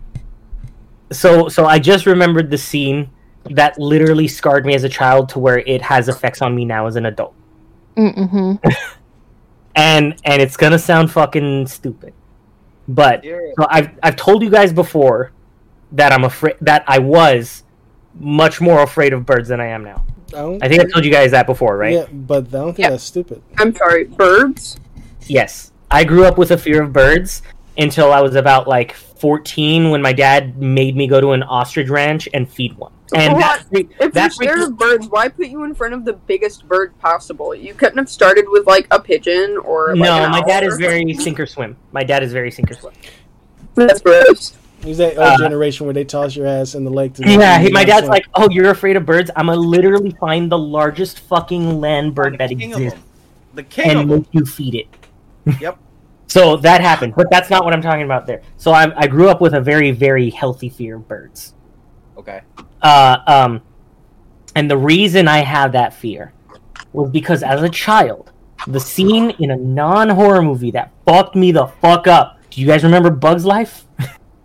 [1.12, 3.10] so so I just remembered the scene
[3.50, 6.86] that literally scarred me as a child to where it has effects on me now
[6.86, 7.34] as an adult.
[7.96, 8.56] Mm-hmm.
[9.76, 12.12] and and it's gonna sound fucking stupid,
[12.88, 15.30] but so I've I've told you guys before
[15.92, 17.64] that I'm afraid that I was
[18.14, 20.04] much more afraid of birds than I am now.
[20.28, 21.94] I don't, I think I told you guys that before, right?
[21.94, 22.90] Yeah, but I don't think Yeah.
[22.90, 23.42] that's stupid.
[23.58, 24.76] I'm sorry, birds?
[25.26, 27.42] Yes, I grew up with a fear of birds
[27.78, 31.88] until I was about like 14 when my dad made me go to an ostrich
[31.88, 32.92] ranch and feed one.
[33.14, 33.40] And What?
[33.40, 36.68] that freak- If you're scared of birds, why put you in front of the biggest
[36.68, 37.54] bird possible?
[37.54, 40.62] You couldn't have started with like a pigeon or like no, an my owl dad
[40.64, 41.76] or is very sink or swim.
[41.92, 42.92] My dad is very sink or swim.
[43.76, 44.54] That's gross.
[44.82, 47.14] Who's that old Uh, generation where they toss your ass in the lake?
[47.14, 48.10] To Yeah, he, my dad's swim?
[48.10, 49.30] like, "Oh, you're afraid of birds?
[49.34, 52.98] I'm gonna literally find the largest fucking land bird the that exists.
[53.54, 54.88] The king and make you feed it."
[55.60, 55.78] Yep.
[56.26, 58.42] So that happened, but that's not what I'm talking about there.
[58.58, 61.54] So I, I grew up with a very, very healthy fear of birds.
[62.18, 62.42] Okay.
[62.82, 63.62] Uh, um,
[64.54, 66.34] and the reason I have that fear
[66.92, 68.30] was because as a child,
[68.66, 72.38] the scene in a non-horror movie that fucked me the fuck up.
[72.50, 73.86] Do you guys remember Bugs Life?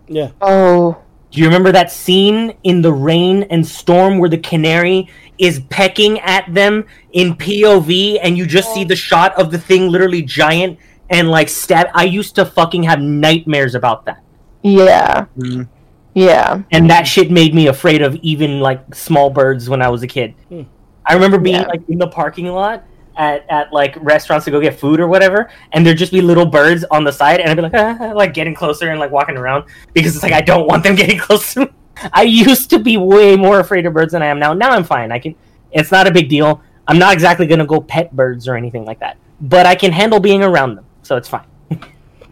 [0.08, 0.30] Yeah.
[0.40, 0.96] Oh,
[1.30, 6.20] Do you remember that scene in the rain and storm where the canary is pecking
[6.20, 10.78] at them in POV and you just see the shot of the thing literally giant
[11.10, 11.88] and like stab?
[11.94, 14.22] I used to fucking have nightmares about that.
[14.62, 15.68] yeah, Mm.
[16.14, 16.62] yeah.
[16.70, 20.06] and that shit made me afraid of even like small birds when I was a
[20.06, 20.34] kid.
[20.48, 20.62] Hmm.
[21.04, 21.66] I remember being Yeah.
[21.66, 22.84] like in the parking lot
[23.16, 26.46] at, at like restaurants to go get food or whatever, and there'd just be little
[26.46, 29.36] birds on the side, and I'd be like, ah, like getting closer and like walking
[29.36, 31.66] around because it's like I don't want them getting close to me.
[32.12, 34.52] I used to be way more afraid of birds than I am now.
[34.52, 35.12] Now I'm fine.
[35.12, 35.34] I can.
[35.72, 36.62] It's not a big deal.
[36.86, 40.20] I'm not exactly gonna go pet birds or anything like that, but I can handle
[40.20, 41.46] being around them, so it's fine.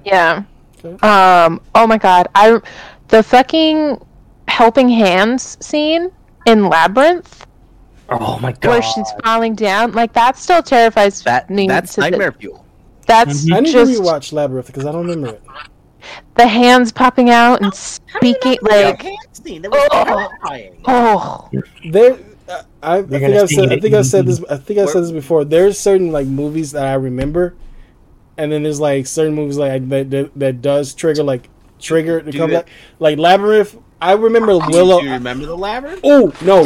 [0.05, 0.43] Yeah.
[0.85, 1.61] Um.
[1.77, 2.27] Oh my god.
[2.35, 2.61] I
[3.07, 4.05] the fucking
[4.49, 6.11] helping hands scene
[6.47, 7.47] in Labyrinth
[8.21, 8.69] Oh my god!
[8.69, 9.93] where she's falling down.
[9.93, 11.67] Like that still terrifies That me.
[11.69, 12.65] that's to the- nightmare fuel.
[13.07, 13.55] That's Mhm.
[13.57, 15.43] I need just to rewatch Labyrinth because I don't remember it.
[16.37, 19.05] the hands popping out and speaking like.
[19.73, 20.29] Oh.
[20.87, 21.49] Oh.
[21.91, 24.43] There, uh, I, I You're think gonna I've said, I think I've said this.
[24.51, 25.45] I think I said this before.
[25.45, 27.55] There's certain like movies that I remember,
[28.37, 31.49] and then there's like certain movies like that that, that does trigger like
[31.81, 32.69] trigger to come back.
[32.99, 35.01] Like Labyrinth, I remember Do Willow.
[35.01, 36.01] you remember the labyrinth?
[36.05, 36.63] Oh no,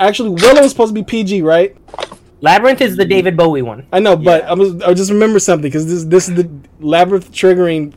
[0.00, 1.76] actually Willow was supposed to be PG, right?
[2.40, 3.86] Labyrinth is the David Bowie one.
[3.92, 4.50] I know, but Yeah.
[4.50, 7.94] I was I just remember something because this this is the labyrinth triggering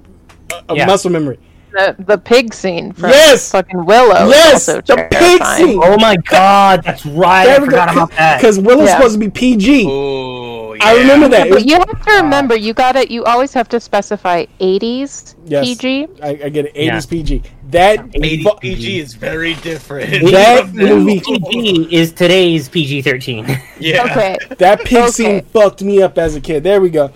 [0.69, 0.85] a, a Yeah.
[0.85, 1.39] muscle memory.
[1.73, 3.51] The, the pig scene from Yes!
[3.51, 4.27] fucking Willow.
[4.29, 4.67] Yes!
[4.69, 5.79] is also The pig scene!
[5.83, 7.47] Oh my god, that's right.
[7.47, 8.37] I forgot about that.
[8.39, 8.95] Because Willow's Yeah.
[8.97, 9.85] supposed to be PG.
[9.87, 10.85] Oh, yeah.
[10.85, 11.47] I remember that.
[11.47, 15.65] It was- you have to remember, you gotta, you always have to specify 80s Yes.
[15.65, 16.07] PG.
[16.21, 16.73] I, I get it.
[16.75, 17.01] 80s Yeah.
[17.09, 17.41] PG.
[17.69, 20.09] That 80 fu- PG is very different.
[20.31, 23.45] That movie- PG is today's PG thirteen.
[23.79, 24.03] Yeah.
[24.05, 24.37] Okay.
[24.57, 25.11] that pig Okay.
[25.11, 26.63] scene fucked me up as a kid.
[26.63, 27.11] There we go.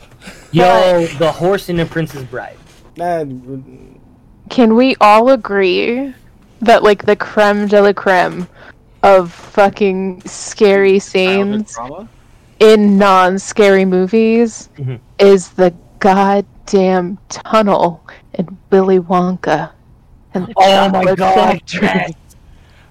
[0.51, 2.57] Yo, the horse in the Princess Bride.
[2.97, 3.23] Nah,
[4.49, 6.13] Can we all agree
[6.61, 8.47] that, like, the creme de la creme
[9.03, 12.09] of fucking scary Childhood scenes trauma?
[12.61, 14.99] In non scary movies Mhm.
[15.19, 18.01] is the goddamn tunnel
[18.35, 19.71] in Willy Wonka
[20.35, 21.35] and Oh my god.
[21.35, 22.15] factory.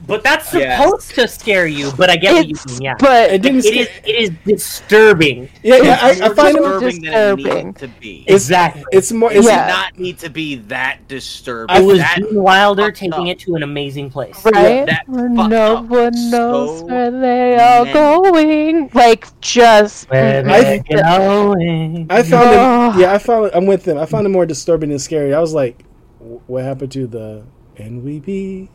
[0.01, 0.07] Yes.
[0.09, 0.83] But that's Yes.
[0.83, 1.93] supposed to scare you.
[1.97, 2.83] But I get what you It's, mean.
[2.83, 2.95] Yeah.
[2.99, 3.65] but it didn't.
[3.65, 5.49] it, is, it is disturbing.
[5.63, 5.99] yeah, yeah.
[6.03, 6.61] I, I It's find it.
[6.63, 7.67] more disturbing than it disturbing.
[7.67, 8.25] needs to be.
[8.27, 8.85] It's, Exactly.
[8.93, 9.33] It's more.
[9.33, 9.67] It It's, did Yeah.
[9.69, 11.77] not need to be that disturbing.
[11.77, 13.27] It was that, Gene Wilder taking up.
[13.27, 14.43] it to an amazing place.
[14.45, 14.87] right?
[14.87, 18.91] that Where fucked no up one knows so where they are many- going.
[18.95, 22.07] Like just Where mm, I- they're going.
[22.11, 22.99] I found Oh.
[22.99, 23.03] it.
[23.03, 23.47] Yeah, I found.
[23.47, 23.99] it- I'm with them.
[23.99, 25.35] I found it more disturbing and scary.
[25.35, 25.83] I was like,
[26.19, 27.43] "Wh- what happened to the
[27.77, 28.69] and we be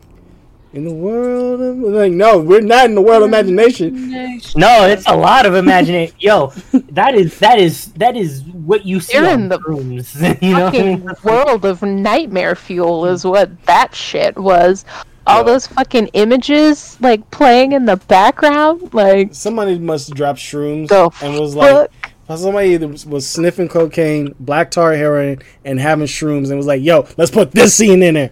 [0.72, 2.12] in the world of like?
[2.12, 4.10] No, we're not in the world of imagination.
[4.56, 6.14] No, it's a lot of imagination.
[6.18, 6.48] Yo,
[6.90, 10.14] that is that is that is what you see You're on in the rooms.
[10.42, 14.84] You know, fucking world of nightmare fuel is what that shit was.
[15.26, 15.42] All Yeah.
[15.44, 21.10] those fucking images like playing in the background, like Somebody must have dropped shrooms the
[21.24, 21.90] and was like,
[22.28, 22.38] fuck.
[22.38, 26.82] somebody either was, was sniffing cocaine, black tar heroin, and having shrooms, and was like,
[26.82, 28.30] "Yo, let's put this scene in there."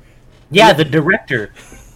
[0.50, 1.52] yeah, the director.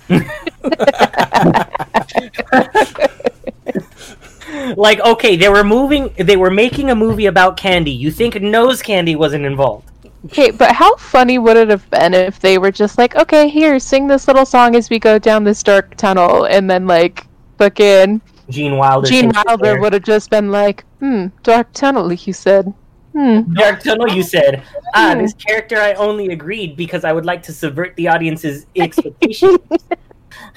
[4.77, 6.11] like, okay, they were moving.
[6.17, 7.91] They were making a movie about candy.
[7.91, 9.91] You think nose candy wasn't involved?
[10.27, 13.79] Okay, but how funny would it have been if they were just like, okay, here,
[13.79, 17.27] sing this little song as we go down this dark tunnel, and then like
[17.59, 19.09] fucking Gene Wilder.
[19.09, 22.73] Gene Wilder would have just been like, hmm, dark tunnel, you said.
[23.19, 23.53] Hmm.
[23.55, 24.63] Dark Tunnel, you said,
[24.95, 25.23] ah, Hmm.
[25.23, 29.59] this character I only agreed because I would like to subvert the audience's expectations.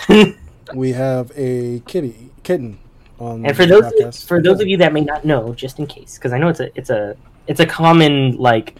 [0.73, 2.77] We have a kitty kitten
[3.19, 3.45] on.
[3.45, 4.25] and for the those podcast.
[4.27, 6.59] for those of you that may not know, just in case, because I know it's
[6.61, 8.75] a it's a it's a common like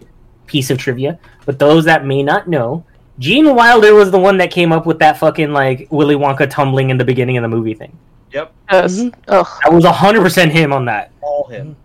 [0.47, 2.85] piece of trivia, but those that may not know,
[3.19, 6.91] Gene Wilder was the one that came up with that fucking like Willy Wonka tumbling
[6.91, 7.97] in the beginning of the movie thing.
[8.31, 8.97] Yep, Yes.
[8.99, 9.13] Mhm.
[9.27, 9.47] Ugh.
[9.63, 11.11] That was hundred percent him on that.
[11.21, 11.75] all him.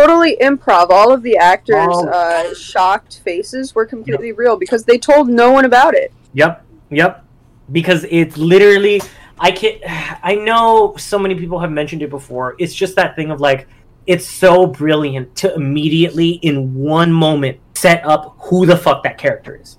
[0.00, 0.88] Totally improv.
[0.90, 2.08] All of the actors' Oh.
[2.08, 6.12] uh, shocked faces were completely real because they told no one about it.
[6.32, 7.24] Yep, yep.
[7.70, 9.02] Because it's literally,
[9.38, 9.78] I can,
[10.22, 12.56] I know so many people have mentioned it before.
[12.58, 13.68] It's just that thing of like,
[14.06, 19.56] it's so brilliant to immediately in one moment set up who the fuck that character
[19.56, 19.78] is.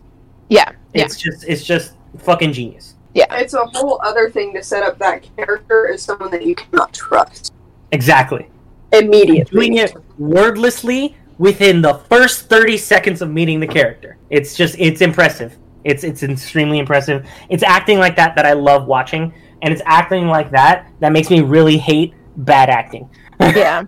[0.50, 0.72] Yeah.
[0.94, 1.06] Yeah.
[1.06, 2.96] It's just, it's just fucking genius.
[3.14, 6.56] Yeah, it's a whole other thing to set up that character as someone that you
[6.56, 7.54] cannot trust
[7.92, 8.48] Exactly.
[8.92, 9.44] Immediately.
[9.52, 14.18] Doing it wordlessly within the first thirty seconds of meeting the character.
[14.30, 15.58] It's just, it's impressive.
[15.84, 17.28] It's, it's extremely impressive.
[17.50, 21.30] It's acting like that that I love watching, and it's acting like that that makes
[21.30, 23.10] me really hate bad acting.
[23.42, 23.84] Yeah.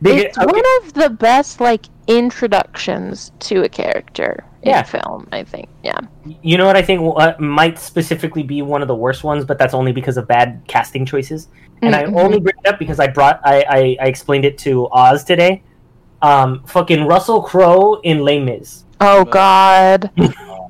[0.00, 4.80] Because- it's one of the best like introductions to a character Yeah.
[4.80, 5.68] in film, I think.
[5.82, 5.98] Yeah.
[6.42, 9.58] You know what I think uh, might specifically be one of the worst ones, but
[9.58, 11.48] that's only because of bad casting choices.
[11.82, 11.98] And Mhm.
[12.16, 15.24] I only bring it up because I brought I, I, I explained it to Oz
[15.24, 15.62] today.
[16.22, 18.84] Um, fucking Russell Crowe in Les Mis.
[19.00, 20.10] Oh god.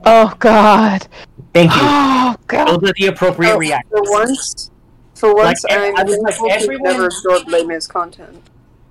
[0.05, 1.07] Oh god.
[1.55, 1.81] Thank you.
[1.81, 2.67] Oh god.
[2.81, 3.93] Those are the appropriate Oh, reactions.
[3.93, 4.71] for once,
[5.15, 8.43] for once, Like, I'm I was like, everyone- never absorbed Les Mis content.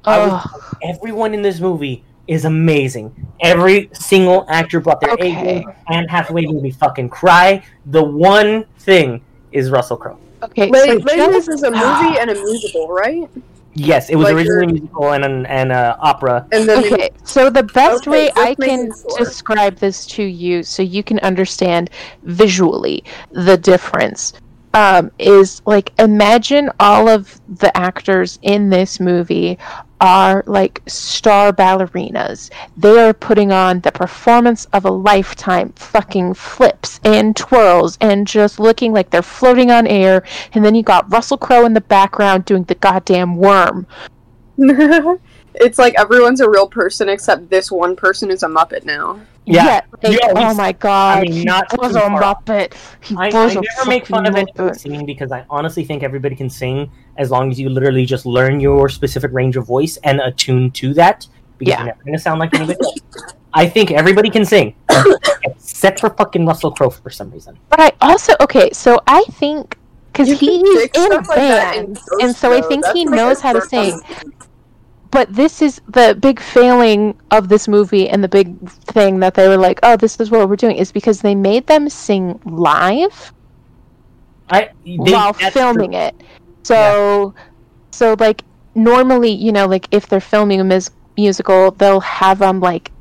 [0.06, 3.12] I was- Oh, Everyone in this movie is amazing.
[3.42, 5.32] Every single actor brought their Okay.
[5.32, 5.72] A game.
[5.90, 7.62] Anne Hathaway made me fucking cry.
[7.88, 9.22] The one thing
[9.52, 10.18] is Russell Crowe.
[10.44, 10.70] okay.
[10.70, 13.30] Les, so Les just- is a movie and a musical, right?
[13.74, 16.46] Yes, it was Like originally a your- musical and an and a opera.
[16.52, 19.18] And then they- Okay, so the best Okay, way I can sure.
[19.20, 21.90] describe this to you so you can understand
[22.24, 24.34] visually the difference
[24.74, 29.58] um, is like imagine all of the actors in this movie
[30.02, 32.50] are like star ballerinas.
[32.76, 38.60] They are putting on the performance of a lifetime, fucking flips and twirls and just
[38.60, 40.24] looking like they're floating on air.
[40.54, 43.88] And then you got Russell Crowe in the background doing the goddamn worm.
[45.56, 49.20] It's like everyone's a real person except this one person is a Muppet now.
[49.46, 49.82] Yeah.
[50.04, 51.46] like, Yeah, oh my god, I mean, he
[51.78, 52.02] was a.
[52.02, 52.74] Muppet.
[53.02, 56.04] He I, I was a never make fun of anyone singing because I honestly think
[56.04, 59.98] everybody can sing as long as you literally just learn your specific range of voice
[60.04, 61.28] and attune to that.
[61.58, 61.78] Because Yeah.
[61.80, 63.00] you're never going to sound like anybody else.
[63.54, 64.76] I think everybody can sing,
[65.44, 67.58] except for fucking Russell Crowe for some reason.
[67.70, 69.78] But I also okay, so I think
[70.14, 71.44] because he's fix in stuff like in
[71.94, 74.00] band, and so I think That's he like knows how to sing.
[74.02, 74.34] time.
[75.12, 79.48] But this is the big failing of this movie, and the big thing that they
[79.50, 83.34] were like, "Oh, this is what we're doing," is because they made them sing live
[84.50, 86.00] I they, while filming true.
[86.00, 86.16] it.
[86.64, 87.34] So,
[87.92, 88.44] so like
[88.76, 92.92] normally, you know, like if they're filming a mus- musical, they'll have them like,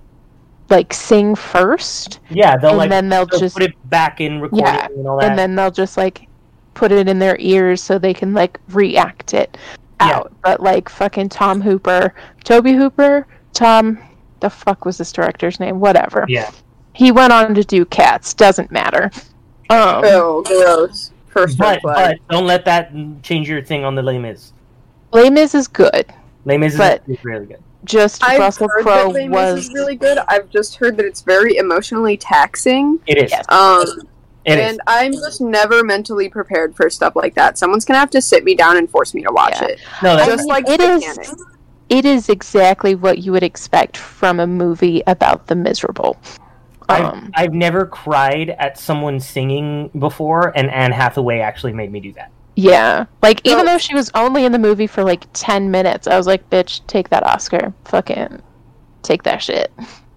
[0.68, 4.40] like sing first, Yeah, they'll and like then they'll they'll just put it back in
[4.40, 5.30] recording Yeah, and all that.
[5.30, 6.26] and then they'll just like
[6.74, 9.56] put it in their ears so they can like react it
[10.00, 10.16] Yeah.
[10.18, 10.32] out.
[10.42, 13.98] But like fucking Tom Hooper, Toby Hooper, Tom,
[14.40, 15.80] the fuck was this director's name?
[15.80, 16.24] Whatever.
[16.28, 16.50] yeah,
[16.94, 18.32] He went on to do Cats.
[18.34, 19.10] Doesn't matter.
[19.68, 21.12] Um, Oh, gross.
[21.28, 22.92] First but red but don't let that
[23.22, 24.52] change your thing on the Les Mis.
[25.12, 26.06] Les Mis is good.
[26.44, 27.62] Les Mis is, But- is really good.
[27.84, 30.18] Just I've Russell heard Crowe that Les was is really good.
[30.28, 32.98] I've just heard that it's very emotionally taxing.
[33.06, 33.32] It is.
[33.48, 33.84] Um,
[34.44, 34.70] It is.
[34.70, 37.58] and I'm just never mentally prepared for stuff like that.
[37.58, 39.68] Someone's gonna have to sit me down and force me to watch Yeah.
[39.68, 39.80] it.
[40.02, 41.28] No, that's Just like it is- Titanic.
[41.90, 46.16] it is exactly what you would expect from a movie about the miserable.
[46.88, 52.00] I've, Um, I've never cried at someone singing before, and Anne Hathaway actually made me
[52.00, 52.30] do that.
[52.56, 53.04] Yeah.
[53.22, 56.26] Like, even though she was only in the movie for like 10 minutes, I was
[56.26, 57.72] like, bitch, take that Oscar.
[57.84, 58.40] Fucking
[59.02, 59.70] take that shit.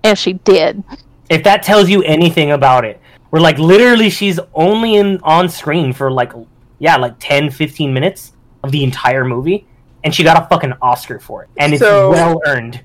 [0.04, 0.84] And she did.
[1.30, 3.00] If that tells you anything about it,
[3.34, 6.32] where like literally she's only in on screen for like
[6.78, 9.66] yeah, like 10, 15 minutes of the entire movie,
[10.04, 12.80] and she got a fucking Oscar for it, and it's So- well earned.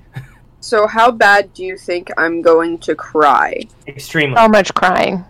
[0.59, 3.61] So how bad do you think I'm going to cry?
[3.87, 4.35] Extremely.
[4.37, 5.23] how much crying.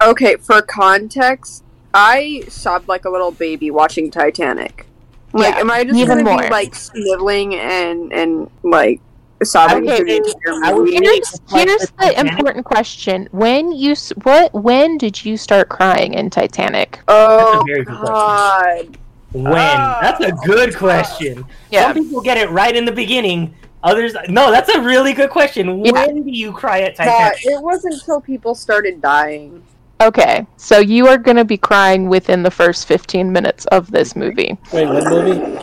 [0.00, 4.86] Okay, for context, I sobbed like a little baby watching Titanic.
[5.32, 6.42] Like, Yeah, am I just even gonna more.
[6.42, 9.00] be like sniveling and and like
[9.44, 10.98] sobbing Okay, through the entire I would- movie?
[11.04, 13.28] Here's, here's the the important question.
[13.32, 17.00] When you what when did you start crying in Titanic?
[17.08, 18.06] Oh That's a very good question.
[18.14, 18.98] God!
[19.32, 19.54] when?
[19.56, 19.98] Ah.
[20.02, 21.44] That's a good question.
[21.70, 21.92] Yeah.
[21.92, 23.54] Some people get it right in the beginning.
[23.82, 24.50] Others, no.
[24.52, 25.84] That's a really good question.
[25.84, 25.92] Yeah.
[26.06, 27.46] When do you cry at God, Titanic?
[27.46, 29.62] it wasn't until people started dying.
[30.00, 30.46] Okay.
[30.56, 34.56] So you are going to be crying within the first 15 minutes of this movie.
[34.72, 35.60] Wait, what movie?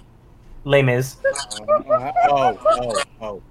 [0.65, 1.15] Les Mis.
[1.25, 3.41] Uh, oh, oh, oh.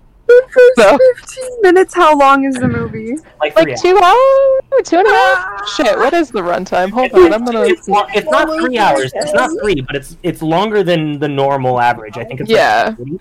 [0.47, 0.99] The first No.
[1.17, 3.17] 15 minutes, how long is the movie?
[3.41, 4.85] Like three Like two hours?
[4.89, 5.69] Two and a half?
[5.77, 6.91] Shit, what is the runtime?
[6.91, 7.63] Hold on, I'm gonna.
[7.63, 9.13] It's, lo- it's not three hours.
[9.15, 12.17] It's not three, but it's it's longer than the normal average.
[12.17, 12.95] I think it's Yeah.
[12.99, 13.21] Like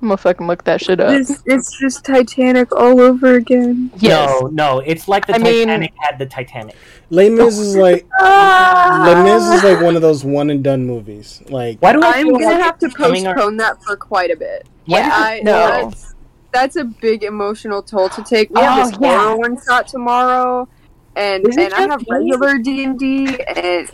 [0.00, 1.10] I'm gonna fucking look that shit up.
[1.12, 3.90] It's, it's just Titanic all over again.
[3.96, 4.28] Yes.
[4.42, 6.76] No, no, it's like the I mean- Titanic had the Titanic.
[7.10, 9.04] Les Mis is like Ah!
[9.06, 11.42] Les Mis is like one of those one and done movies.
[11.48, 13.96] Like Why do I I'm gonna like have to it's coming ar- postpone that for
[13.96, 14.66] quite a bit.
[14.86, 15.52] Why do I, no.
[15.90, 16.14] That's,
[16.52, 18.50] that's a big emotional toll to take.
[18.50, 19.18] We have Oh, this yeah.
[19.18, 20.68] horror one shot tomorrow,
[21.16, 22.32] and Is it and I just have me?
[22.32, 23.90] regular D and D, and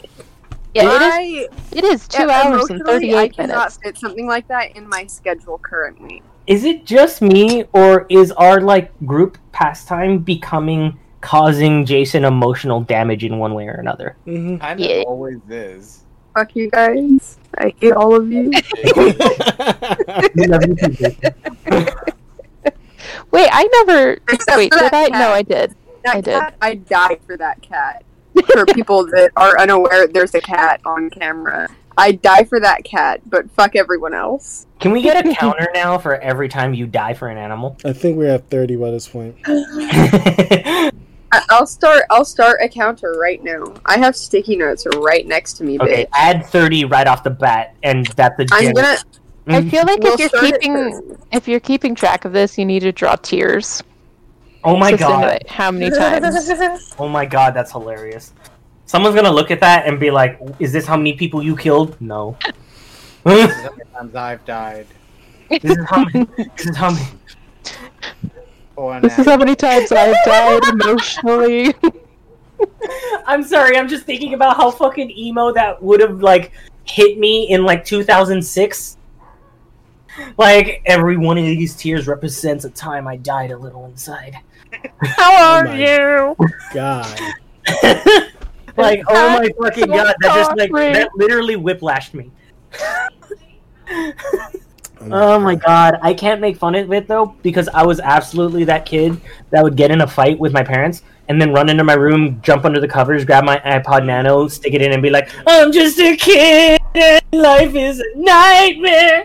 [0.74, 1.48] Yeah, it is.
[1.72, 3.78] It is two yeah, hours and emotionally, I 38 cannot minutes.
[3.82, 6.22] fit something like that in my schedule currently.
[6.46, 13.24] Is it just me, or is our like group pastime becoming causing Jason emotional damage
[13.24, 14.16] in one way or another?
[14.26, 14.60] mhm.
[14.60, 15.02] Kind Yeah.
[15.06, 16.04] always is.
[16.36, 17.38] Fuck you guys.
[17.58, 18.50] I hate all of you.
[20.36, 21.34] Love you too, Jason.
[23.34, 24.12] Wait, I never.
[24.28, 25.08] Except Wait, for did that I?
[25.10, 25.18] cat.
[25.18, 25.74] No, I did.
[26.04, 26.42] That I did.
[26.62, 28.04] I died for that cat.
[28.52, 31.68] For people that are unaware, there's a cat on camera.
[31.96, 34.66] I die for that cat, but fuck everyone else.
[34.80, 37.76] Can we get a counter now for every time you die for an animal?
[37.84, 39.36] I think we're at thirty by this point.
[39.46, 40.90] I-
[41.50, 42.04] I'll start.
[42.10, 43.74] I'll start a counter right now.
[43.84, 46.08] I have sticky notes right next to me, okay, bitch.
[46.14, 48.46] add thirty right off the bat, and that's a.
[48.52, 48.96] I'm gonna.
[49.46, 49.68] I mm-hmm.
[49.68, 52.92] feel like we'll if you're keeping if you're keeping track of this, you need to
[52.92, 53.82] draw tears.
[54.62, 55.44] Oh my god!
[55.48, 56.50] How many times?
[56.98, 58.32] Oh my god, that's hilarious.
[58.86, 62.00] Someone's gonna look at that and be like, "Is this how many people you killed?"
[62.00, 62.36] No.
[63.24, 64.86] This is how many times I've died.
[65.48, 66.26] this is how many.
[66.36, 67.06] This is how many.
[68.76, 71.74] Oh, This is how many times I've died emotionally.
[73.26, 73.76] I'm sorry.
[73.76, 76.52] I'm just thinking about how fucking emo that would have like
[76.84, 78.96] hit me in like 2006.
[80.36, 84.38] Like every one of these tears represents a time I died a little inside.
[85.02, 86.36] How oh are you?
[86.72, 87.20] God.
[88.76, 90.92] like oh my fucking so god, that just like sorry.
[90.92, 92.30] that literally whiplashed me.
[95.00, 98.64] Oh my oh god, I can't make fun of it though because I was absolutely
[98.64, 101.84] that kid that would get in a fight with my parents and then run into
[101.84, 105.10] my room, jump under the covers, grab my iPod Nano, stick it in, and be
[105.10, 109.22] like, "I'm just a kid, and life is a nightmare."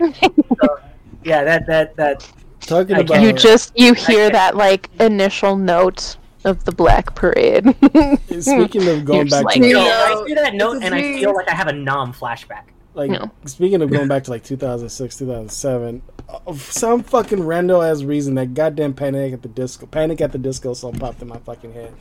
[0.62, 0.80] So,
[1.24, 2.30] yeah, that that that.
[2.60, 7.64] Talking I about You just you hear that like initial note of the Black Parade.
[8.40, 10.94] speaking of going You're back like, to like, Yo, No, I hear that note and
[10.94, 12.64] I feel like I have a nom flashback.
[12.94, 13.30] Like No.
[13.46, 18.52] speaking of going back to like 2006 2007 uh, some fucking rando ass reason that
[18.54, 21.94] goddamn panic at the disco panic at the disco song popped in my fucking head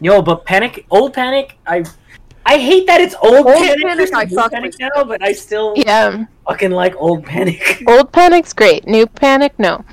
[0.00, 1.84] Yo, but Panic, old Panic, I.
[2.46, 4.80] I hate that it's old, Old panic, Panic, I fuck panic with.
[4.80, 7.82] now, but I still yeah, fucking like old panic.
[7.86, 8.86] old Panic's great.
[8.88, 9.84] New Panic, no.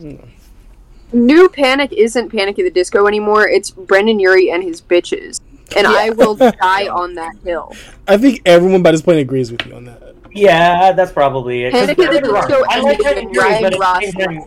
[1.12, 3.48] New Panic isn't Panic at the Disco anymore.
[3.48, 5.42] It's Brendon Urie and his bitches.
[5.76, 7.76] And I will die on that hill.
[8.08, 11.72] i think everyone by this point agrees with you on that Yeah, that's probably it.
[11.72, 14.26] 'Cause Panic at the don't get me Disco I like ended Panic in but the
[14.26, 14.44] time,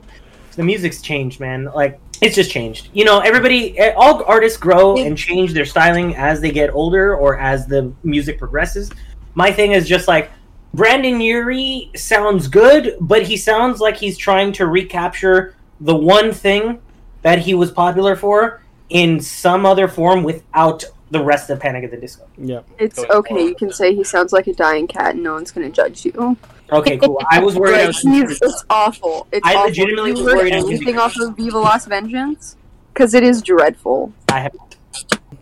[0.57, 1.71] the music's changed, man.
[1.75, 2.89] Like it's just changed.
[2.93, 7.17] You know, everybody, eh, all artists grow and change their styling as they get older
[7.17, 8.91] or as the music progresses.
[9.35, 10.31] My thing is just like
[10.75, 16.79] Brendon Urie sounds good, but he sounds like he's trying to recapture the one thing
[17.23, 21.91] that he was popular for in some other form without the rest of Panic at
[21.91, 22.25] the Disco.
[22.39, 23.45] yeah It's okay.
[23.45, 26.05] You can say he sounds like a dying cat and no one's going to judge
[26.05, 26.37] you.
[26.73, 27.21] Okay, cool.
[27.31, 27.75] I was worried.
[27.75, 29.27] I Like, was he's, it's awful.
[29.31, 29.67] It's I awful.
[29.69, 32.57] legitimately you was heard worried I was gonna be anything off of Viva Las Vengeance?
[32.93, 34.13] Because it is dreadful.
[34.31, 34.53] I have.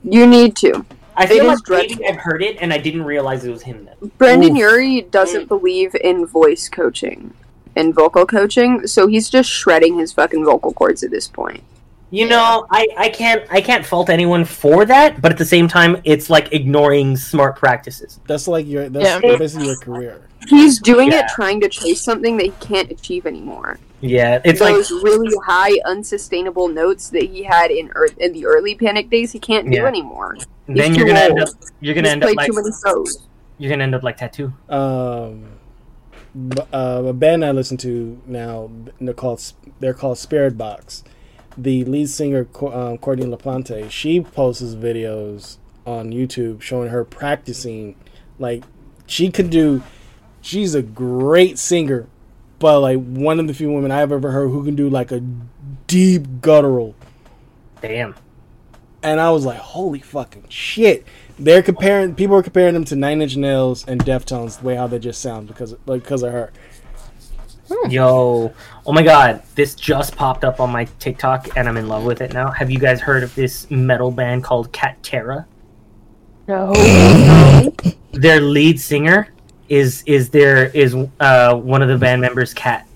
[0.03, 0.85] You need to.
[1.17, 1.97] I It feel is like dreadful.
[1.99, 4.11] maybe I've heard it and I didn't realize it was him then.
[4.19, 4.59] Brendan Oof.
[4.59, 7.33] Urie doesn't believe in voice coaching
[7.77, 11.63] and vocal coaching, so he's just shredding his fucking vocal cords at this point.
[12.13, 15.69] You know, I, I can't I can't fault anyone for that, but at the same
[15.69, 18.19] time, it's like ignoring smart practices.
[18.27, 19.37] that's like your that's Yeah.
[19.39, 21.21] basically your career He's doing Yeah.
[21.21, 23.79] it trying to chase something that he can't achieve anymore.
[24.01, 28.47] Yeah, it's like Those really high, unsustainable notes that he had in ear in the
[28.47, 29.87] early Panic days, he can't do Yeah.
[29.87, 30.37] anymore.
[30.67, 31.49] then you're gonna end up
[31.81, 33.29] you're gonna He's end up like too many shows.
[33.59, 34.53] you're gonna end up like tattoo.
[34.69, 35.45] um
[36.49, 39.41] b- uh, a band I listen to now they're called
[39.81, 41.03] they're called Spiritbox.
[41.63, 47.97] The lead singer um, Courtney LaPlante, she posts videos on YouTube showing her practicing.
[48.39, 48.65] Like
[49.07, 49.83] she could do,
[50.41, 52.09] she's a great singer,
[52.59, 55.21] but like one of the few women I've ever heard who can do like a
[55.87, 56.95] deep guttural.
[57.83, 58.15] Damn.
[59.03, 61.07] And I was like, holy fucking shit.
[61.39, 64.87] They're comparing people are comparing them to Nine Inch Nails and Deftones the way how
[64.87, 66.53] they just sound because like because of her.
[67.89, 68.53] Yo,
[68.87, 72.21] oh my god, this just popped up on my TikTok and I'm in love with
[72.21, 72.51] it now.
[72.51, 75.47] Have you guys heard of this metal band called Cat Terra?
[76.49, 76.73] No.
[78.13, 79.29] Their lead singer
[79.69, 82.87] is is there is uh one of the band members Cat.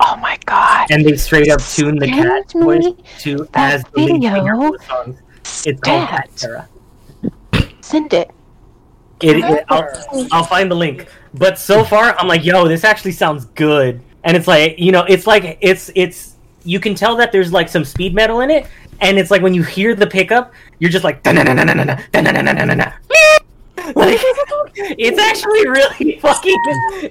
[0.00, 0.90] Oh my god.
[0.90, 2.86] and they straight up tune the cat voice
[3.20, 5.18] to That as the lead singer video for the songs.
[5.66, 6.68] It's called Cat Terra.
[7.82, 8.30] Send it.
[9.20, 9.88] It, it- I'll,
[10.32, 11.08] I'll find the link.
[11.34, 14.00] But so far, I'm like, yo, this actually sounds good.
[14.24, 17.68] And it's like, you know, it's like it's it's you can tell that there's like
[17.68, 18.66] some speed metal in it,
[19.00, 21.22] and it's like when you hear the pickup, you're just like,
[23.94, 24.20] like
[24.74, 26.56] it's actually really fucking.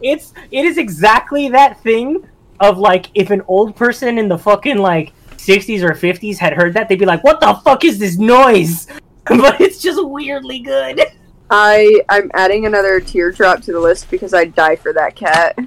[0.04, 2.28] It's it is exactly that thing
[2.60, 6.74] of like if an old person in the fucking like 60s or 50s had heard
[6.74, 8.88] that, they'd be like, "What the fuck is this noise?"
[9.26, 11.02] but it's just weirdly good.
[11.50, 15.58] I I'm adding another teardrop to the list because I'd die for that cat.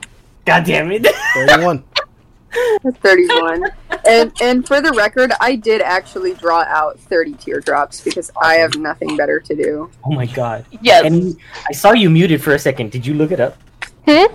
[0.44, 1.06] God damn it.
[1.34, 1.84] 31.
[3.02, 3.62] 31.
[4.08, 8.74] and and for the record, I did actually draw out 30 teardrops because I have
[8.76, 9.90] nothing better to do.
[10.04, 10.66] Oh my god.
[10.82, 11.04] Yes.
[11.04, 11.36] And
[11.68, 12.90] I saw you muted for a second.
[12.90, 13.56] Did you look it up?
[14.06, 14.34] Hmm?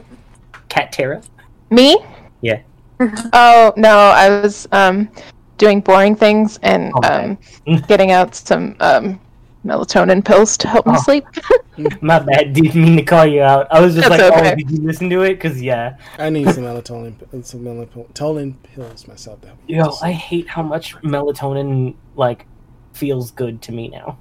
[0.70, 1.22] Cat Terra?
[1.70, 1.98] Me?
[2.42, 2.62] Yeah.
[3.34, 5.10] Oh no, I was um
[5.58, 7.38] doing boring things and Okay.
[7.68, 9.20] um getting out some um
[9.66, 11.02] melatonin pills to help me Oh.
[11.02, 11.26] sleep.
[12.02, 12.54] My bad.
[12.54, 13.68] Didn't mean to call you out.
[13.72, 14.52] I was just That's like, oh, okay.
[14.54, 15.34] oh, did you listen to it?
[15.36, 15.98] Because, yeah.
[16.18, 19.48] I need some melatonin some melatonin pills myself Though.
[19.50, 20.04] help me Yo, sleep.
[20.04, 22.46] I hate how much melatonin, like,
[22.94, 24.18] feels good to me now.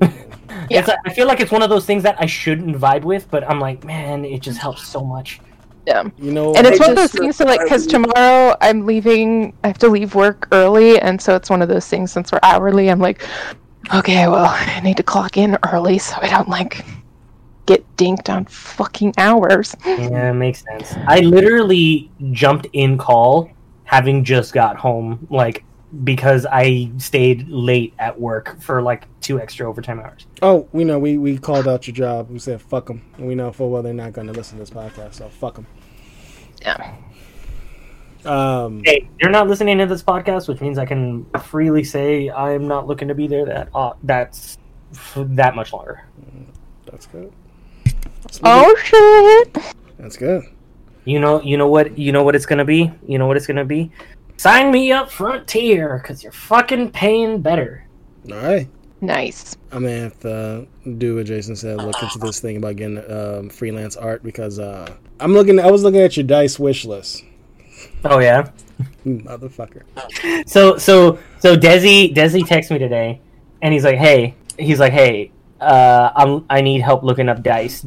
[0.70, 0.78] Yeah.
[0.80, 3.30] It's like, I feel like it's one of those things that I shouldn't vibe with,
[3.30, 5.40] but I'm like, man, it just helps so much.
[5.86, 6.04] Yeah.
[6.18, 9.52] You know, And it's I one of those things so like because tomorrow I'm leaving
[9.62, 12.40] I have to leave work early and so it's one of those things since we're
[12.42, 13.24] hourly, I'm like,
[13.94, 16.84] okay, well, I need to clock in early so I don't like
[17.66, 19.74] get dinked on fucking hours.
[19.84, 20.94] Yeah, it makes sense.
[21.06, 23.50] I literally jumped in call
[23.84, 25.64] having just got home, like,
[26.04, 30.26] because I stayed late at work for like two extra overtime hours.
[30.42, 32.30] oh, we know we, we called out your job.
[32.30, 33.02] We said, fuck them.
[33.18, 35.66] We know full well they're not going to listen to this podcast, so fuck them.
[36.62, 36.94] Yeah.
[38.26, 42.66] Um, Hey, you're not listening to this podcast, which means I can freely say I'm
[42.66, 43.44] not looking to be there.
[43.46, 44.58] That uh, that's
[44.92, 46.04] f- that much longer.
[46.90, 47.32] that's good.
[48.42, 49.74] Oh shit!
[49.98, 50.44] That's good.
[51.04, 52.90] You know, you know what, you know what it's gonna be.
[53.06, 53.90] You know what it's gonna be.
[54.38, 57.86] Sign me up, Frontier, because you're fucking paying better.
[58.30, 58.68] All right.
[59.00, 59.56] Nice.
[59.72, 60.66] I'm gonna have to
[60.98, 61.76] do what Jason said.
[61.78, 65.60] Look into this thing about getting um, freelance art because uh, I'm looking.
[65.60, 67.22] I was looking at your dice wish list,
[68.04, 68.50] Oh yeah.
[69.04, 69.82] motherfucker.
[70.48, 73.20] So so so Desi Desi texted me today,
[73.62, 77.86] and he's like, hey, he's like, hey, uh, I'm I need help looking up dice.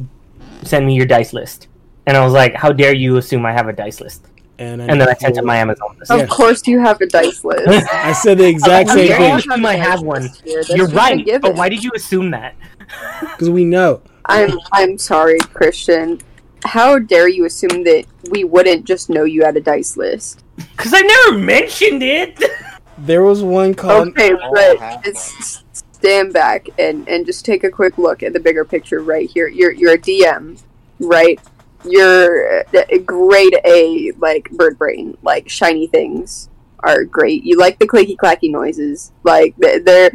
[0.62, 1.68] Send me your dice list.
[2.06, 4.26] And I was like, how dare you assume I have a dice list?
[4.58, 6.10] And, And then I sent him my Amazon list.
[6.10, 6.18] Yeah.
[6.18, 7.88] Of course, you have a dice list.
[7.94, 10.28] I said the exact How same dare thing you assume I have one?
[10.44, 12.54] You're right, but why did you assume that?
[13.20, 14.02] because we know.
[14.26, 16.20] I'm I'm sorry, Christian.
[16.64, 20.44] How dare you assume that we wouldn't just know you had a dice list?
[20.56, 22.42] Because I never mentioned it.
[22.98, 24.08] There was one called.
[24.08, 28.32] Okay, oh, but have it's, stand back and and just take a quick look at
[28.32, 29.48] the bigger picture right here.
[29.48, 30.60] You're you're a DM,
[30.98, 31.40] right?
[31.84, 36.50] You're a grade A like bird brain, like shiny things
[36.80, 37.44] are great.
[37.44, 40.10] You like the clicky clacky noises, like they're.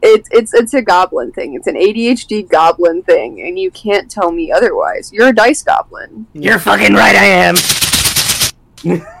[0.00, 1.54] It's it's it's a goblin thing.
[1.54, 5.12] It's an ADHD goblin thing, and you can't tell me otherwise.
[5.12, 6.26] You're a dice goblin.
[6.34, 7.56] You're fucking right, I am.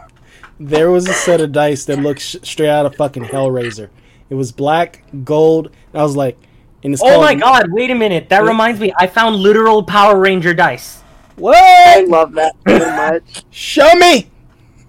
[0.60, 3.90] There was a set of dice that looked sh- straight out of fucking Hellraiser.
[4.28, 5.66] It was black, gold.
[5.92, 6.36] And I was like,
[6.82, 8.28] and it's Oh called, my god, wait a minute.
[8.28, 8.48] That Wait.
[8.48, 8.92] reminds me.
[8.98, 11.00] I found literal Power Ranger dice.
[11.36, 11.56] What?
[11.56, 13.44] I love that so much.
[13.50, 14.28] Show me.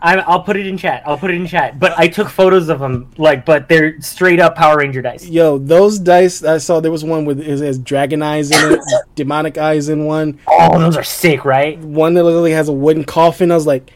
[0.02, 1.04] I, I'll put it in chat.
[1.06, 1.78] I'll put it in chat.
[1.80, 5.28] But I took photos of them, like, but they're straight up Power Ranger dice.
[5.28, 6.80] Yo, those dice I saw.
[6.80, 8.80] There was one with it has dragon eyes in it,
[9.16, 10.40] demonic eyes in one.
[10.48, 11.78] Oh, those are sick, right?
[11.80, 13.52] One that literally has a wooden coffin.
[13.52, 13.92] I was like,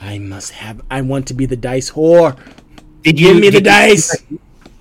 [0.00, 0.80] I must have.
[0.90, 2.38] I want to be the dice whore.
[3.02, 4.22] Did you Give me the did you- dice.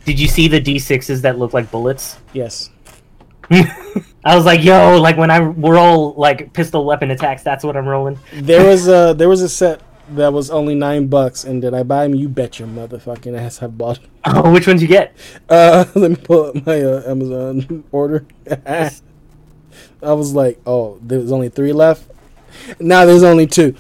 [0.06, 2.18] Did you see the D6s that look like bullets?
[2.34, 2.72] Yes.
[3.52, 7.88] I was like, yo, like when I roll like pistol weapon attacks, that's what I'm
[7.88, 8.18] rolling.
[8.34, 9.82] There was a there was a set
[10.16, 12.16] that was only nine bucks, and did I buy them?
[12.16, 14.00] You bet your motherfucking ass I bought.
[14.00, 14.06] 'em.
[14.26, 15.16] Oh, which ones you get?
[15.50, 18.26] Uh, let me pull up my uh, Amazon order.
[20.04, 22.04] I was like, oh, there's only three left.
[22.80, 23.76] Now there's only two.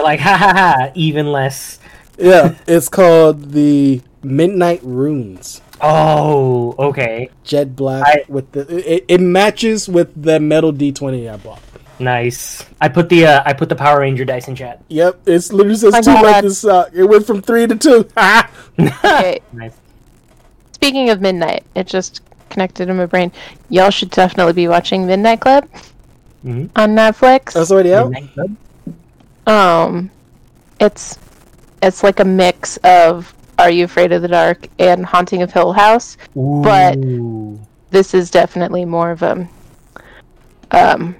[0.00, 1.78] Like, ha ha ha, even less.
[2.18, 5.62] Yeah, it's called the Midnight Runes.
[5.80, 11.28] Oh, okay, Jet black I- with the it, it matches with the metal D twenty
[11.28, 11.60] I bought.
[12.00, 12.64] Nice.
[12.80, 14.82] I put the uh, I put the Power Ranger dice in chat.
[14.88, 16.44] Yep, it's literally says My two like God.
[16.44, 16.64] this.
[16.64, 18.08] Uh, it went from three to two.
[18.16, 18.50] Ah!
[18.78, 19.40] Okay.
[19.52, 19.76] Nice.
[20.72, 22.20] Speaking of midnight, it just
[22.50, 23.32] connected in my brain.
[23.68, 25.68] Y'all should definitely be watching Midnight Club
[26.44, 26.70] Mhm.
[26.76, 27.52] on Netflix.
[27.54, 28.10] That's already out.
[28.10, 28.56] Midnight Club?
[29.46, 30.10] Um,
[30.80, 31.18] it's
[31.82, 35.72] it's like a mix of Are You Afraid of the Dark and Haunting of Hill
[35.72, 36.16] House.
[36.36, 36.98] But-
[37.90, 39.48] This is definitely more of a
[40.70, 41.16] um,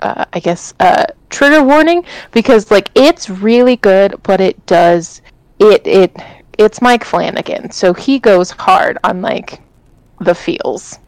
[0.00, 5.22] uh, I guess uh, trigger warning because like it's really good, but it does
[5.58, 6.16] it it
[6.58, 9.60] it's Mike Flanagan, so he goes hard on like
[10.20, 10.98] the feels.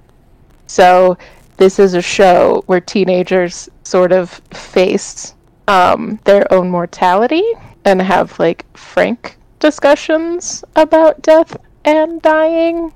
[0.67, 1.19] So
[1.57, 5.35] this is a show where teenagers sort of face
[5.69, 7.45] um, their own mortality
[7.85, 12.93] and have like frank discussions about death and dying.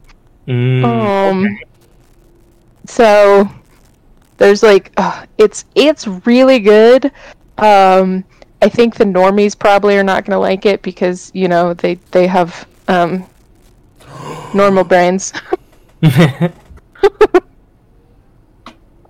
[0.47, 0.85] Mm.
[0.85, 1.59] Um,
[2.87, 3.49] so
[4.39, 7.12] there's like, uh, it's it's really good.
[7.59, 8.24] Um,
[8.62, 12.27] I think the normies probably are not gonna like it because you know they they
[12.27, 13.24] have um
[14.55, 15.32] normal brains.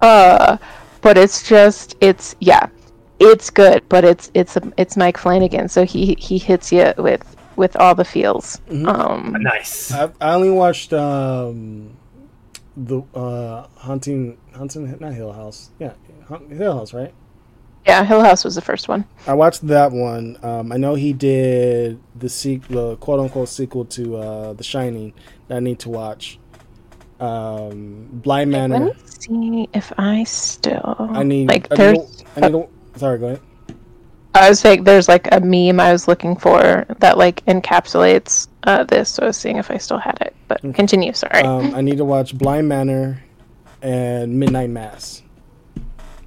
[0.05, 0.59] Uh,
[1.01, 2.69] but it's just it's yeah,
[3.21, 7.25] it's good, but it's it's it's Mike Flanagan, so he he hits you with
[7.57, 8.61] with all the feels.
[8.69, 8.87] Mhm.
[8.87, 9.93] Um, nice.
[9.93, 11.97] I, I only watched um
[12.77, 15.95] the uh hunting hunting not Hill House yeah
[16.49, 17.15] Hill House right.
[17.87, 19.05] yeah, Hill House was the first one.
[19.27, 20.39] I watched that one.
[20.43, 25.13] Um, I know he did the sequel, the quote unquote sequel to uh, The Shining
[25.49, 26.39] that I need to watch.
[27.21, 28.71] Um, Blind Man.
[28.71, 28.95] Let Manor.
[28.95, 31.49] me see if I still I need.
[31.49, 31.99] like I there's.
[31.99, 33.41] need, I need sorry, go ahead.
[34.35, 38.85] I was saying there's like a meme I was looking for that like encapsulates uh,
[38.85, 40.35] this, so I was seeing if I still had it.
[40.49, 41.13] But continue.
[41.13, 41.43] Sorry.
[41.43, 43.23] Um, I need to watch Bly Manor
[43.83, 45.23] and Midnight Mass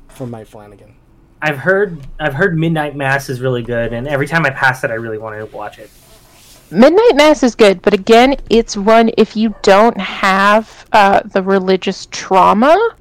[0.07, 0.95] from Mike Flanagan.
[1.41, 4.89] I've heard I've heard Midnight Mass is really good, and every time I pass it,
[4.91, 5.89] I really want to watch it.
[6.71, 12.07] Midnight Mass is good, but again, it's one if you don't have uh, the religious
[12.11, 12.95] trauma,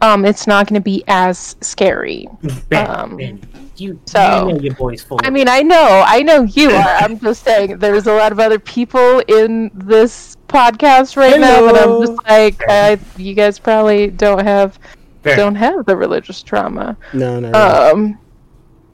[0.00, 2.28] um, it's not going to be as scary.
[2.68, 3.40] Bam, Um, bam.
[3.76, 5.18] You, So- you know your boy's full.
[5.22, 6.96] I mean, I know, I know you are.
[6.96, 11.76] I'm just saying, there's a lot of other people in this podcast right now that
[11.88, 14.78] I'm just like, uh, you guys probably don't have
[15.22, 15.36] Fair.
[15.36, 16.96] don't have the religious trauma.
[17.12, 17.92] No, no, no.
[17.92, 18.18] Um,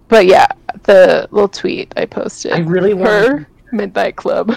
[0.09, 0.47] but yeah,
[0.85, 3.09] the little tweet I posted I really want.
[3.09, 4.57] for Midnight Club.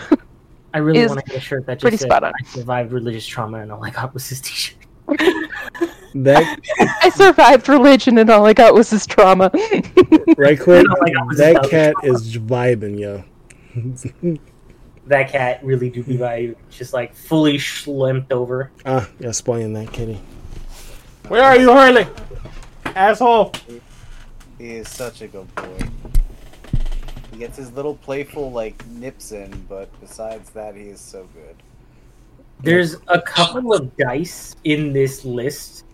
[0.73, 2.33] I really want to get a shirt that just pretty said, spot on.
[2.37, 4.75] "I survived religious trauma," and all I got was this T-shirt.
[6.15, 6.59] that
[7.01, 9.51] I survived religion, and all I got was this trauma.
[10.37, 10.85] right quick.
[10.87, 13.23] My God, was that this cat is vibing, yo.
[15.07, 18.71] That cat really do be by just like fully schlimped over.
[18.87, 20.19] Ah, you're spoiling that kitty.
[21.27, 22.07] Where are you, Harley?
[22.87, 23.51] Asshole.
[24.57, 25.77] He is such a good boy.
[27.31, 31.55] He gets his little playful like nips in, but besides that, he is so good.
[32.61, 35.84] There's a couple of dice in this list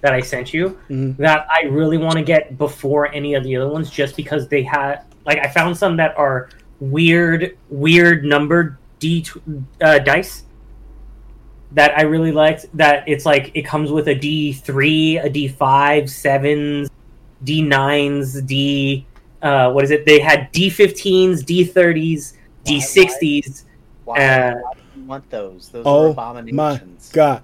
[0.00, 1.16] that I sent you Mhm.
[1.18, 4.62] that I really want to get before any of the other ones, just because they
[4.62, 6.48] had like I found some that are
[6.80, 9.24] weird, weird numbered D
[9.82, 10.44] uh, dice
[11.72, 12.66] that I really liked.
[12.74, 16.88] That it's like it comes with a D three, a D five, sevens,
[17.44, 19.06] D nines, D.
[19.42, 20.04] Uh, what is it?
[20.04, 22.34] They had D fifteens, D thirties,
[22.64, 23.64] D sixties.
[24.04, 25.68] Why, Uh, why do you want those?
[25.68, 27.10] Those Oh are abominations.
[27.12, 27.42] God.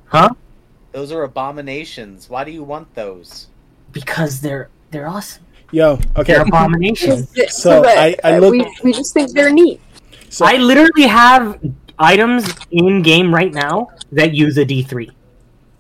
[0.96, 2.30] Those are abominations.
[2.30, 3.48] Why do you want those?
[3.92, 5.42] because they're they're awesome.
[5.70, 6.32] Yo, okay.
[6.32, 7.28] They're abominations.
[7.50, 9.78] So, I- I looked- we, we just think they're neat.
[10.30, 11.60] So, I literally have
[11.98, 15.10] items in game right now that use a D three.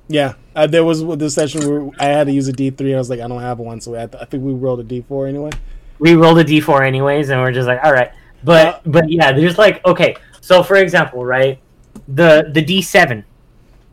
[0.08, 2.80] yeah, uh, there was this session where I had to use a D3.
[2.80, 4.80] and I was like, I don't have one, so I, to- I think we rolled
[4.80, 5.50] a D4 anyway.
[5.98, 8.12] We rolled a D four anyways, and we're just like, all right.
[8.44, 10.14] But Uh, but yeah, there's like okay.
[10.42, 11.58] So for example, right,
[12.06, 13.24] the the D seven,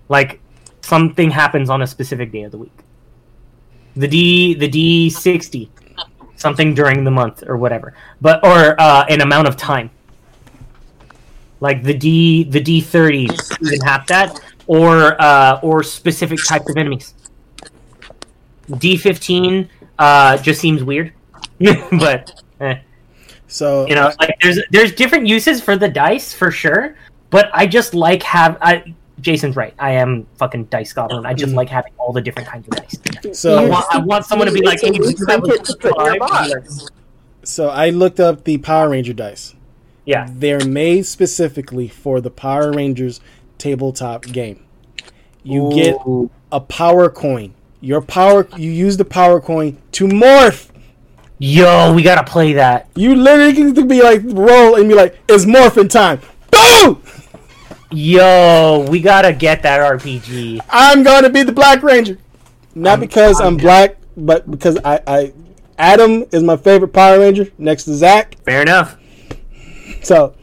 [0.09, 0.41] like
[0.83, 2.77] something happens on a specific day of the week.
[3.95, 5.71] The D the D sixty,
[6.35, 9.89] something during the month or whatever, but or uh, an amount of time.
[11.59, 13.29] Like the D the D thirty
[13.61, 17.13] even have that, or uh, or specific types of enemies.
[18.77, 19.69] D fifteen
[19.99, 21.13] uh, just seems weird,
[21.59, 22.79] but eh,
[23.47, 26.95] So, you know, like there's there's different uses for the dice for sure.
[27.29, 28.93] But I just like have I.
[29.21, 29.73] Jason's right.
[29.79, 31.25] I am fucking dice goblin.
[31.25, 31.57] I just Mhm.
[31.57, 33.39] like having all the different kinds of dice.
[33.39, 35.75] so I want, I want someone to be like, "Hey, It's have a trinket to
[35.77, 36.63] put in your five?" Be like,
[37.43, 39.53] so I looked up the Power Ranger dice.
[40.05, 43.21] Yeah, They're made specifically for the Power Rangers
[43.57, 44.59] tabletop game.
[45.43, 45.97] You get
[46.51, 47.53] a power coin.
[47.81, 50.67] Your power, you use the power coin to morph.
[51.37, 52.87] Yo, we gotta play that.
[52.95, 56.19] You literally can be like roll and be like, "It's morphing time."
[56.51, 57.01] Boom!
[57.93, 60.59] Yo, we gotta get that RPG.
[60.69, 62.17] I'm gonna be the Black Ranger.
[62.73, 65.33] Not I'm- because I'm, I'm- black, but because I, I,
[65.77, 68.35] Adam is my favorite Power Ranger next to Zach.
[68.45, 68.97] Fair enough.
[70.01, 70.33] So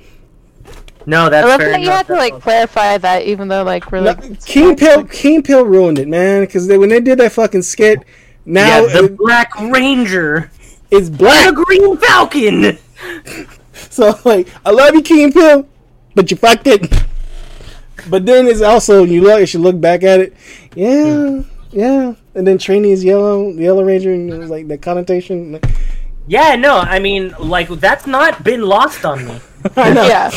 [1.07, 1.97] No, that's I that's love fair that you enough.
[1.97, 4.15] had to like clarify that, even though like really.
[4.15, 6.43] no, King Pill, King Pill ruined it, man.
[6.43, 7.99] Because they, when they did that fucking skit,
[8.47, 10.53] now yeah, the it- Black Ranger,
[10.93, 11.55] it's the black.
[11.55, 12.79] Green Falcon.
[13.89, 15.67] So like, I love you, King Pill,
[16.15, 16.93] but you fucked it.
[18.09, 20.37] But then it's also you look, if you should look back at it.
[20.75, 21.41] Yeah, hmm.
[21.71, 22.15] yeah.
[22.35, 25.53] And then Trini is yellow, the Yellow Ranger, and it was like the connotation.
[25.53, 25.67] like,
[26.27, 29.41] Yeah, no, I mean, like that's not been lost on me.
[29.77, 30.07] I know.
[30.07, 30.31] Yeah,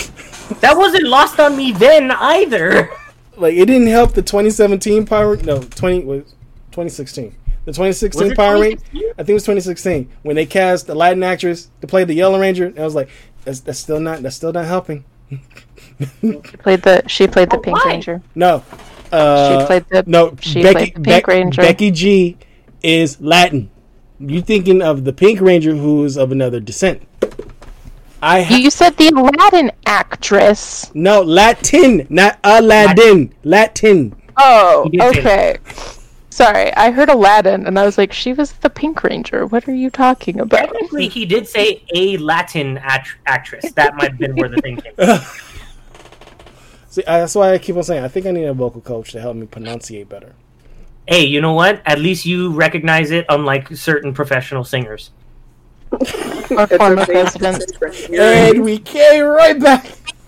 [0.62, 2.90] That wasn't lost on me then either.
[3.38, 6.24] like it didn't help the 2017 Power no 20 was
[6.72, 7.36] 2016
[7.66, 11.24] the 2016 Was Power Ranger I think it was 2016 when they cast the Latin
[11.24, 13.10] actress to play the Yellow Ranger and I was like
[13.44, 15.06] that's, that's still not that's still not helping
[16.22, 17.92] she played the she played the Oh, Pink why?
[17.92, 18.22] Ranger.
[18.36, 18.64] no
[19.12, 21.62] uh, she played the no she Becky played the Pink Beck- Ranger.
[21.62, 22.38] Becky G
[22.82, 23.70] is Latin
[24.20, 27.02] you thinking of the Pink Ranger who is of another descent
[28.22, 30.90] I ha- You said the Aladdin actress.
[30.94, 35.58] no Latin not Aladdin Latin Oh, You did say okay.
[36.32, 39.46] Sorry, I heard Aladdin, and I was like, she was the Pink Ranger.
[39.46, 40.58] What are you talking about?
[40.68, 43.72] Technically, he did say a Latin act- actress.
[43.74, 44.94] That might have been where the thing came.
[44.96, 45.20] from.
[46.94, 49.14] See, I- that's why I keep on saying I think I need a vocal coach
[49.14, 50.36] to help me pronunciate better.
[51.08, 51.82] Hey, you know what?
[51.88, 55.10] At least you recognize it, unlike certain professional singers.
[55.92, 57.64] Or former president.
[58.14, 59.88] And we came right back.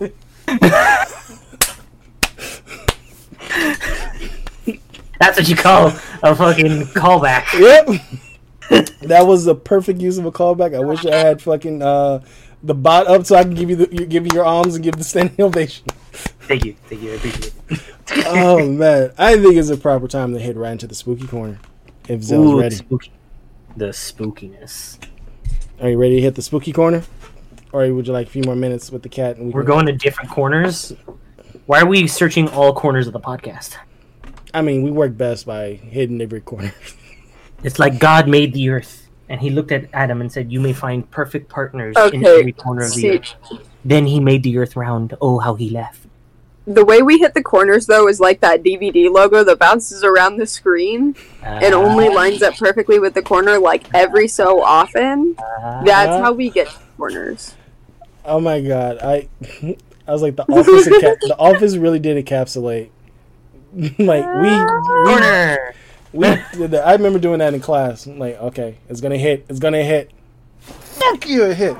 [5.20, 5.92] That's what you call
[6.24, 7.44] a fucking callback.
[7.52, 8.98] Yep.
[9.02, 10.74] that was a perfect use of a callback.
[10.74, 12.24] I wish I had fucking uh,
[12.64, 14.82] the bot up so I can give you the you, give you your arms and
[14.82, 15.86] give the standing ovation.
[16.18, 17.80] Thank you, thank you, I appreciate it.
[18.26, 21.58] oh man, I think it's a proper time to head right into the spooky corner.
[22.08, 22.74] If Zell's Ooh, ready.
[22.76, 23.12] spooky.
[23.76, 24.98] The spookiness.
[25.80, 27.02] Are you ready to hit the spooky corner?
[27.72, 29.36] Or would you like a few more minutes with the cat?
[29.36, 30.94] And we We're can- going to different corners.
[31.66, 33.76] Why are we searching all corners of the podcast?
[34.54, 36.72] I mean, we work best by hitting every corner.
[37.64, 40.72] It's like God made the earth, and He looked at Adam and said, "You may
[40.72, 43.34] find perfect partners in every corner of the earth."
[43.84, 45.14] Then He made the earth round.
[45.20, 46.05] Oh, how He laughed!
[46.66, 50.36] The way we hit the corners though is like that DVD logo that bounces around
[50.36, 52.12] the screen and only ah.
[52.12, 55.36] lines up perfectly with the corner like every so often.
[55.38, 55.82] Ah.
[55.84, 57.54] That's how we get corners.
[58.24, 59.28] Oh my god, I
[60.08, 60.88] I was like the office.
[60.88, 62.90] Enca- the office really did encapsulate.
[63.98, 65.74] like we we, corner.
[66.12, 66.26] we
[66.58, 66.86] did that.
[66.86, 68.06] I remember doing that in class.
[68.06, 69.46] I'm like, okay, it's gonna hit.
[69.48, 70.10] It's gonna hit.
[70.58, 71.76] Fuck you, it hit.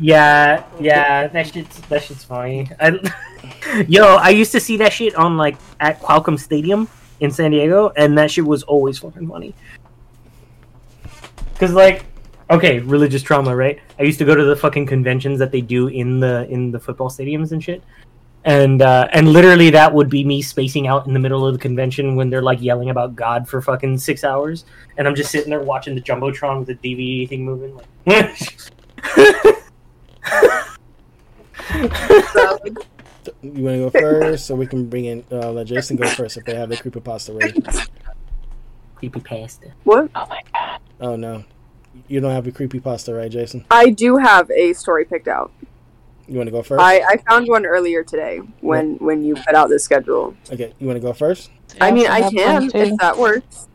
[0.00, 2.70] Yeah, yeah, that shit's that shit's funny.
[2.78, 6.88] I, yo, I used to see that shit on like at Qualcomm Stadium
[7.20, 9.54] in San Diego, and that shit was always fucking funny.
[11.58, 12.04] Cause like,
[12.48, 13.80] okay, religious trauma, right?
[13.98, 16.78] I used to go to the fucking conventions that they do in the in the
[16.78, 17.82] football stadiums and shit,
[18.44, 21.58] and uh, and literally that would be me spacing out in the middle of the
[21.58, 24.64] convention when they're like yelling about God for fucking six hours,
[24.96, 27.76] and I'm just sitting there watching the jumbotron with the DVD thing moving,
[28.06, 28.38] like.
[32.32, 32.58] So,
[33.42, 36.36] You want to go first, so we can bring in uh, let Jason go first
[36.38, 37.62] if they have the creepypasta ready.
[38.96, 39.72] Creepy pasta.
[39.84, 40.10] what?
[40.14, 40.80] Oh my god.
[41.00, 41.44] Oh no,
[42.08, 43.64] you don't have the creepypasta, right, Jason?
[43.70, 45.52] I do have a story picked out.
[46.26, 46.80] You want to go first?
[46.80, 50.34] I, I found one earlier today when when you put out the schedule.
[50.50, 51.50] Okay, you want to go first?
[51.80, 53.68] I mean, I have can one, if that works.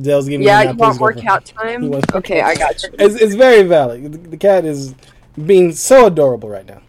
[0.00, 0.76] Dale's giving Yeah, me you that.
[0.78, 1.54] want Please more go cat first.
[1.56, 1.94] time?
[2.14, 2.88] Okay, I got you.
[2.98, 4.10] It's, it's very valid.
[4.12, 4.94] The, the cat is
[5.46, 6.80] being so adorable right now.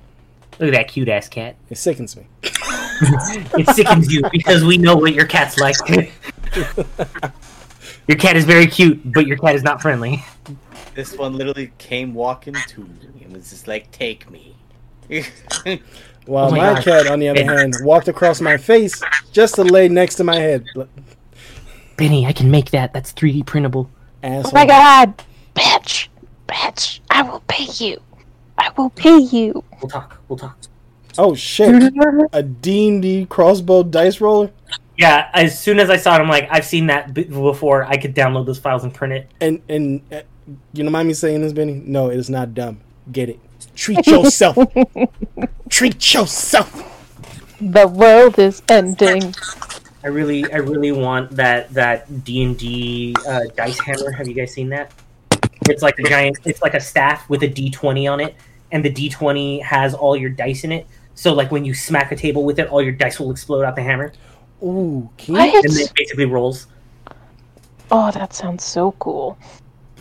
[0.60, 1.56] Look at that cute ass cat.
[1.70, 2.28] It sickens me.
[3.57, 5.76] It sickens you because we know what your cat's like.
[8.07, 10.24] your cat is very cute, but your cat is not friendly.
[10.95, 14.56] This one literally came walking to me and was just like, "Take me."
[16.26, 19.02] While Oh my my, cat, on the other hand, walked across my face
[19.34, 20.64] just to lay next to my head.
[20.78, 20.88] L-
[21.98, 22.94] Benny, I can make that.
[22.94, 23.90] That's 3D printable.
[24.22, 24.52] Asshole.
[24.52, 25.22] Oh my god!
[25.56, 26.07] Bitch!
[26.48, 27.02] Bitch!
[27.10, 27.99] I will pay you!
[28.58, 29.64] I will pay you!
[29.82, 30.20] We'll talk.
[30.28, 30.58] We'll talk.
[31.18, 31.94] Oh shit!
[32.34, 34.52] A D and D crossbow dice roller,
[34.98, 37.84] Yeah, as soon as I saw it, I'm like, I've seen that before.
[37.84, 39.30] I could download those files and print it.
[39.42, 40.22] and and uh,
[40.74, 41.82] you don't mind me saying this, Benny?
[41.86, 42.82] No, it is not dumb.
[43.12, 43.40] Get it?
[43.76, 44.58] Treat yourself.
[45.70, 46.90] Treat yourself.
[47.60, 49.34] The world is ending.
[50.04, 54.12] I really, I really want that that D and D uh, dice hammer.
[54.12, 54.92] Have you guys seen that?
[55.69, 56.40] It's like a giant.
[56.45, 58.35] It's like a staff with a D twenty on it,
[58.72, 60.88] and the D twenty has all your dice in it.
[61.15, 63.76] So like when you smack a table with it, all your dice will explode out
[63.76, 64.11] the hammer,
[64.64, 65.65] Ooh, can you, What?
[65.65, 66.68] and it basically rolls.
[67.91, 69.38] Oh, that sounds so cool.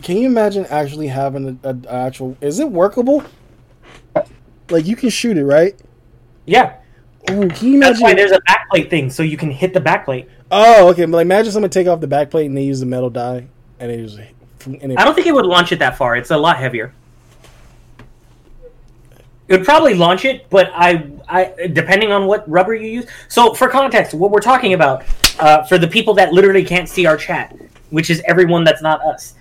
[0.01, 2.35] can you imagine actually having a, a, a actual?
[2.41, 3.23] Is it workable?
[4.69, 5.79] Like you can shoot it, right?
[6.45, 6.77] Yeah,
[7.29, 8.01] Ooh, can you that's imagine?
[8.01, 10.27] why there's a backplate thing, so you can hit the backplate.
[10.51, 11.05] oh, okay.
[11.05, 13.47] But like, imagine someone take off the backplate and they use the metal die,
[13.79, 14.27] and it just and
[14.67, 16.15] I don't think it would launch it that far.
[16.15, 16.93] It's a lot heavier.
[19.47, 23.05] It would probably launch it, but I, I depending on what rubber you use.
[23.27, 25.03] So, for context, what we're talking about,
[25.39, 27.55] uh, for the people that literally can't see our chat,
[27.89, 29.35] which is everyone that's not us,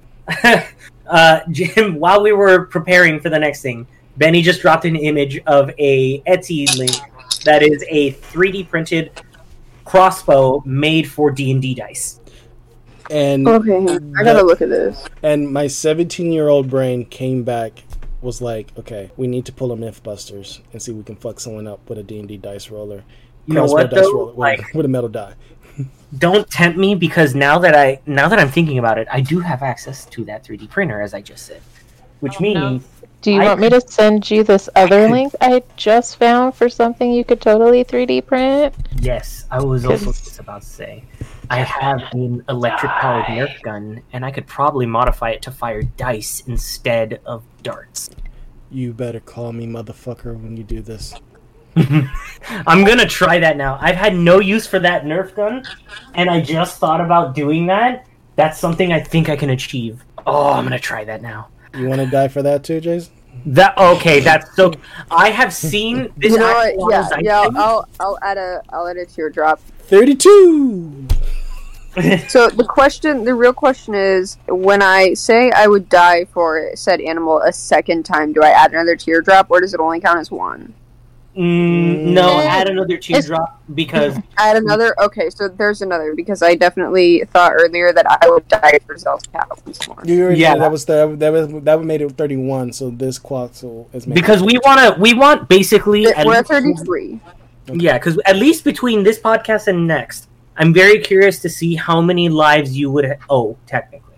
[1.07, 3.87] uh, Jim, while we were preparing for the next thing,
[4.17, 6.97] Benny just dropped an image of a Etsy link
[7.45, 9.13] that is a 3D printed
[9.85, 12.21] crossbow made for D and D dice.
[13.13, 13.77] And Okay,
[14.19, 15.05] I gotta look at this.
[15.23, 17.85] and my 17 year old brain came back
[18.23, 21.39] was like okay we need to pull a mythbusters and see if we can fuck
[21.41, 23.03] someone up with a d&d dice roller
[23.47, 24.13] You know what, dice though?
[24.13, 25.35] roller with, Like- with a metal die
[26.19, 29.41] don't tempt me because now that I now that I'm thinking about it, I do
[29.41, 31.63] have access to that 3D printer, as I just said,
[32.21, 32.71] which Oh, no.
[32.73, 32.85] means
[33.23, 36.69] Do you I want me to send you this other link I just found for
[36.69, 38.75] something you could totally 3D print?
[39.01, 41.05] yes, I was also just about to say
[41.51, 45.83] I have an electric powered Nerf gun, and I could probably modify it to fire
[45.83, 48.11] dice instead of darts.
[48.71, 51.15] you better call me motherfucker when you do this
[51.77, 53.79] I'm gonna try that now.
[53.81, 55.65] I've had no use for that Nerf gun,
[56.15, 58.07] and I just thought about doing that.
[58.37, 60.05] That's something I think I can achieve.
[60.27, 61.49] Oh, I'm gonna try that now.
[61.79, 63.11] you want to die for that too jason
[63.47, 64.21] That okay?
[64.21, 64.73] That's so.
[65.11, 66.33] I have seen this.
[66.33, 66.75] You know what?
[66.75, 67.45] Yeah, on yeah.
[67.45, 67.57] Zeitgeist.
[67.57, 69.61] I'll I'll add a I'll add a teardrop.
[69.61, 71.09] 32
[72.29, 77.01] So the question, the real question is, when I say I would die for said
[77.01, 80.31] animal a second time, do I add another teardrop, or does it only count as
[80.31, 80.73] one?
[81.37, 84.95] Mm, no, add another teardrop because Add another.
[85.01, 89.23] Okay, so there's another because I definitely thought earlier that I would die for Zell's
[89.29, 89.97] cat once more.
[90.05, 90.53] You already Yeah.
[90.55, 90.59] yeah.
[90.61, 92.71] that was the, that was that would made it thirty one.
[92.73, 96.51] So this quaxel is made because we want to we want basically at We're at
[96.51, 97.21] least- 33.
[97.75, 100.29] Yeah, because at least between this podcast and next,
[100.59, 104.17] I'm very curious to see how many lives you would owe technically,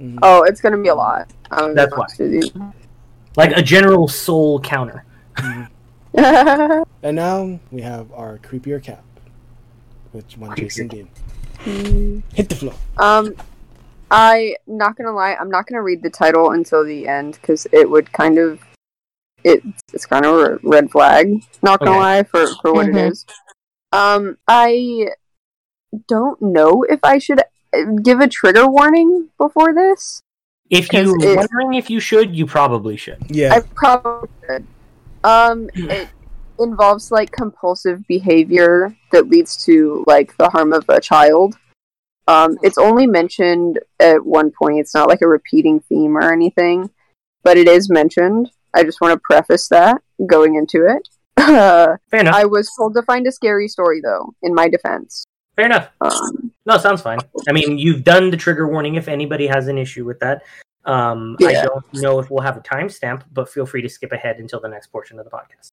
[0.00, 0.18] Mhm.
[0.22, 1.28] Oh, it's gonna be a lot.
[1.52, 2.72] I'm That's honest with you.
[3.36, 5.04] like a general soul counter.
[7.02, 9.04] And now we have our creepier cap,
[10.12, 11.08] which one Jason Dean.
[12.34, 12.74] Hit the floor.
[12.98, 13.34] um,
[14.10, 17.88] I not gonna lie, I'm not gonna read the title until the end because it
[17.90, 18.60] would kind of
[19.42, 19.62] it,
[19.92, 21.42] it's kind of a red flag.
[21.62, 22.00] Not gonna Okay.
[22.00, 22.96] lie for for what Mhm.
[22.96, 23.26] it is.
[23.92, 25.08] Um, I
[26.08, 30.22] don't know if I should uh, give a trigger warning before this.
[30.70, 33.18] If you're 'Cause it- wondering if you should, you probably should.
[33.28, 33.54] Yeah.
[33.54, 34.66] I probably should.
[35.24, 36.08] Um, it
[36.60, 41.56] involves like compulsive behavior that leads to like the harm of a child.
[42.28, 44.78] Um, it's only mentioned at one point.
[44.80, 46.90] It's not like a repeating theme or anything,
[47.42, 48.50] but it is mentioned.
[48.74, 51.08] I just want to preface that going into it.
[51.36, 52.34] Uh, Fair enough.
[52.34, 54.34] I was told to find a scary story though.
[54.42, 55.24] In my defense,
[55.56, 55.88] Fair enough.
[56.00, 57.18] um, No, sounds fine.
[57.48, 58.94] I mean, you've done the trigger warning.
[58.96, 60.42] If anybody has an issue with that,
[60.86, 64.38] um, I don't know if we'll have a timestamp, but feel free to skip ahead
[64.38, 65.70] until the next portion of the podcast.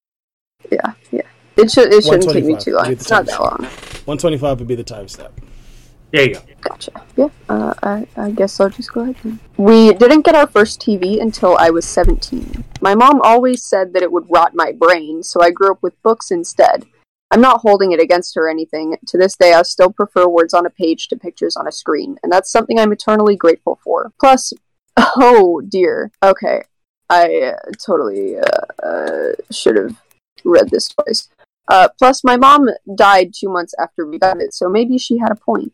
[0.71, 1.21] yeah, yeah.
[1.57, 1.93] It should.
[1.93, 2.91] It shouldn't take me too long.
[2.91, 3.65] It's not that long.
[4.05, 5.33] One twenty five would be the time step.
[6.11, 6.41] There you go.
[6.59, 6.91] Gotcha.
[7.15, 9.39] Yeah, uh, I, I guess I'll just go ahead then.
[9.57, 12.65] We didn't get our first TV until I was 17.
[12.81, 16.01] My mom always said that it would rot my brain, so I grew up with
[16.03, 16.85] books instead.
[17.31, 18.97] I'm not holding it against her or anything.
[19.07, 22.17] To this day, I still prefer words on a page to pictures on a screen,
[22.23, 24.11] and that's something I'm eternally grateful for.
[24.19, 24.51] Plus,
[25.17, 26.11] oh dear.
[26.23, 26.61] Okay,
[27.09, 29.95] I uh, totally uh, uh, should have
[30.43, 31.29] read this twice.
[31.67, 35.31] Uh, plus, my mom died two months after we got it, so maybe she had
[35.31, 35.73] a point.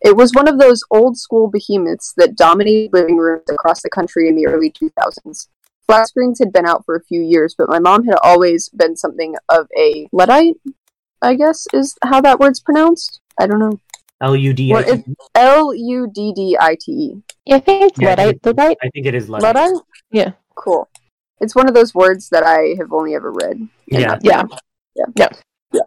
[0.00, 4.28] It was one of those old school behemoths that dominated living rooms across the country
[4.28, 5.48] in the early 2000s.
[5.86, 8.96] Flat screens had been out for a few years, but my mom had always been
[8.96, 10.56] something of a Luddite,
[11.20, 13.20] I guess is how that word's pronounced.
[13.40, 13.80] I don't know.
[14.20, 14.72] L U D.
[14.72, 15.04] What is-
[15.34, 17.22] L U D D I T E.
[17.46, 18.44] Yeah, I think it's Yeah, Luddite.
[18.44, 18.76] Luddite?
[18.82, 19.54] I think it is Luddite.
[19.54, 19.82] Luddite?
[20.10, 20.32] Yeah.
[20.54, 20.88] Cool.
[21.40, 23.68] It's one of those words that I have only ever read.
[23.86, 24.18] Yeah.
[24.22, 24.44] Yeah.
[24.96, 25.04] Yeah.
[25.16, 25.28] Yeah.
[25.72, 25.80] Yeah.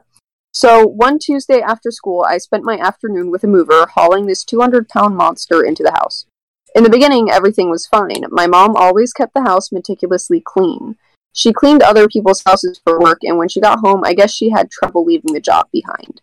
[0.54, 4.88] So one Tuesday after school, I spent my afternoon with a mover hauling this 200
[4.88, 6.26] pound monster into the house.
[6.74, 8.24] In the beginning, everything was fine.
[8.30, 10.96] My mom always kept the house meticulously clean.
[11.34, 14.50] She cleaned other people's houses for work, and when she got home, I guess she
[14.50, 16.22] had trouble leaving the job behind.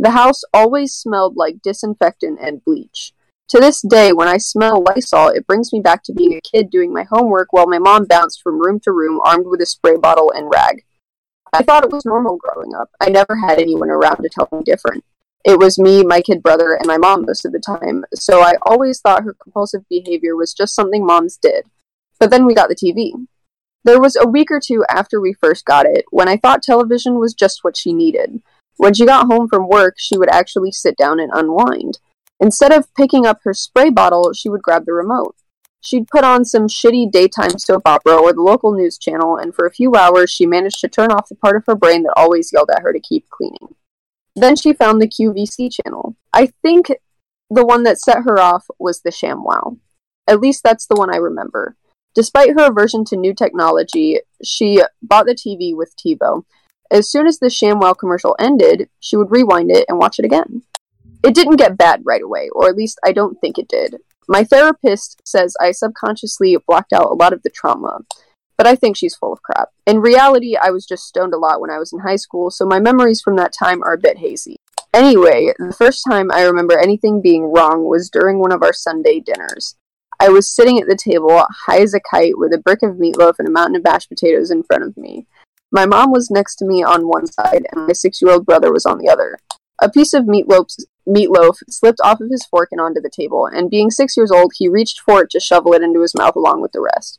[0.00, 3.12] The house always smelled like disinfectant and bleach.
[3.48, 6.70] To this day, when I smell Lysol, it brings me back to being a kid
[6.70, 9.98] doing my homework while my mom bounced from room to room armed with a spray
[9.98, 10.84] bottle and rag.
[11.52, 12.88] I thought it was normal growing up.
[12.98, 15.04] I never had anyone around to tell me different.
[15.44, 18.54] It was me, my kid brother, and my mom most of the time, so I
[18.62, 21.66] always thought her compulsive behavior was just something moms did.
[22.18, 23.26] But then we got the TV.
[23.84, 27.18] There was a week or two after we first got it when I thought television
[27.18, 28.40] was just what she needed.
[28.80, 31.98] When she got home from work, she would actually sit down and unwind.
[32.40, 35.36] Instead of picking up her spray bottle, she would grab the remote.
[35.82, 39.66] She'd put on some shitty daytime soap opera or the local news channel, and for
[39.66, 42.54] a few hours she managed to turn off the part of her brain that always
[42.54, 43.74] yelled at her to keep cleaning.
[44.34, 46.16] Then she found the QVC channel.
[46.32, 46.86] I think
[47.50, 49.76] the one that set her off was the ShamWow.
[50.26, 51.76] At least that's the one I remember.
[52.14, 56.44] Despite her aversion to new technology, she bought the TV with TiVo.
[56.90, 60.62] As soon as the ShamWow commercial ended, she would rewind it and watch it again.
[61.22, 63.96] It didn't get bad right away, or at least I don't think it did.
[64.26, 68.00] My therapist says I subconsciously blocked out a lot of the trauma,
[68.56, 69.68] but I think she's full of crap.
[69.86, 72.66] In reality, I was just stoned a lot when I was in high school, so
[72.66, 74.56] my memories from that time are a bit hazy.
[74.92, 79.20] Anyway, the first time I remember anything being wrong was during one of our Sunday
[79.20, 79.76] dinners.
[80.20, 83.38] I was sitting at the table, high as a kite, with a brick of meatloaf
[83.38, 85.26] and a mountain of mashed potatoes in front of me.
[85.72, 88.72] My mom was next to me on one side, and my six year old brother
[88.72, 89.38] was on the other.
[89.80, 90.74] A piece of meatloaf,
[91.08, 94.52] meatloaf slipped off of his fork and onto the table, and being six years old,
[94.56, 97.18] he reached for it to shovel it into his mouth along with the rest.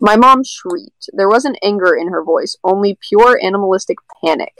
[0.00, 1.10] My mom shrieked.
[1.12, 4.54] There wasn't anger in her voice, only pure animalistic panic.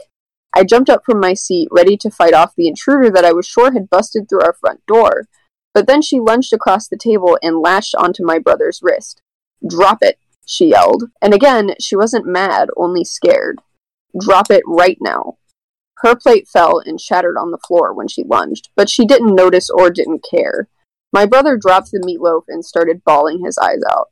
[0.55, 3.47] I jumped up from my seat, ready to fight off the intruder that I was
[3.47, 5.27] sure had busted through our front door.
[5.73, 9.21] But then she lunged across the table and lashed onto my brother's wrist.
[9.67, 11.03] Drop it, she yelled.
[11.21, 13.59] And again, she wasn't mad, only scared.
[14.19, 15.37] Drop it right now.
[15.97, 19.69] Her plate fell and shattered on the floor when she lunged, but she didn't notice
[19.69, 20.67] or didn't care.
[21.13, 24.09] My brother dropped the meatloaf and started bawling his eyes out.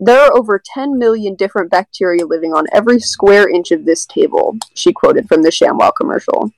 [0.00, 4.56] There are over 10 million different bacteria living on every square inch of this table,
[4.74, 6.52] she quoted from the ShamWow commercial.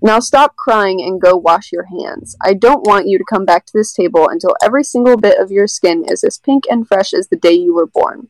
[0.00, 2.36] Now stop crying and go wash your hands.
[2.40, 5.50] I don't want you to come back to this table until every single bit of
[5.50, 8.28] your skin is as pink and fresh as the day you were born.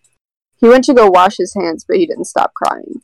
[0.59, 3.03] He went to go wash his hands, but he didn't stop crying.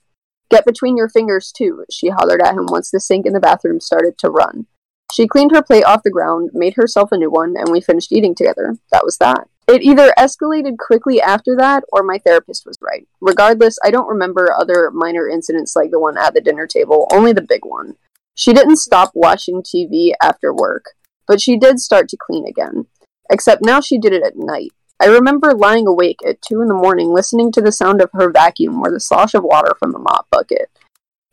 [0.51, 3.81] Get between your fingers, too, she hollered at him once the sink in the bathroom
[3.81, 4.67] started to run.
[5.13, 8.13] She cleaned her plate off the ground, made herself a new one, and we finished
[8.13, 8.77] eating together.
[8.91, 9.49] That was that.
[9.69, 13.07] It either escalated quickly after that, or my therapist was right.
[13.21, 17.33] Regardless, I don't remember other minor incidents like the one at the dinner table, only
[17.33, 17.95] the big one.
[18.35, 20.87] She didn't stop watching TV after work,
[21.27, 22.87] but she did start to clean again.
[23.31, 24.73] Except now she did it at night.
[25.01, 28.31] I remember lying awake at 2 in the morning listening to the sound of her
[28.31, 30.71] vacuum or the slosh of water from the mop bucket.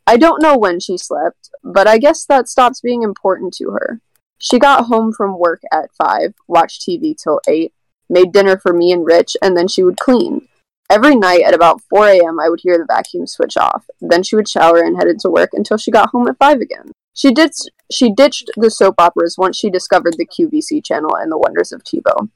[0.06, 4.00] I don't know when she slept, but I guess that stops being important to her.
[4.38, 7.72] She got home from work at 5, watched TV till 8,
[8.08, 10.48] made dinner for me and Rich, and then she would clean.
[10.90, 13.86] Every night at about 4 a.m., I would hear the vacuum switch off.
[14.00, 16.92] Then she would shower and head into work until she got home at 5 again.
[17.14, 17.52] She did.
[17.90, 21.84] She ditched the soap operas once she discovered the QVC channel and the wonders of
[21.84, 22.28] TiVo.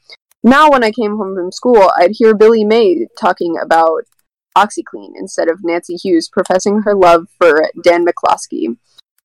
[0.47, 4.05] Now, when I came home from school, I'd hear Billy Mays talking about
[4.56, 8.77] OxiClean instead of Nancy Hughes professing her love for Dan McClosky.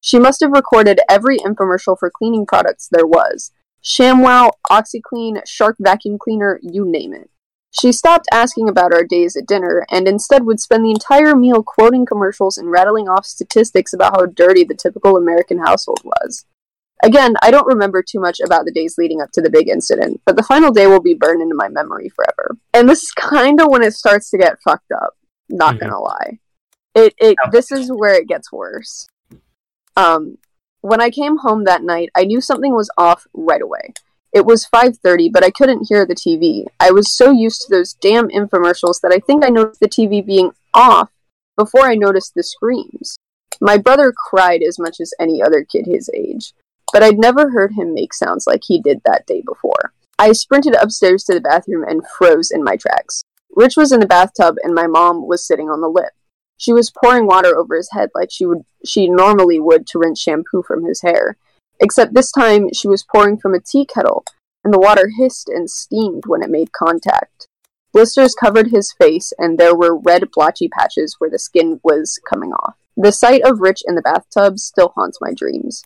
[0.01, 3.51] She must have recorded every infomercial for cleaning products there was.
[3.83, 7.29] ShamWow, OxiClean, Shark Vacuum Cleaner, you name it.
[7.69, 11.61] She stopped asking about our days at dinner and instead would spend the entire meal
[11.61, 16.45] quoting commercials and rattling off statistics about how dirty the typical American household was.
[17.03, 20.21] Again, I don't remember too much about the days leading up to the big incident,
[20.25, 22.57] but the final day will be burned into my memory forever.
[22.73, 25.15] And this is kind of when it starts to get fucked up.
[25.49, 25.79] Not Mhm.
[25.79, 26.39] gonna lie,
[26.95, 29.07] it it this is where it gets worse.
[29.97, 30.37] Um,
[30.81, 33.93] when I came home that night, I knew something was off right away.
[34.31, 36.65] It was 5:30, but I couldn't hear the TV.
[36.79, 40.21] I was so used to those damn infomercials that I think I noticed the TV
[40.21, 41.09] being off
[41.57, 43.17] before I noticed the screams.
[43.59, 46.53] My brother cried as much as any other kid his age,
[46.91, 49.93] but I'd never heard him make sounds like he did that day before.
[50.19, 53.23] I sprinted upstairs to the bathroom and froze in my tracks.
[53.55, 56.13] Rich was in the bathtub and my mom was sitting on the lip.
[56.57, 60.19] She was pouring water over his head like she would she normally would to rinse
[60.19, 61.37] shampoo from his hair.
[61.79, 64.23] Except this time she was pouring from a tea kettle,
[64.63, 67.47] and the water hissed and steamed when it made contact.
[67.91, 72.53] Blisters covered his face, and there were red blotchy patches where the skin was coming
[72.53, 72.75] off.
[72.95, 75.83] The sight of Rich in the bathtub still haunts my dreams.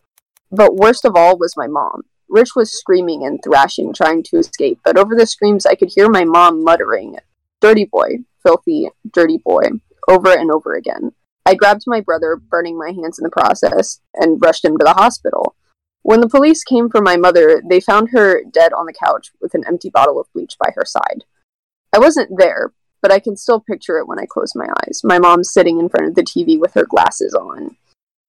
[0.56, 2.03] But worst of all was my mom.
[2.30, 6.10] Rich was screaming and thrashing, trying to escape, but over the screams I could hear
[6.10, 7.18] my mom muttering,
[7.61, 9.64] Dirty boy, filthy, dirty boy,
[10.07, 11.11] over and over again.
[11.45, 14.94] I grabbed my brother, burning my hands in the process, and rushed him to the
[14.94, 15.56] hospital.
[16.03, 19.56] When the police came for my mother, they found her dead on the couch with
[19.56, 21.23] an empty bottle of bleach by her side.
[21.94, 25.02] I wasn't there, but I can still picture it when I close my eyes.
[25.03, 27.77] My mom sitting in front of the TV with her glasses on.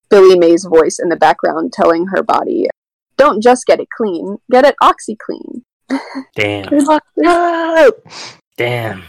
[0.09, 2.69] Billy Mays' voice in the background telling her body,
[3.17, 5.63] Don't just get it clean, get it OxiClean.
[6.35, 6.69] Damn.
[8.57, 9.03] Damn.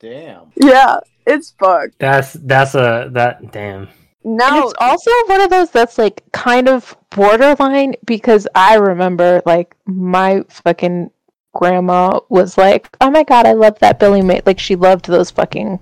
[0.00, 0.52] Damn.
[0.56, 1.98] Yeah, it's fucked.
[1.98, 3.88] That's that's a that damn.
[4.24, 9.42] And Now, it's also one of those that's like kind of borderline because I remember
[9.46, 11.10] like my fucking
[11.54, 15.30] grandma was like, "Oh my god, I love that Billy Mays." Like she loved those
[15.30, 15.80] fucking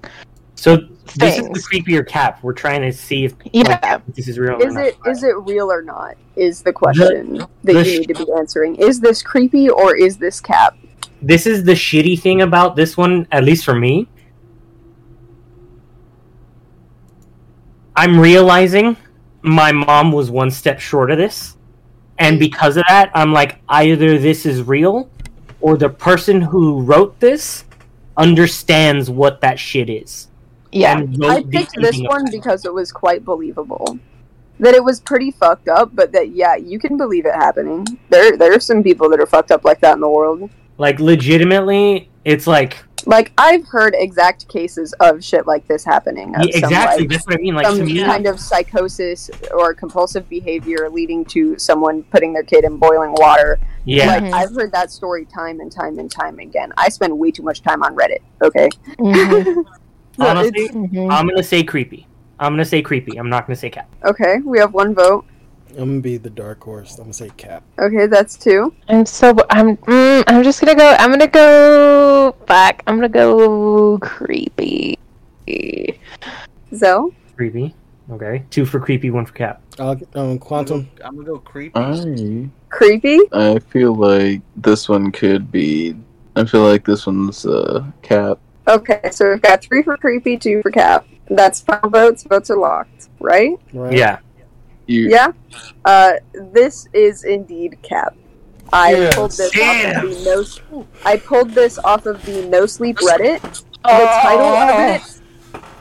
[0.58, 0.76] So
[1.14, 2.42] this is the creepier cap.
[2.42, 3.78] We're trying to see if yeah.
[3.80, 4.60] like, this is real.
[4.60, 4.86] is or not.
[4.86, 6.16] it is it real or not?
[6.34, 8.74] Is the question that the you need to be answering.
[8.74, 10.76] Is this creepy or is this cap?
[11.22, 14.08] This is the shitty thing about this one, at least for me.
[17.94, 18.96] I'm realizing
[19.42, 21.56] my mom was one step short of this.
[22.18, 25.08] And because of that, I'm like, either this is real
[25.60, 27.64] or the person who wrote this
[28.16, 30.27] understands what that shit is.
[30.72, 31.02] Yeah.
[31.24, 32.32] I picked this one that.
[32.32, 33.98] because it was quite believable.
[34.60, 37.86] That it was pretty fucked up, but that yeah, you can believe it happening.
[38.10, 40.50] There there are some people that are fucked up like that in the world.
[40.78, 42.76] Like, legitimately, it's like,
[43.06, 46.34] Like I've heard exact cases of shit like this happening.
[46.38, 46.60] Yeah, exactly.
[46.60, 47.54] Some, like, that's what I mean.
[47.54, 52.42] Like, some to me, kind of psychosis or compulsive behavior leading to someone putting their
[52.44, 53.58] kid in boiling water.
[53.84, 54.06] yeah.
[54.06, 54.32] Like Mhm.
[54.34, 56.72] I've heard that story time and time and time again.
[56.76, 58.20] I spend way too much time on Reddit.
[58.42, 58.68] Okay.
[58.98, 59.64] Mhm,
[60.18, 61.10] So Honestly, it's- mhm.
[61.12, 62.06] I'm gonna say creepy.
[62.40, 63.16] I'm gonna say creepy.
[63.18, 63.88] I'm not gonna say cat.
[64.04, 65.24] okay, we have one vote.
[65.70, 66.96] I'm gonna be the dark horse.
[66.98, 67.62] I'm gonna say cap.
[67.78, 68.72] Okay, that's two.
[68.88, 70.96] I'm so I'm mm, I'm just gonna go.
[70.98, 72.82] I'm gonna go back.
[72.86, 74.98] I'm gonna go creepy.
[76.74, 77.12] Zell.
[77.36, 77.74] Creepy.
[78.10, 78.42] Okay.
[78.50, 79.60] Two for creepy, one for cat.
[79.78, 80.88] Uh, um, quantum.
[81.04, 81.78] I'm gonna go creepy.
[81.78, 83.20] I Creepy.
[83.32, 85.94] I feel like this one could be.
[86.36, 88.38] I feel like this one's uh cap.
[88.68, 91.06] Okay, so we've got three for creepy, two for cap.
[91.30, 92.22] That's final votes.
[92.24, 93.52] Votes are locked, right?
[93.72, 93.96] Right?
[93.96, 94.18] Yeah.
[94.86, 95.32] You, Yeah.
[95.84, 96.12] Uh,
[96.52, 98.14] this is indeed cap.
[98.72, 99.14] I Yes.
[99.14, 99.96] pulled this Damn.
[99.96, 100.86] off of the no.
[101.04, 103.40] I pulled this off of the No Sleep Reddit.
[103.84, 105.02] The title of it.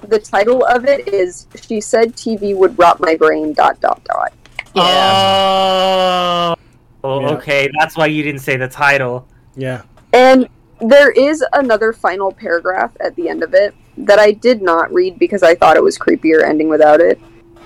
[0.09, 4.31] The title of it is "She said TV would rot my brain." Dot dot dot.
[4.75, 6.55] Oh.
[7.03, 7.27] Oh, Yeah.
[7.35, 7.69] okay.
[7.79, 9.27] That's why you didn't say the title.
[9.55, 9.81] Yeah.
[10.13, 10.47] And
[10.79, 15.17] there is another final paragraph at the end of it that I did not read
[15.17, 17.19] because I thought it was creepier ending without it.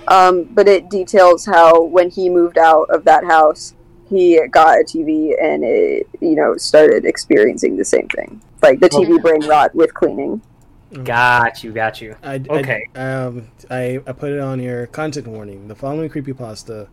[0.07, 3.75] Um, but it details how when he moved out of that house,
[4.09, 8.89] he got a TV and it, you know, started experiencing the same thing, like the
[8.89, 10.41] TV brain rot with cleaning.
[11.03, 11.71] Got you.
[11.71, 12.15] Got you.
[12.21, 12.87] I, Okay.
[12.95, 14.87] I, um, I, I put it on here.
[14.87, 16.89] Content warning: The following creepypasta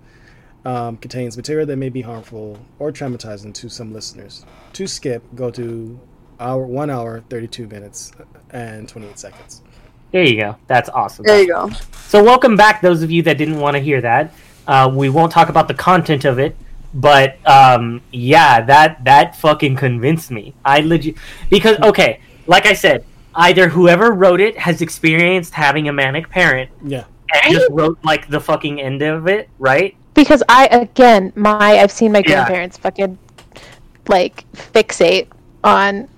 [0.65, 4.45] um, contains material that may be harmful or traumatizing to some listeners.
[4.74, 5.99] To skip, go to
[6.40, 8.12] hour one hour thirty two minutes
[8.51, 9.62] and twenty eight seconds.
[10.12, 10.56] There you go.
[10.66, 11.24] That's awesome.
[11.27, 11.70] There you go.
[12.06, 14.32] So welcome back, those of you that didn't want to hear that.
[14.66, 16.56] Uh, we won't talk about the content of it,
[16.94, 20.55] but um, yeah, that that fucking convinced me.
[20.65, 21.16] I legit
[21.51, 23.05] because okay, like I said,
[23.35, 27.05] either whoever wrote it has experienced having a manic parent Yeah.
[27.44, 29.94] and just wrote like the fucking end of it, right?
[30.15, 32.35] Because I again, my I've seen my Yeah.
[32.36, 33.19] grandparents fucking
[34.09, 35.28] like fixate
[35.62, 36.09] on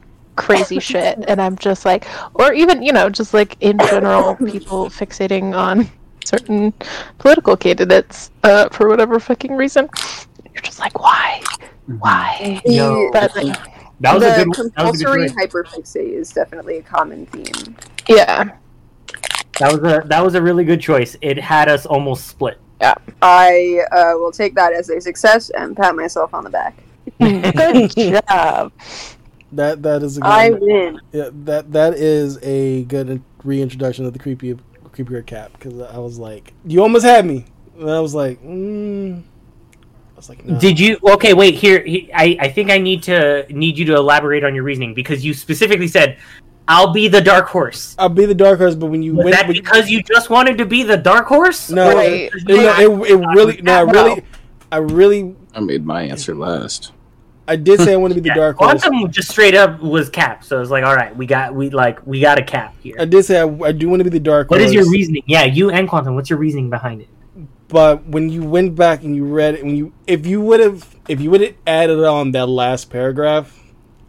[0.41, 4.87] crazy shit, and I'm just like, or even you know, just like in general, people
[4.89, 5.89] fixating on
[6.25, 6.73] certain
[7.19, 9.89] political candidates uh, for whatever fucking reason.
[10.53, 11.43] You're just like, why,
[11.99, 12.61] why?
[12.65, 13.57] Yo, But like,
[14.01, 14.73] that was the a good.
[14.77, 15.37] That was compulsory good.
[15.37, 17.77] hyperfixate is definitely a common theme.
[18.09, 18.57] yeah,
[19.59, 21.17] That was a that was a really good choice.
[21.21, 22.59] It had us almost split.
[22.81, 22.95] Yeah.
[23.21, 26.83] I uh, will take that as a success and pat myself on the back.
[27.21, 28.73] good job.
[29.53, 30.27] That that is a good.
[30.27, 31.01] I win.
[31.13, 34.57] Yeah, that that is a good reintroduction of the creepy
[34.93, 37.45] creepier cap because I was like, you almost had me,
[37.79, 39.21] and I was like, mm.
[39.23, 40.59] I was like, no.
[40.61, 40.99] Did you?
[41.03, 41.55] Okay, wait.
[41.55, 41.83] Here,
[42.15, 45.35] I I think I need to need you to elaborate on your reasoning because you
[45.35, 46.19] specifically said,
[46.69, 49.33] "I'll be the dark horse." I'll be the dark horse, but when you Was win,
[49.33, 51.71] that when you- because you just wanted to be the dark horse?
[51.71, 52.31] no, Right.
[52.33, 53.93] it, no, it, it really, no, I No.
[54.05, 54.23] really,
[54.71, 56.93] I really, I made my answer last.
[57.51, 58.83] I did say I want to be the Yeah, dark horse.
[58.83, 62.07] Quantum just straight up was cap, so it's like, all right, we got we like
[62.07, 62.95] we got a cap here.
[62.99, 64.71] I did say I, I do want to be the dark What horse.
[64.71, 65.25] is your reasoning?
[65.27, 66.15] Yeah, you and Quantum.
[66.15, 67.09] What's your reasoning behind it?
[67.67, 70.97] But when you went back and you read it, when you if you would have
[71.09, 73.59] if you would have added on that last paragraph,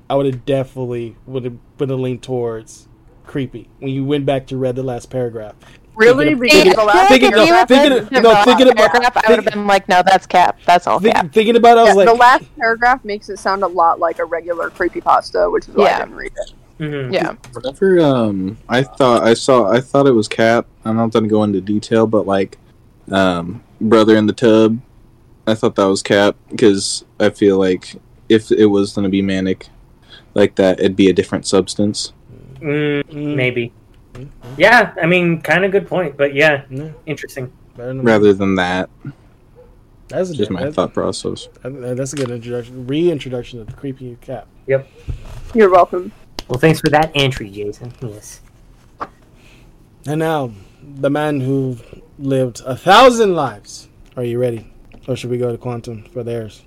[0.08, 2.88] I would have definitely would have would have leaned towards
[3.26, 3.70] creepy.
[3.80, 5.56] When you went back to read the last paragraph,
[6.02, 6.36] Really?
[6.36, 9.18] Thinking of- Because thinking- the thinking- if you had thinking- said no, thinking about- paragraph,
[9.18, 10.58] I would have been like, no, that's cap.
[10.66, 11.32] That's all Think, cap.
[11.34, 14.00] thinking about it, I was Yeah, like, the last paragraph makes it sound a lot
[14.00, 15.96] like a regular creepy pasta, which is why Yeah.
[15.96, 16.54] I didn't read it.
[16.84, 17.14] Mm-hmm.
[17.14, 17.34] Yeah.
[17.54, 18.00] Whatever.
[18.02, 19.70] Um, I thought I saw.
[19.72, 20.66] I thought it was Cap.
[20.84, 22.58] I'm not gonna go into detail, but like,
[23.12, 24.80] um, brother in the tub.
[25.46, 27.96] I thought that was Cap because I feel like
[28.30, 29.68] if it was gonna be manic,
[30.34, 32.14] like that, it'd be a different substance.
[32.60, 33.36] Mm, mm,
[34.14, 34.30] maybe.
[34.58, 37.52] Yeah, I mean, kind of good point, but yeah, no, interesting.
[37.76, 38.90] than Rather than that,
[40.10, 41.48] That's a just my that- thought process.
[41.64, 44.48] Uh, that's a good introduction, reintroduction of the creepy cap.
[44.68, 44.88] Yep.
[45.54, 46.12] You're welcome.
[46.48, 47.94] Well, thanks for that entry, Jason.
[48.02, 48.42] Yes.
[50.08, 50.52] And now,
[50.84, 51.78] the man who
[52.20, 53.88] lived a thousand lives.
[54.18, 54.70] Are you ready,
[55.08, 56.64] or should we go to quantum for theirs?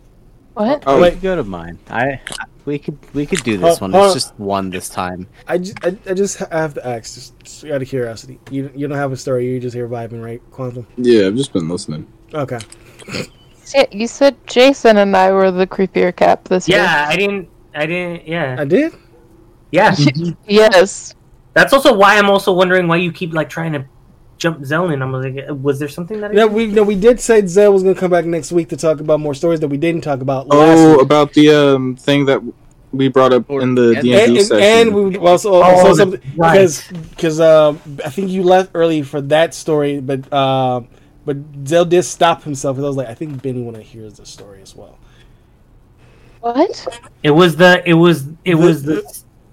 [0.55, 0.85] What?
[0.87, 1.15] Oh, Wait.
[1.15, 1.79] Wait, go to mine.
[1.89, 3.93] I, I we could we could do this Hold- one.
[3.93, 5.27] hold It's just one this time.
[5.49, 8.41] I just, I, I just have to ask, just, just out of curiosity.
[8.51, 9.51] You, you don't have a story.
[9.51, 10.87] You're just here vibing, right, Quantum?
[10.97, 12.07] yeah, I've just been listening.
[12.33, 12.59] Okay.
[13.75, 16.79] Yeah, you said Jason and I were the creepier cap this year.
[16.79, 17.49] Yeah, I didn't.
[17.75, 18.27] I didn't.
[18.29, 18.57] Yeah.
[18.59, 18.93] I did.
[19.73, 19.95] Yeah.
[20.47, 21.15] Yes.
[21.55, 23.85] That's also why I'm also wondering why you keep like trying to
[24.45, 25.01] jump Zelen.
[25.05, 26.31] I'm like, was there something that?
[26.31, 28.77] I No, we no, we did say Zell was gonna come back next week to
[28.77, 31.03] talk about more stories that we didn't talk about last Oh, week.
[31.09, 32.41] about the um thing that
[33.01, 34.63] we brought up in the And- D And, and D and, session.
[34.79, 36.53] and we also Oh, also that's something right.
[36.53, 36.75] because
[37.11, 40.81] because um, I think you left early for that story, but uh,
[41.27, 44.09] but Zell did stop himself because I was like, I think Benny want to hear
[44.11, 44.97] the story as well.
[46.41, 46.87] What?
[47.23, 47.83] It was the.
[47.89, 48.27] It was.
[48.45, 49.03] It The- was the.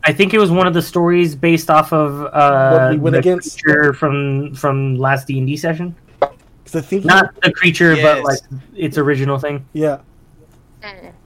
[0.03, 3.13] I think it was one of the stories based off of uh, What we went
[3.13, 3.61] the against?
[3.63, 5.95] creature from from last D and D session.
[6.21, 8.39] I think Not the creature, but like
[8.75, 9.65] its original thing.
[9.73, 9.97] yeah,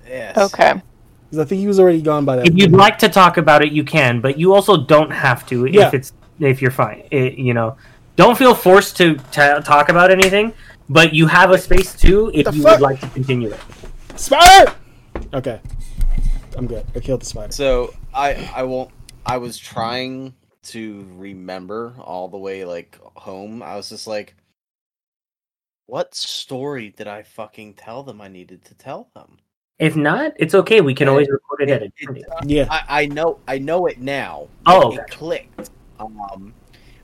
[0.07, 0.37] Yes.
[0.37, 0.73] Okay.
[1.29, 2.47] 'Cause I think he was already gone by that.
[2.47, 5.65] If you'd like to talk about it, you can, but you also don't have to
[5.65, 5.87] Yeah.
[5.87, 7.03] if it's if you're fine.
[7.11, 7.75] It, you know,
[8.15, 10.53] don't feel forced to ta talk about anything,
[10.89, 12.73] but you have a space too if you fuck?
[12.73, 13.59] would like to continue it.
[14.15, 14.71] Spider.
[15.33, 15.59] Okay,
[16.57, 16.85] I'm good.
[16.95, 17.51] I killed the spider.
[17.51, 18.91] So I I won't.
[19.25, 20.33] I was trying
[20.63, 23.61] to remember all the way like home.
[23.61, 24.35] I was just like,
[25.87, 29.37] what story did I fucking tell them I needed to tell them?
[29.77, 30.79] If not, it's okay.
[30.81, 32.67] We can always record it at a It- different it- Yeah.
[32.69, 34.47] I, I know I know it now.
[34.65, 35.17] Oh, it gotcha.
[35.17, 35.69] clicked.
[35.99, 36.53] Um,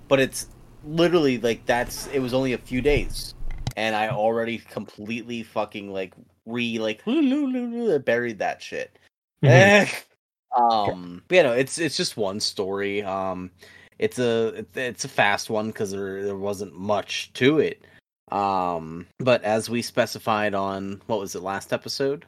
[0.08, 0.48] but it's
[0.86, 3.36] literally like that's it was only a few days,
[3.76, 6.14] and I already completely fucking like
[6.46, 7.04] re like
[8.06, 8.98] buried that shit.
[9.44, 10.04] Mhm.
[10.58, 13.04] um, but, you know, it's it's just one story.
[13.04, 13.52] Um,
[14.00, 17.86] it's a it's, a fast one because there there wasn't much to it.
[18.32, 22.26] Um, but as we specified on what was it last episode,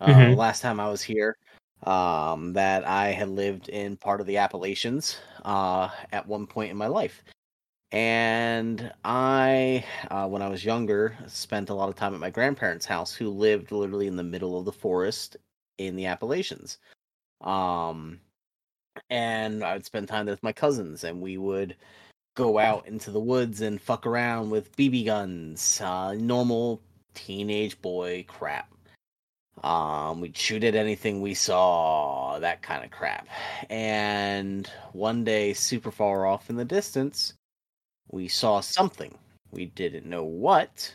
[0.00, 0.36] uh, Mhm.
[0.36, 1.36] last time I was here,
[1.84, 6.76] um, that I had lived in part of the Appalachians uh, at one point in
[6.76, 7.22] my life.
[7.92, 12.86] And I, uh, when I was younger, spent a lot of time at my grandparents'
[12.86, 15.36] house, who lived literally in the middle of the forest
[15.78, 16.78] in the Appalachians.
[17.42, 18.20] Um,
[19.10, 21.76] and I would spend time with my cousins, and we would
[22.34, 26.80] go out into the woods and fuck around with BB guns, uh, normal
[27.14, 28.68] teenage boy crap.
[29.62, 33.28] Um, we'd shoot at anything we saw, that kind of crap.
[33.68, 37.34] And one day, super far off in the distance,
[38.10, 39.16] we saw something.
[39.52, 40.94] We didn't know what,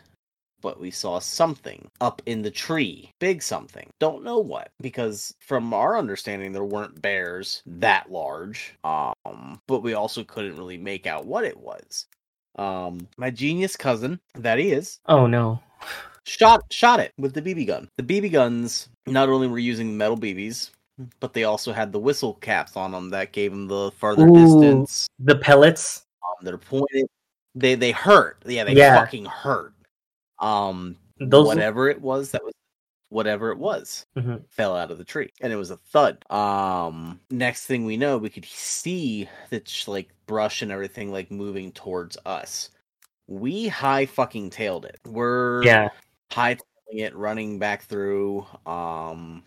[0.67, 3.09] but we saw something up in the tree.
[3.19, 3.89] Big something.
[4.01, 8.75] Don't know what, because from our understanding, there weren't bears that large.
[8.83, 12.05] Um, but we also couldn't really make out what it was.
[12.57, 15.61] Um, my genius cousin, that he is, Oh no.
[16.25, 17.87] shot shot it with the BB gun.
[17.95, 20.71] The BB guns not only were using metal BBs,
[21.21, 24.33] but they also had the whistle caps on them that gave them the farther Ooh.
[24.33, 25.07] distance.
[25.19, 26.03] The pellets.
[26.23, 27.05] Um, they're pointed.
[27.55, 28.43] They they hurt.
[28.45, 28.99] Yeah, they Yeah.
[28.99, 29.71] fucking hurt.
[30.39, 32.53] Um, Those whatever it was that was
[33.09, 34.43] whatever it was Mhm.
[34.49, 38.17] fell out of the tree and it was a thud um next thing we know
[38.17, 42.69] we could see the ch- like brush and everything like moving towards us
[43.27, 45.87] we high fucking tailed it we're Yeah.
[46.31, 46.59] hightailing
[46.89, 49.41] it running back through um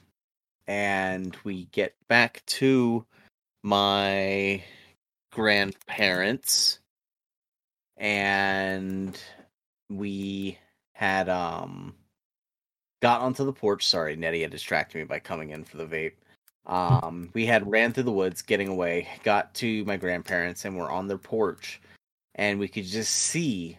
[0.66, 3.04] and we get back to
[3.62, 4.64] my
[5.32, 6.78] grandparents
[7.98, 9.22] and
[9.90, 10.58] we
[11.00, 11.94] had um
[13.00, 13.86] got onto the porch.
[13.86, 16.12] Sorry nettie had distracted me by coming in for the vape.
[16.70, 20.90] Um we had ran through the woods getting away got to my grandparents and we're
[20.90, 21.80] on their porch.
[22.34, 23.78] And we could just see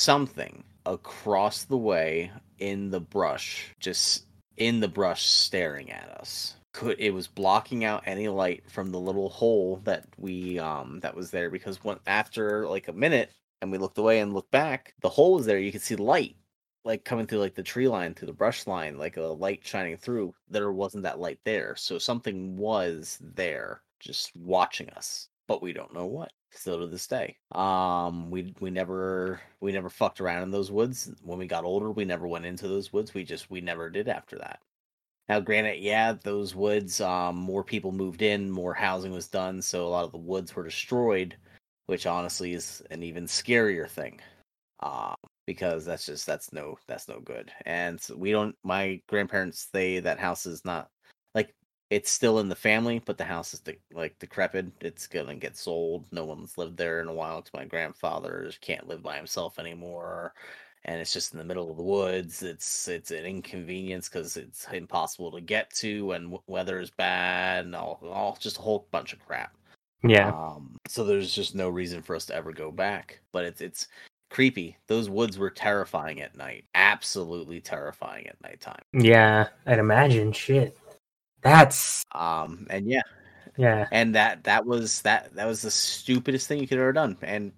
[0.00, 6.56] something across the way in the brush just in the brush staring at us.
[6.74, 11.14] Could it was blocking out any light from the little hole that we um that
[11.14, 13.30] was there because when after like a minute
[13.62, 16.36] and we looked away and looked back the hole was there you could see light
[16.84, 19.96] like coming through like the tree line through the brush line like a light shining
[19.96, 25.72] through there wasn't that light there so something was there just watching us but we
[25.72, 27.36] don't know what still to this day.
[27.52, 31.90] Um we we never we never fucked around in those woods when we got older
[31.90, 34.60] we never went into those woods we just we never did after that.
[35.28, 39.86] Now granted yeah those woods um more people moved in more housing was done so
[39.86, 41.36] a lot of the woods were destroyed
[41.86, 44.20] which honestly is an even scarier thing.
[44.80, 45.14] Um
[45.46, 47.50] because that's just that's no that's no good.
[47.66, 50.88] And so we don't my grandparents say that house is not
[51.34, 51.54] like
[51.90, 54.66] it's still in the family but the house is de- like decrepit.
[54.80, 56.06] It's gonna get sold.
[56.12, 57.40] No one's lived there in a while.
[57.42, 60.34] Because my grandfather can't live by himself anymore.
[60.84, 62.42] And it's just in the middle of the woods.
[62.42, 67.64] It's it's an inconvenience because it's impossible to get to and w- weather is bad
[67.66, 69.56] and all, all just a whole bunch of crap
[70.04, 70.28] Yeah.
[70.28, 73.20] um, so there's just no reason for us to ever go back.
[73.32, 73.88] But it's it's
[74.30, 74.76] creepy.
[74.86, 76.64] Those woods were terrifying at night.
[76.74, 78.82] Absolutely terrifying at nighttime.
[78.92, 79.48] Yeah.
[79.66, 80.32] I'd imagine.
[80.32, 80.76] Shit.
[81.42, 83.02] That's Um, and yeah,
[83.56, 83.88] yeah.
[83.90, 87.16] and that that was that that was the stupidest thing you could have ever done.
[87.22, 87.52] And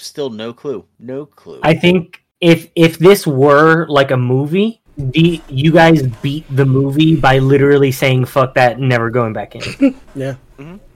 [0.00, 1.60] still no clue, no clue.
[1.62, 7.14] I think if if this were like a movie, the you guys beat the movie
[7.14, 9.94] by literally saying "fuck that" and never going back in.
[10.16, 10.34] Yeah.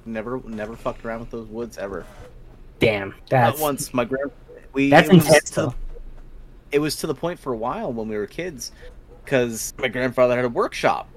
[0.07, 2.05] Never never fucked around with those woods ever.
[2.79, 3.93] Damn, Not once.
[3.95, 4.31] My grand
[4.73, 5.51] we that's it intense.
[5.51, 5.75] to-
[6.73, 8.73] it was to the point for a while when we were kids
[9.25, 11.09] because my grandfather had a workshop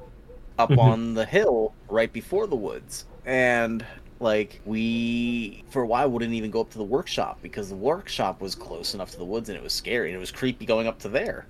[0.59, 0.77] up Mhm.
[0.77, 3.85] on the hill right before the woods and
[4.19, 8.41] like we for a while wouldn't even go up to the workshop because the workshop
[8.41, 10.87] was close enough to the woods and it was scary and it was creepy going
[10.87, 11.45] up to there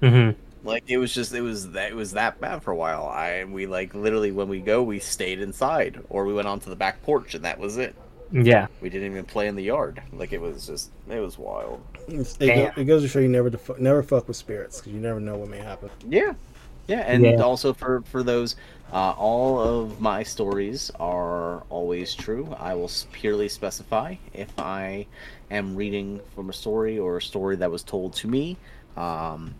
[0.00, 0.30] hmm
[0.64, 3.44] like it was just it was that it was that bad for a while i
[3.44, 7.02] we like literally when we go we stayed inside or we went onto the back
[7.02, 7.94] porch and that was it
[8.32, 8.66] Yeah.
[8.80, 12.36] we didn't even play in the yard like it was just it was wild It,
[12.38, 12.74] Damn.
[12.74, 15.00] go, it goes to show you never to fu- never fuck with spirits because you
[15.00, 15.90] never know what may happen.
[16.08, 16.34] yeah
[16.88, 17.42] Yeah, and Yeah.
[17.42, 18.56] also for for those,
[18.92, 22.48] uh, all of my stories are always true.
[22.58, 25.04] I will purely specify if I
[25.50, 28.56] am reading from a story or a story that was told to me.
[28.96, 29.54] Um,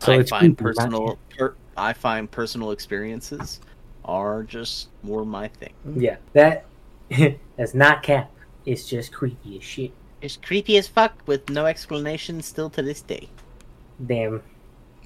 [0.00, 1.18] So I it's find personal.
[1.36, 3.60] Per, I find personal experiences
[4.04, 5.72] are just more my thing.
[5.86, 6.00] Mm.
[6.00, 6.66] Yeah, that
[7.56, 8.30] that's not cap.
[8.64, 9.92] It's just creepy as shit.
[10.20, 13.28] It's creepy as fuck with no explanation still to this day.
[14.04, 14.42] Damn.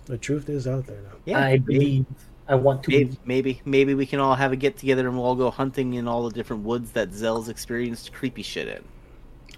[0.06, 1.16] The truth is out there now.
[1.24, 2.06] Yeah, I believe.
[2.48, 2.90] I want to.
[2.90, 5.94] Maybe, maybe maybe we can all have a get together and we'll all go hunting
[5.94, 8.82] in all the different woods that Zell's experienced creepy shit in.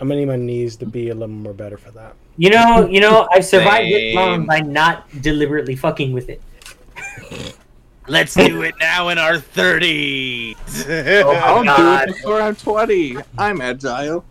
[0.00, 2.14] I'm gonna need my knees to be a little more better for that.
[2.36, 6.40] You know, you know, I survived this long by not deliberately fucking with it.
[8.08, 10.56] Let's do it now in our thirties.
[10.88, 12.08] Oh I'll my do god.
[12.08, 13.16] it before I'm 20.
[13.38, 14.24] I'm agile.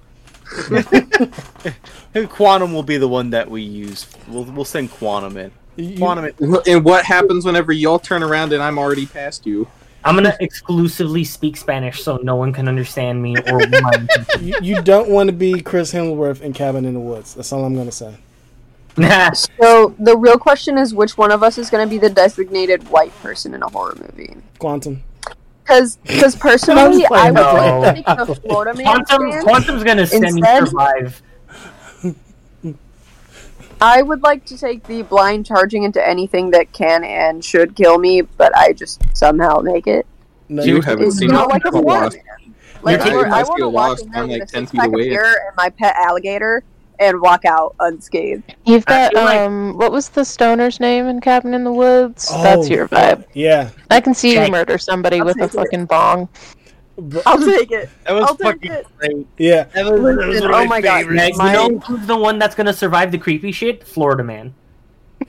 [2.30, 4.08] Quantum will be the one that we use.
[4.28, 5.98] We'll we'll send Quantum in.
[5.98, 6.58] Quantum in.
[6.68, 9.68] And what happens whenever y'all turn around and I'm already past you?
[10.04, 14.08] I'm gonna exclusively speak Spanish so no one can understand me or my
[14.40, 17.36] you, you don't want to be Chris Hemsworth in Cabin in the Woods.
[17.36, 18.16] That's all I'm gonna say.
[18.98, 22.10] Nah, So the real question is, which one of us is going to be the
[22.10, 24.36] designated white person in a horror movie?
[24.60, 25.02] Quantum.
[25.64, 27.54] Because, because personally, I would No.
[27.80, 29.42] like to take the Florida man Quantum.
[29.44, 31.22] Quantum's gonna semi Instead- survive.
[33.82, 37.98] I would like to take the blind charging into anything that can and should kill
[37.98, 40.06] me, but I just somehow make it.
[40.50, 42.12] No, You you haven't It's seen not like a Come Florida on.
[42.14, 42.56] man.
[42.84, 44.06] Like, You're where I I want to feel walk lost.
[44.06, 45.10] in there I'm like 10 feet away.
[45.10, 46.64] beer and my pet alligator
[47.00, 48.56] and walk out unscathed.
[48.66, 52.30] You've got feel like- um, what was the stoner's name in Cabin in the Woods?
[52.44, 53.26] That's Oh, your vibe.
[53.34, 53.70] Yeah.
[53.90, 54.52] I can see you Check.
[54.52, 55.58] murder somebody I'll with a take it.
[55.58, 56.30] fucking bong.
[56.98, 57.90] But- I'll take it.
[58.06, 58.88] That was I'll take fucking it.
[58.98, 59.28] great.
[59.38, 59.64] yeah.
[59.74, 60.98] That was, that was Listen, one of oh my God.
[61.02, 61.24] favorites.
[61.32, 63.88] Yeah, My- you know who's the one that's gonna survive the creepy shit?
[63.88, 64.54] Florida man.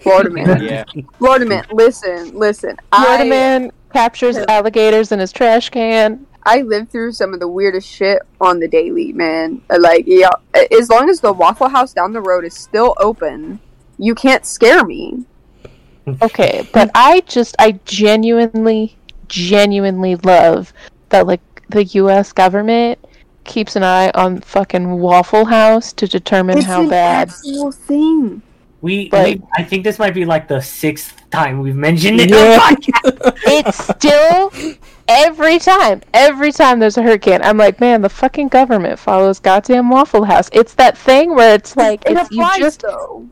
[0.01, 0.63] Florida man.
[0.65, 0.85] Yeah.
[1.19, 1.65] Florida man.
[1.73, 2.77] Listen, listen.
[2.95, 6.27] Florida I, man captures alligators in his trash can.
[6.45, 9.63] I lived through some of the weirdest shit on the daily, man.
[9.71, 10.31] Uh, Like, yeah,
[10.77, 13.61] as long as the Waffle House down the road is still open,
[13.99, 15.25] you can't scare me.
[16.21, 18.97] Okay, but I just I genuinely
[19.29, 20.73] genuinely love
[21.11, 21.41] that like
[21.73, 22.99] the US government
[23.45, 27.29] keeps an eye on fucking Waffle House to determine It's how an bad.
[27.29, 28.43] actual thing.
[28.81, 32.31] We, Like- we, I think this might be like the sixth time we've mentioned it.
[32.31, 32.59] Yeah.
[32.63, 33.39] on podcast.
[33.47, 34.77] It's still
[35.09, 39.89] every time, every time there's a hurricane, I'm like, man, the fucking government follows goddamn
[39.91, 40.49] Waffle House.
[40.53, 43.27] It's that thing where it's like it it's, you applies just though.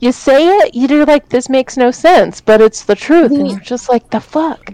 [0.00, 3.60] you say it, you're like, this makes no sense, but it's the truth, and you're
[3.60, 4.72] just like, the fuck.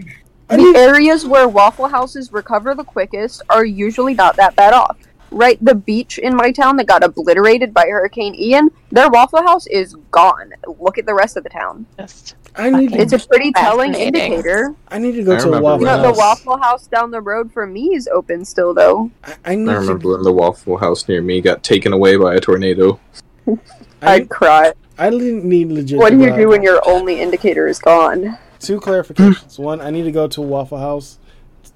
[0.51, 4.97] The areas where Waffle Houses recover the quickest are usually not that bad off.
[5.33, 9.65] Right, the beach in my town that got obliterated by Hurricane Ian, their Waffle House
[9.67, 10.51] is gone.
[10.77, 11.85] Look at the rest of the town.
[11.97, 12.99] Just I need to.
[12.99, 14.75] It's a pretty telling indicator.
[14.89, 16.87] I need to go I to a remember Waffle You know, when the Waffle House
[16.87, 19.09] down the road from me is open still, though.
[19.23, 20.09] I, I need I remember to.
[20.09, 22.99] when the Waffle House near me got taken away by a tornado.
[23.47, 23.57] I,
[24.01, 24.73] I'd cry.
[24.97, 25.97] I li- need legit.
[25.97, 28.37] What do you do when your only indicator is gone?
[28.61, 29.57] Two clarifications.
[29.57, 31.17] One, I need to go to a Waffle House,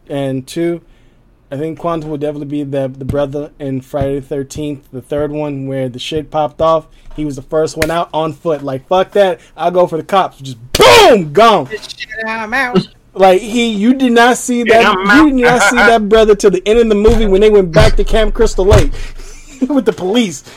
[0.08, 0.82] and two,
[1.52, 5.32] I think Quantum would definitely be the the brother in Friday the Thirteenth, the third
[5.32, 6.88] one where the shit popped off.
[7.16, 8.62] He was the first one out on foot.
[8.62, 10.40] Like fuck that, I'll go for the cops.
[10.40, 11.70] Just boom, gone.
[12.26, 12.88] I'm out.
[13.14, 14.86] Like he, you did not see that.
[14.86, 17.50] I'm You did not see that brother till the end of the movie when they
[17.50, 18.92] went back to Camp Crystal Lake
[19.70, 20.48] with the police.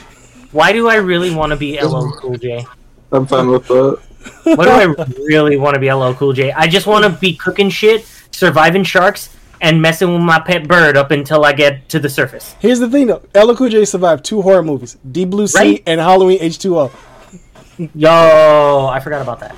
[0.52, 2.66] Why do I really want to be LL Cool J?
[3.12, 4.00] I'm fine with that.
[4.44, 4.84] What do I
[5.26, 6.52] really want to be LL Cool J?
[6.52, 9.30] I just want to be cooking shit, surviving sharks,
[9.60, 12.54] and messing with my pet bird up until I get to the surface.
[12.60, 15.82] Here's the thing though, LL Cool J survived two horror movies: Deep Blue Sea Right.
[15.86, 16.90] and Halloween H2O.
[17.94, 19.54] Yo, I forgot about that.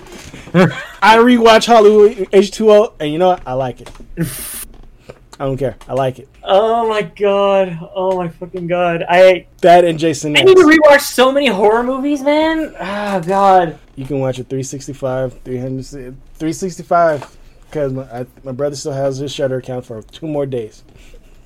[1.03, 3.43] I rewatch Halloween H2O, and you know what?
[3.47, 3.91] I like it.
[5.39, 5.77] I don't care.
[5.89, 6.29] I like it.
[6.45, 7.79] Oh my god.
[7.95, 9.05] Oh my fucking god.
[9.09, 10.47] I That and Jason I X.
[10.49, 12.75] need to rewatch so many horror movies, man.
[12.79, 13.79] Oh god.
[14.01, 15.85] You can watch it 365, 300,
[16.39, 17.37] 365,
[17.67, 20.83] because my, I- my brother still has his Shudder account for two more days.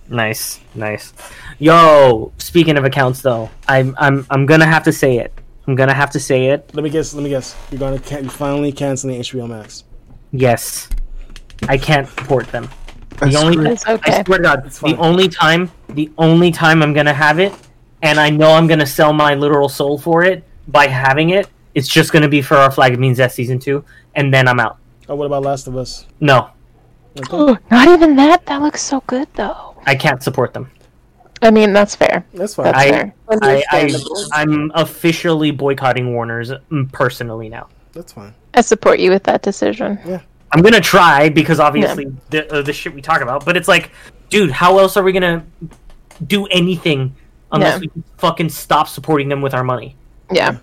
[0.09, 1.13] Nice, nice.
[1.59, 5.33] Yo, speaking of accounts though, I'm I'm I'm gonna have to say it.
[5.67, 6.71] I'm gonna have to say it.
[6.75, 7.13] Let me guess.
[7.13, 7.57] Let me guess.
[7.73, 9.83] You're gonna can- you're finally canceling HBO Max.
[10.31, 10.89] Yes.
[11.69, 12.69] I can't support them.
[13.09, 13.89] The That's only great.
[13.89, 14.13] Okay.
[14.13, 17.53] I swear to God, the only time, the only time I'm gonna have it,
[18.03, 21.49] and I know I'm gonna sell my literal soul for it by having it.
[21.75, 23.85] It's just gonna be for our Flag of Means Death season two,
[24.15, 24.79] and then I'm out.
[25.09, 26.07] Oh, what about Last of Us?
[26.21, 26.51] No,
[27.17, 27.61] Okay.
[27.71, 28.45] Not even that.
[28.47, 29.75] That looks so good though.
[29.87, 30.71] I can't support them.
[31.43, 32.25] I mean, that's fair.
[32.33, 32.65] That's fine.
[32.67, 33.15] That's I, fair.
[33.43, 37.69] I, I, I'm officially boycotting Warner's mm, personally now.
[37.93, 38.35] That's fine.
[38.55, 39.99] I support you with that decision.
[40.07, 40.21] Yeah.
[40.53, 43.91] I'm gonna try because obviously the uh, the shit we talk about, but it's like,
[44.31, 45.45] dude, how else are we gonna
[46.27, 47.15] do anything
[47.53, 47.89] unless Yeah.
[47.95, 49.97] we fucking stop supporting them with our money?
[50.31, 50.59] Yeah.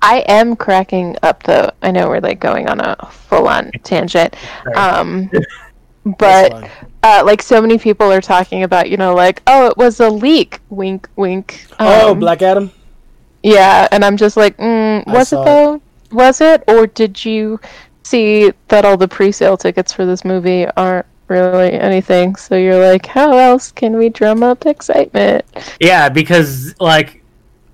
[0.00, 1.70] I am cracking up though.
[1.82, 4.36] I know we're like going on a full on tangent.
[4.74, 5.30] Um
[6.18, 6.70] but
[7.02, 10.08] uh like so many people are talking about, you know, like, oh it was a
[10.10, 10.60] leak.
[10.70, 11.66] Wink wink.
[11.78, 12.70] oh, Um, Black Adam.
[13.42, 15.44] Yeah, and I'm just like, mm, was it it.
[15.44, 15.82] though?
[16.12, 16.62] Was it?
[16.68, 17.58] Or did you
[18.04, 22.36] see that all the pre sale tickets for this movie aren't really anything?
[22.36, 25.44] So you're like, how else can we drum up excitement?
[25.80, 27.21] Yeah, because like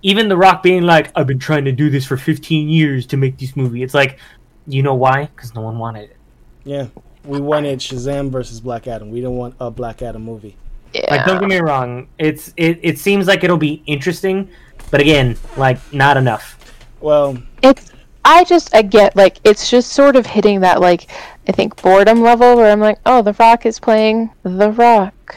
[0.03, 3.17] even The Rock being like, I've been trying to do this for 15 years to
[3.17, 3.83] make this movie.
[3.83, 4.19] It's like,
[4.67, 5.27] you know why?
[5.27, 6.17] Because no one wanted it.
[6.65, 6.89] Yeah,
[7.25, 9.11] we wanted Shazam versus Black Adam.
[9.11, 10.57] We don't want a Black Adam movie.
[10.93, 11.07] Yeah.
[11.11, 12.09] Like, don't get me wrong.
[12.19, 14.49] It's it, it seems like it'll be interesting,
[14.91, 16.57] but again, like not enough.
[17.01, 17.93] Well, it's
[18.25, 21.11] I just I get like it's just sort of hitting that like
[21.49, 25.37] I think boredom level where I'm like, oh, The Rock is playing The Rock.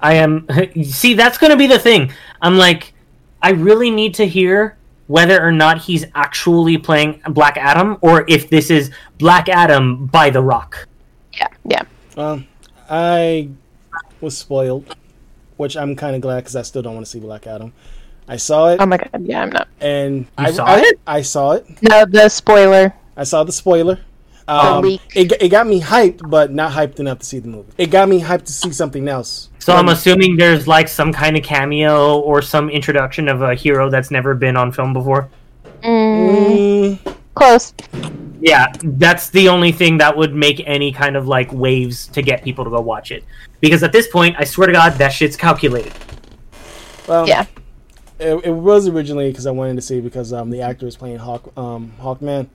[0.00, 0.46] I am.
[0.84, 2.12] See, that's going to be the thing.
[2.40, 2.94] I'm like,
[3.42, 4.76] I really need to hear
[5.06, 10.30] whether or not he's actually playing Black Adam or if this is Black Adam by
[10.30, 10.86] The Rock.
[11.32, 11.82] Yeah, yeah.
[12.16, 12.46] um,
[12.88, 13.48] I
[14.20, 14.94] was spoiled,
[15.56, 17.72] which I'm kind of glad because I still don't want to see Black Adam.
[18.28, 19.66] I saw it, Oh my god, yeah, I'm not.
[19.80, 21.00] and You I, saw I, it?
[21.06, 21.66] I saw it.
[21.82, 22.94] No, the spoiler.
[23.16, 23.98] I saw the spoiler.
[24.50, 24.84] Um.
[24.84, 27.72] It, it got me hyped, but not hyped enough to see the movie.
[27.78, 29.48] It got me hyped to see something else.
[29.60, 33.54] So I'm Um, assuming there's like some kind of cameo or some introduction of a
[33.54, 35.28] hero that's never been on film before.
[35.82, 37.72] Mm, mm, close.
[38.40, 42.42] Yeah, that's the only thing that would make any kind of like waves to get
[42.42, 43.24] people to go watch it.
[43.60, 45.92] Because at this point, I swear to God, that shit's calculated.
[47.06, 47.46] well, Yeah.
[48.18, 51.18] It, it was originally because I wanted to see because um the actor is playing
[51.18, 52.48] Hawk um Hawkman.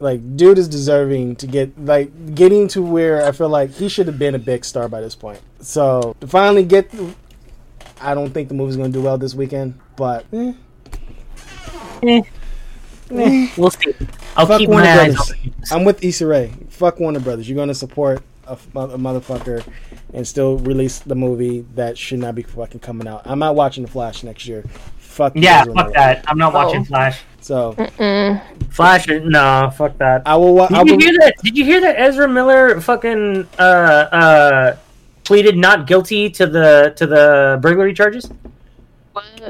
[0.00, 4.06] Like, dude is deserving to get like getting to where I feel like he should
[4.06, 5.40] have been a big star by this point.
[5.60, 6.90] So to finally get,
[8.00, 10.52] I don't think the movie's gonna do well this weekend, but eh,
[12.02, 12.06] eh.
[12.08, 12.22] eh.
[13.12, 13.48] eh.
[13.56, 13.94] We'll see.
[14.36, 15.54] I'll Fuck keep Warner my eyes open.
[15.70, 16.52] I'm with Issa Rae.
[16.70, 17.48] Fuck Warner Brothers.
[17.48, 19.66] You're gonna support a motherfucker
[20.12, 23.22] and still release the movie that should not be fucking coming out.
[23.24, 24.64] I'm not watching The Flash next year.
[24.98, 26.24] Fuck Yeah, fuck that.
[26.28, 26.84] I'm not watching Oh.
[26.84, 27.20] Flash.
[27.44, 28.40] So Mm.
[28.70, 30.22] Flash, no, fuck that.
[30.24, 30.54] I will.
[30.54, 31.34] Wa- I Did you will hear that?
[31.44, 34.76] Did you hear that Ezra Miller fucking uh uh
[35.24, 38.30] pleaded not guilty to the to the burglary charges?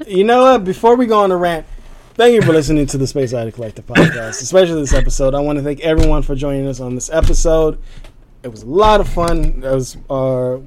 [0.08, 0.64] You know what?
[0.64, 1.66] Before we go on a rant,
[2.14, 5.32] thank you for listening to the Space Idol Collective podcast, especially this episode.
[5.34, 7.78] I want to thank everyone for joining us on this episode.
[8.44, 9.62] It was a lot of fun.
[9.64, 10.58] It was uh,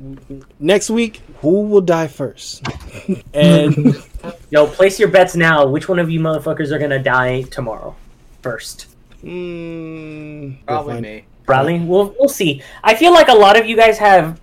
[0.60, 1.22] next week.
[1.42, 2.66] Who will die first?
[3.36, 3.96] and
[4.50, 5.68] Yo, place your bets now.
[5.68, 7.96] Which one of you motherfuckers are gonna die tomorrow
[8.42, 8.88] first?
[9.24, 11.26] mm, we'll Probably me.
[11.46, 11.80] Probably.
[11.80, 12.64] We'll we'll see.
[12.84, 14.42] I feel like a lot of you guys have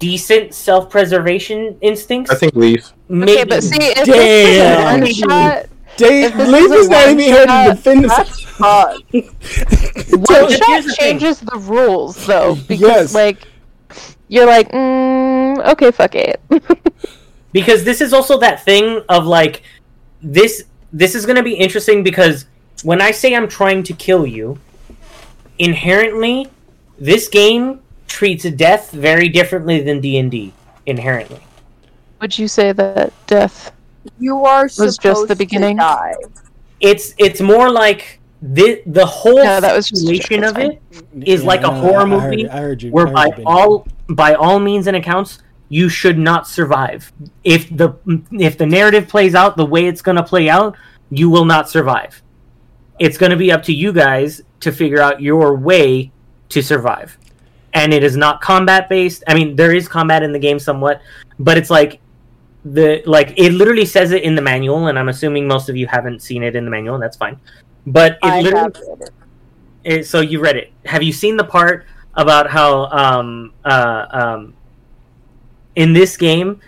[0.00, 2.32] decent self preservation instincts.
[2.32, 2.92] I think Leaf.
[3.08, 3.32] Maybe.
[3.32, 5.00] Okay, but see, if Damn.
[5.00, 7.76] this is a one shot, Dave, If this Leaf is not even here to one-shot,
[7.76, 8.40] defend that's this.
[8.58, 9.00] fun.
[9.12, 11.18] one shot the thing.
[11.18, 13.14] changes the rules, though, because Yes.
[13.14, 13.46] like
[14.28, 16.40] you're like, mm, okay, fuck it.
[17.52, 19.62] because this is also that thing of like
[20.22, 22.46] this this is going to be interesting because
[22.82, 24.58] when i say i'm trying to kill you
[25.58, 26.46] inherently
[26.98, 30.52] this game treats death very differently than d&d
[30.86, 31.40] inherently
[32.20, 33.70] Would you say that death?
[34.18, 35.76] You are just supposed the beginning?
[35.76, 36.14] to die.
[36.80, 40.50] it's it's more like the the whole No, that was just a joke, situation it's
[40.50, 40.78] of fine.
[41.22, 42.90] it is like a no, horror I heard movie it, I heard you.
[42.90, 43.44] where I heard by you, Benny.
[43.46, 45.38] all by all means and accounts
[45.70, 47.10] you should not survive
[47.42, 47.94] if the
[48.32, 50.76] if the narrative plays out the way it's going to play out
[51.10, 52.22] you will not survive
[52.98, 56.12] it's going to be up to you guys to figure out your way
[56.50, 57.16] to survive
[57.72, 61.00] and it is not combat based i mean there is combat in the game somewhat
[61.38, 62.00] but it's like
[62.64, 65.86] the like it literally says it in the manual and i'm assuming most of you
[65.86, 67.38] haven't seen it in the manual and that's fine
[67.86, 69.10] but it I literally have it.
[69.84, 70.72] it, so you read it.
[70.86, 71.84] Have you seen the part
[72.14, 74.54] about how um, uh, um,
[75.76, 76.60] in this game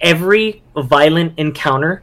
[0.00, 2.02] every violent encounter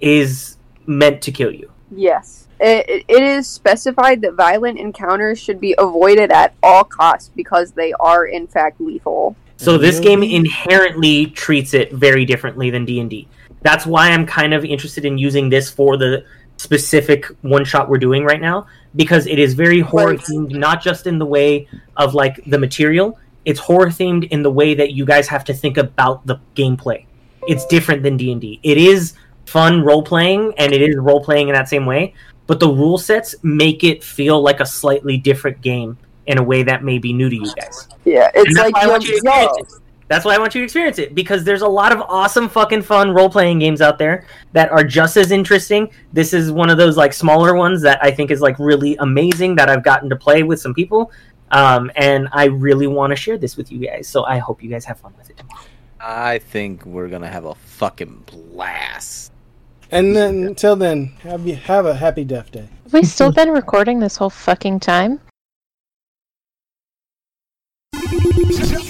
[0.00, 1.70] is meant to kill you?
[1.90, 2.48] Yes.
[2.60, 7.92] It- it is specified that violent encounters should be avoided at all costs because they
[7.94, 9.36] are, in fact, lethal.
[9.56, 9.82] So mm-hmm.
[9.82, 13.28] this game inherently treats it very differently than D and D.
[13.62, 16.24] That's why I'm kind of interested in using this for the
[16.56, 18.66] specific one shot we're doing right now
[18.96, 23.18] because it is very horror themed, not just in the way of like the material.
[23.44, 27.06] It's horror themed in the way that you guys have to think about the gameplay.
[27.46, 28.60] It's different than D and D.
[28.62, 29.14] It is
[29.46, 32.14] fun role playing and it is role playing in that same way,
[32.46, 36.62] but the rule sets make it feel like a slightly different game in a way
[36.62, 37.88] that may be new to you guys.
[38.04, 39.80] Yeah, it's like I want you to experience it.
[40.06, 42.82] That's why I want you to experience it because there's a lot of awesome fucking
[42.82, 45.90] fun role playing games out there that are just as interesting.
[46.12, 49.54] This is one of those like smaller ones that I think is like really amazing
[49.56, 51.10] that I've gotten to play with some people.
[51.50, 54.06] Um, and I really want to share this with you guys.
[54.06, 55.42] So I hope you guys have fun with it.
[56.00, 59.32] I think we're gonna have a fucking blast.
[59.90, 62.68] And then until then, have you have a happy Death Day.
[62.84, 65.20] Have we still been recording this whole fucking time?
[67.94, 68.83] Just